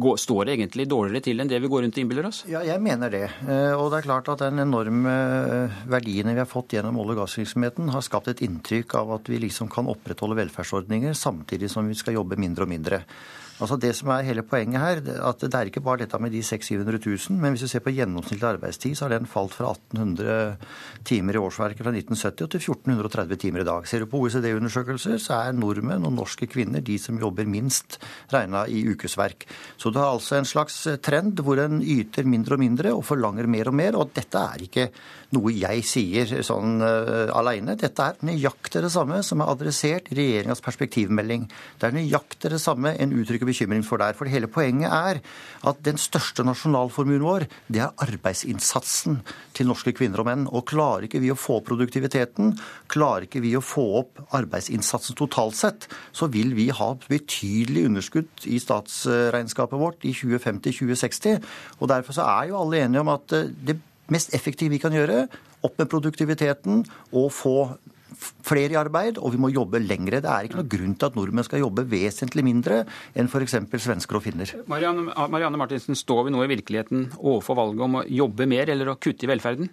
[0.00, 2.42] Står det egentlig dårligere til enn det vi går rundt og innbiller oss?
[2.50, 3.26] Ja, jeg mener det.
[3.44, 7.18] Eh, og det er klart at den enorme eh, verdiene vi har fått gjennom olje-
[7.18, 11.88] og gassvirksomheten, har skapt et inntrykk av at vi liksom kan opprettholde velferdsordninger samtidig som
[11.88, 13.04] vi skal jobbe mindre og mindre.
[13.60, 16.40] Altså Det som er hele poenget her, at det er ikke bare dette med de
[16.42, 19.74] 600 000 000, men hvis du ser på gjennomsnittlig arbeidstid, så har den falt fra
[19.74, 20.56] 1800
[21.04, 23.88] timer i årsverket fra 1970 til 1430 timer i dag.
[23.88, 27.98] Ser du på OECD-undersøkelser, så er nordmenn og norske kvinner de som jobber minst
[28.32, 29.44] regna i ukesverk.
[29.76, 33.50] Så det er altså en slags trend hvor en yter mindre og mindre og forlanger
[33.50, 34.00] mer og mer.
[34.00, 34.88] Og dette er ikke
[35.36, 37.76] noe jeg sier sånn uh, aleine.
[37.78, 41.46] Dette er nøyaktig det samme som er adressert i regjeringas perspektivmelding.
[41.78, 44.16] Det er nøyaktig det samme en uttrykker bekymring for der.
[44.18, 45.20] For hele poenget er
[45.70, 49.20] at den største nasjonalformuen vår, det er arbeidsinnsatsen
[49.56, 50.46] til norske kvinner og menn.
[50.50, 52.56] Og klarer ikke vi å få opp produktiviteten,
[52.90, 55.86] klarer ikke vi å få opp arbeidsinnsatsen totalt sett,
[56.16, 61.38] så vil vi ha betydelig underskudd i statsregnskapet vårt i 2050-2060.
[61.78, 63.78] Og derfor så er jo alle enige om at eh, det
[64.12, 65.24] mest effektive vi kan gjøre,
[65.66, 67.56] opp med produktiviteten og få
[68.44, 70.20] flere i arbeid, og vi må jobbe lengre.
[70.22, 72.82] Det er ikke noe grunn til at nordmenn skal jobbe vesentlig mindre
[73.18, 73.56] enn f.eks.
[73.80, 74.54] svensker og finner.
[74.70, 78.92] Marianne, Marianne Martinsen, står vi nå i virkeligheten overfor valget om å jobbe mer eller
[78.92, 79.70] å kutte i velferden?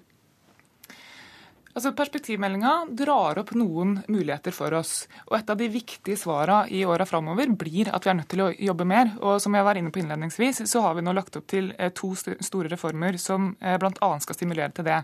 [1.77, 5.03] Altså, Perspektivmeldinga drar opp noen muligheter for oss.
[5.27, 8.41] og Et av de viktige svarene i åra framover blir at vi er nødt til
[8.41, 9.11] å jobbe mer.
[9.21, 11.91] og Som jeg var inne på innledningsvis, så har vi nå lagt opp til eh,
[11.93, 14.09] to store reformer som eh, bl.a.
[14.17, 15.03] skal stimulere til det.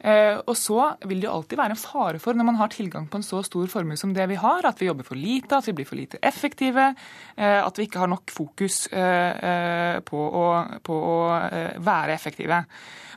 [0.00, 3.04] Eh, og så vil det jo alltid være en fare for, når man har tilgang
[3.12, 5.68] på en så stor formue som det vi har, at vi jobber for lite, at
[5.68, 6.86] vi blir for lite effektive,
[7.36, 10.46] at vi ikke har nok fokus på å,
[10.88, 11.18] på å
[11.84, 12.62] være effektive.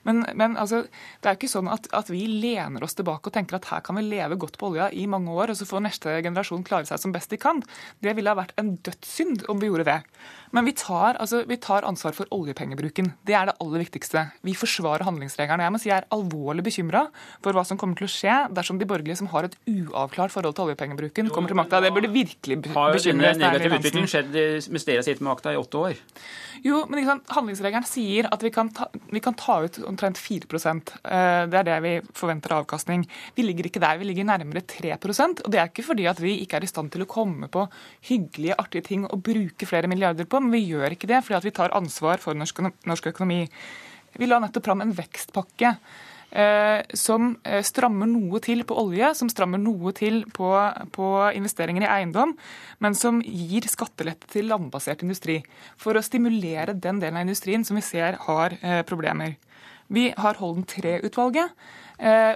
[0.08, 0.84] Men, men altså,
[1.22, 3.84] det er jo ikke sånn at, at, vi lener oss tilbake og tenker at her
[3.86, 6.90] kan vi leve godt på olja i mange år, og så får neste generasjon klare
[6.90, 7.62] seg som best de kan.
[8.02, 10.00] Det ville ha vært en dødssynd om vi gjorde det.
[10.52, 13.14] Men vi tar, altså, vi tar, ansvar for oljepengebruken.
[13.28, 14.26] Det er det aller viktigste.
[14.46, 15.64] Vi forsvarer handlingsregelen.
[15.64, 17.06] Jeg må si jeg er alvorlig bekymra
[17.44, 20.58] for hva som kommer til å skje dersom de borgerlige som har et uavklart forhold
[20.58, 21.80] til oljepengebruken, kommer til makta.
[21.84, 24.36] Det burde virkelig bekymre Har denne negative utviklingen skjedd
[24.72, 26.02] mens dere har sittet med makta i åtte år?
[26.66, 31.44] Jo, men handlingsregelen sier at vi kan ta, vi kan ta ut omtrent 4 eh,
[31.52, 33.06] Det er det vi forventer av avkastning.
[33.36, 36.40] Vi ligger ikke der, vi ligger nærmere 3% og det er ikke fordi at vi
[36.42, 37.68] ikke er i stand til å komme på
[38.10, 41.48] hyggelige, artige ting å bruke flere milliarder på men vi gjør ikke det fordi at
[41.48, 43.44] vi tar ansvar for norsk økonomi.
[44.20, 45.76] Vi la nettopp fram en vekstpakke.
[46.32, 50.48] Eh, som eh, strammer noe til på olje, som strammer noe til på,
[50.96, 52.32] på, investeringer i eiendom,
[52.80, 55.42] men som gir skattelette til landbasert industri.
[55.76, 58.56] For å stimulere den delen av industrien som vi ser har
[58.88, 59.36] problemer.
[59.92, 61.91] Vi har Holden 3-utvalget, Eh,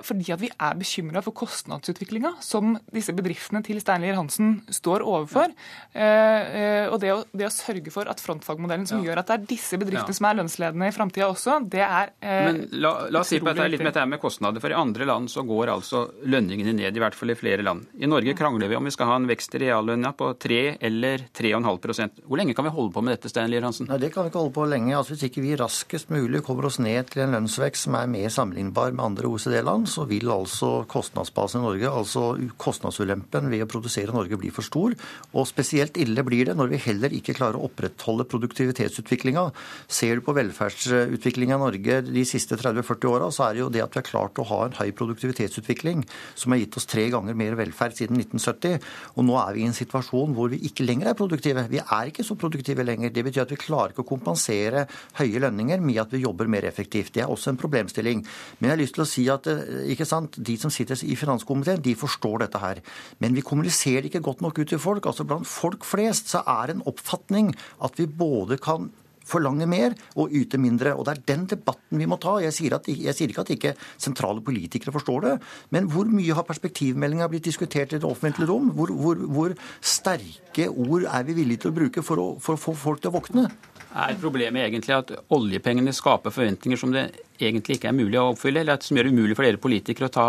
[0.05, 5.53] fordi at vi er bekymra for kostnadsutviklinga som disse bedriftene til Steinlier Hansen står overfor.
[5.93, 9.09] Eh, eh, og det å, det å sørge for at frontfagmodellen som ja.
[9.09, 10.19] gjør at det er disse bedriftene ja.
[10.19, 13.67] som er lønnsledende i framtida også, det er Men la, la oss si på dette
[13.71, 14.63] litt med dette med kostnader.
[14.63, 17.87] For i andre land så går altså lønningene ned, i hvert fall i flere land.
[17.97, 21.27] I Norge krangler vi om vi skal ha en vekst i reallønna på 3 eller
[21.35, 23.89] 3,5% Hvor lenge kan vi holde på med dette, Steinlier Hansen?
[23.89, 24.95] Nei, Det kan vi ikke holde på lenge.
[24.97, 28.31] Altså, hvis ikke vi raskest mulig kommer oss ned til en lønnsvekst som er mer
[28.33, 32.23] sammenlignbar med andre OECD OECD-land, så vil altså kostnadsbasen i Norge, altså
[32.59, 34.95] kostnadsulempen ved å produsere i Norge, bli for stor.
[35.33, 39.47] Og spesielt ille blir det når vi heller ikke klarer å opprettholde produktivitetsutviklinga.
[39.87, 43.83] Ser du på velferdsutviklinga i Norge de siste 30-40 åra, så er det jo det
[43.85, 46.03] at vi har klart å ha en høy produktivitetsutvikling
[46.35, 48.79] som har gitt oss tre ganger mer velferd siden 1970.
[49.15, 51.67] Og nå er vi i en situasjon hvor vi ikke lenger er produktive.
[51.71, 53.13] Vi er ikke så produktive lenger.
[53.15, 54.85] Det betyr at vi klarer ikke å kompensere
[55.19, 57.13] høye lønninger med at vi jobber mer effektivt.
[57.15, 58.23] Det er også en problemstilling.
[58.59, 61.15] Men jeg har lyst til å si at Eh, ikke sant, De som sitter i
[61.15, 62.81] finanskomiteen, de forstår dette her.
[63.19, 65.05] Men vi kommuniserer ikke godt nok ut til folk.
[65.05, 68.91] altså Blant folk flest så er en oppfatning at vi både kan
[69.25, 70.93] forlange mer og yte mindre.
[70.95, 72.37] Og Det er den debatten vi må ta.
[72.43, 75.35] Jeg sier, at, jeg sier ikke at ikke sentrale politikere forstår det,
[75.71, 78.69] men hvor mye har perspektivmeldinga blitt diskutert i det offentlige rom?
[78.77, 82.61] Hvor, hvor, hvor, sterke ord er vi villige til å bruke for å, for å
[82.61, 83.49] få folk til å våkne?
[83.95, 87.05] Er problemet egentlig at oljepengene skaper forventninger som det
[87.39, 90.15] egentlig ikke er mulig å oppfylle, eller som gjør det umulig for dere politikere å
[90.15, 90.25] ta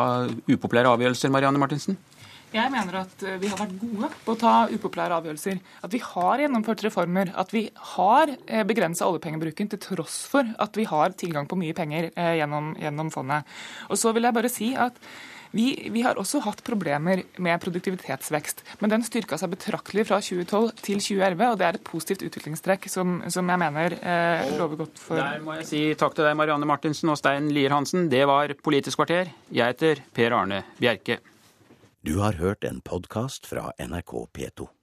[0.47, 1.99] upopulære avgjørelser, Marianne Martinsen?
[2.55, 5.59] Jeg mener at eh, vi har vært gode på å ta upopulære avgjørelser.
[5.85, 7.33] At vi har gjennomført reformer.
[7.35, 7.67] At vi
[7.97, 12.37] har eh, begrensa oljepengebruken til tross for at vi har tilgang på mye penger eh,
[12.39, 13.57] gjennom, gjennom fondet.
[13.91, 15.03] Og så vil jeg bare si at
[15.53, 20.73] vi, vi, har også hatt problemer med produktivitetsvekst, men den styrka seg betraktelig fra 2012
[20.83, 25.03] til 2011, og det er et positivt utviklingstrekk som, som jeg mener eh, lover godt
[25.03, 28.11] for Der må jeg si takk til deg, Marianne Martinsen og Stein Lier Hansen.
[28.13, 29.31] Det var Politisk kvarter.
[29.53, 31.21] Jeg heter Per Arne Bjerke.
[32.07, 34.76] Du har hørt en podkast fra NRK P2.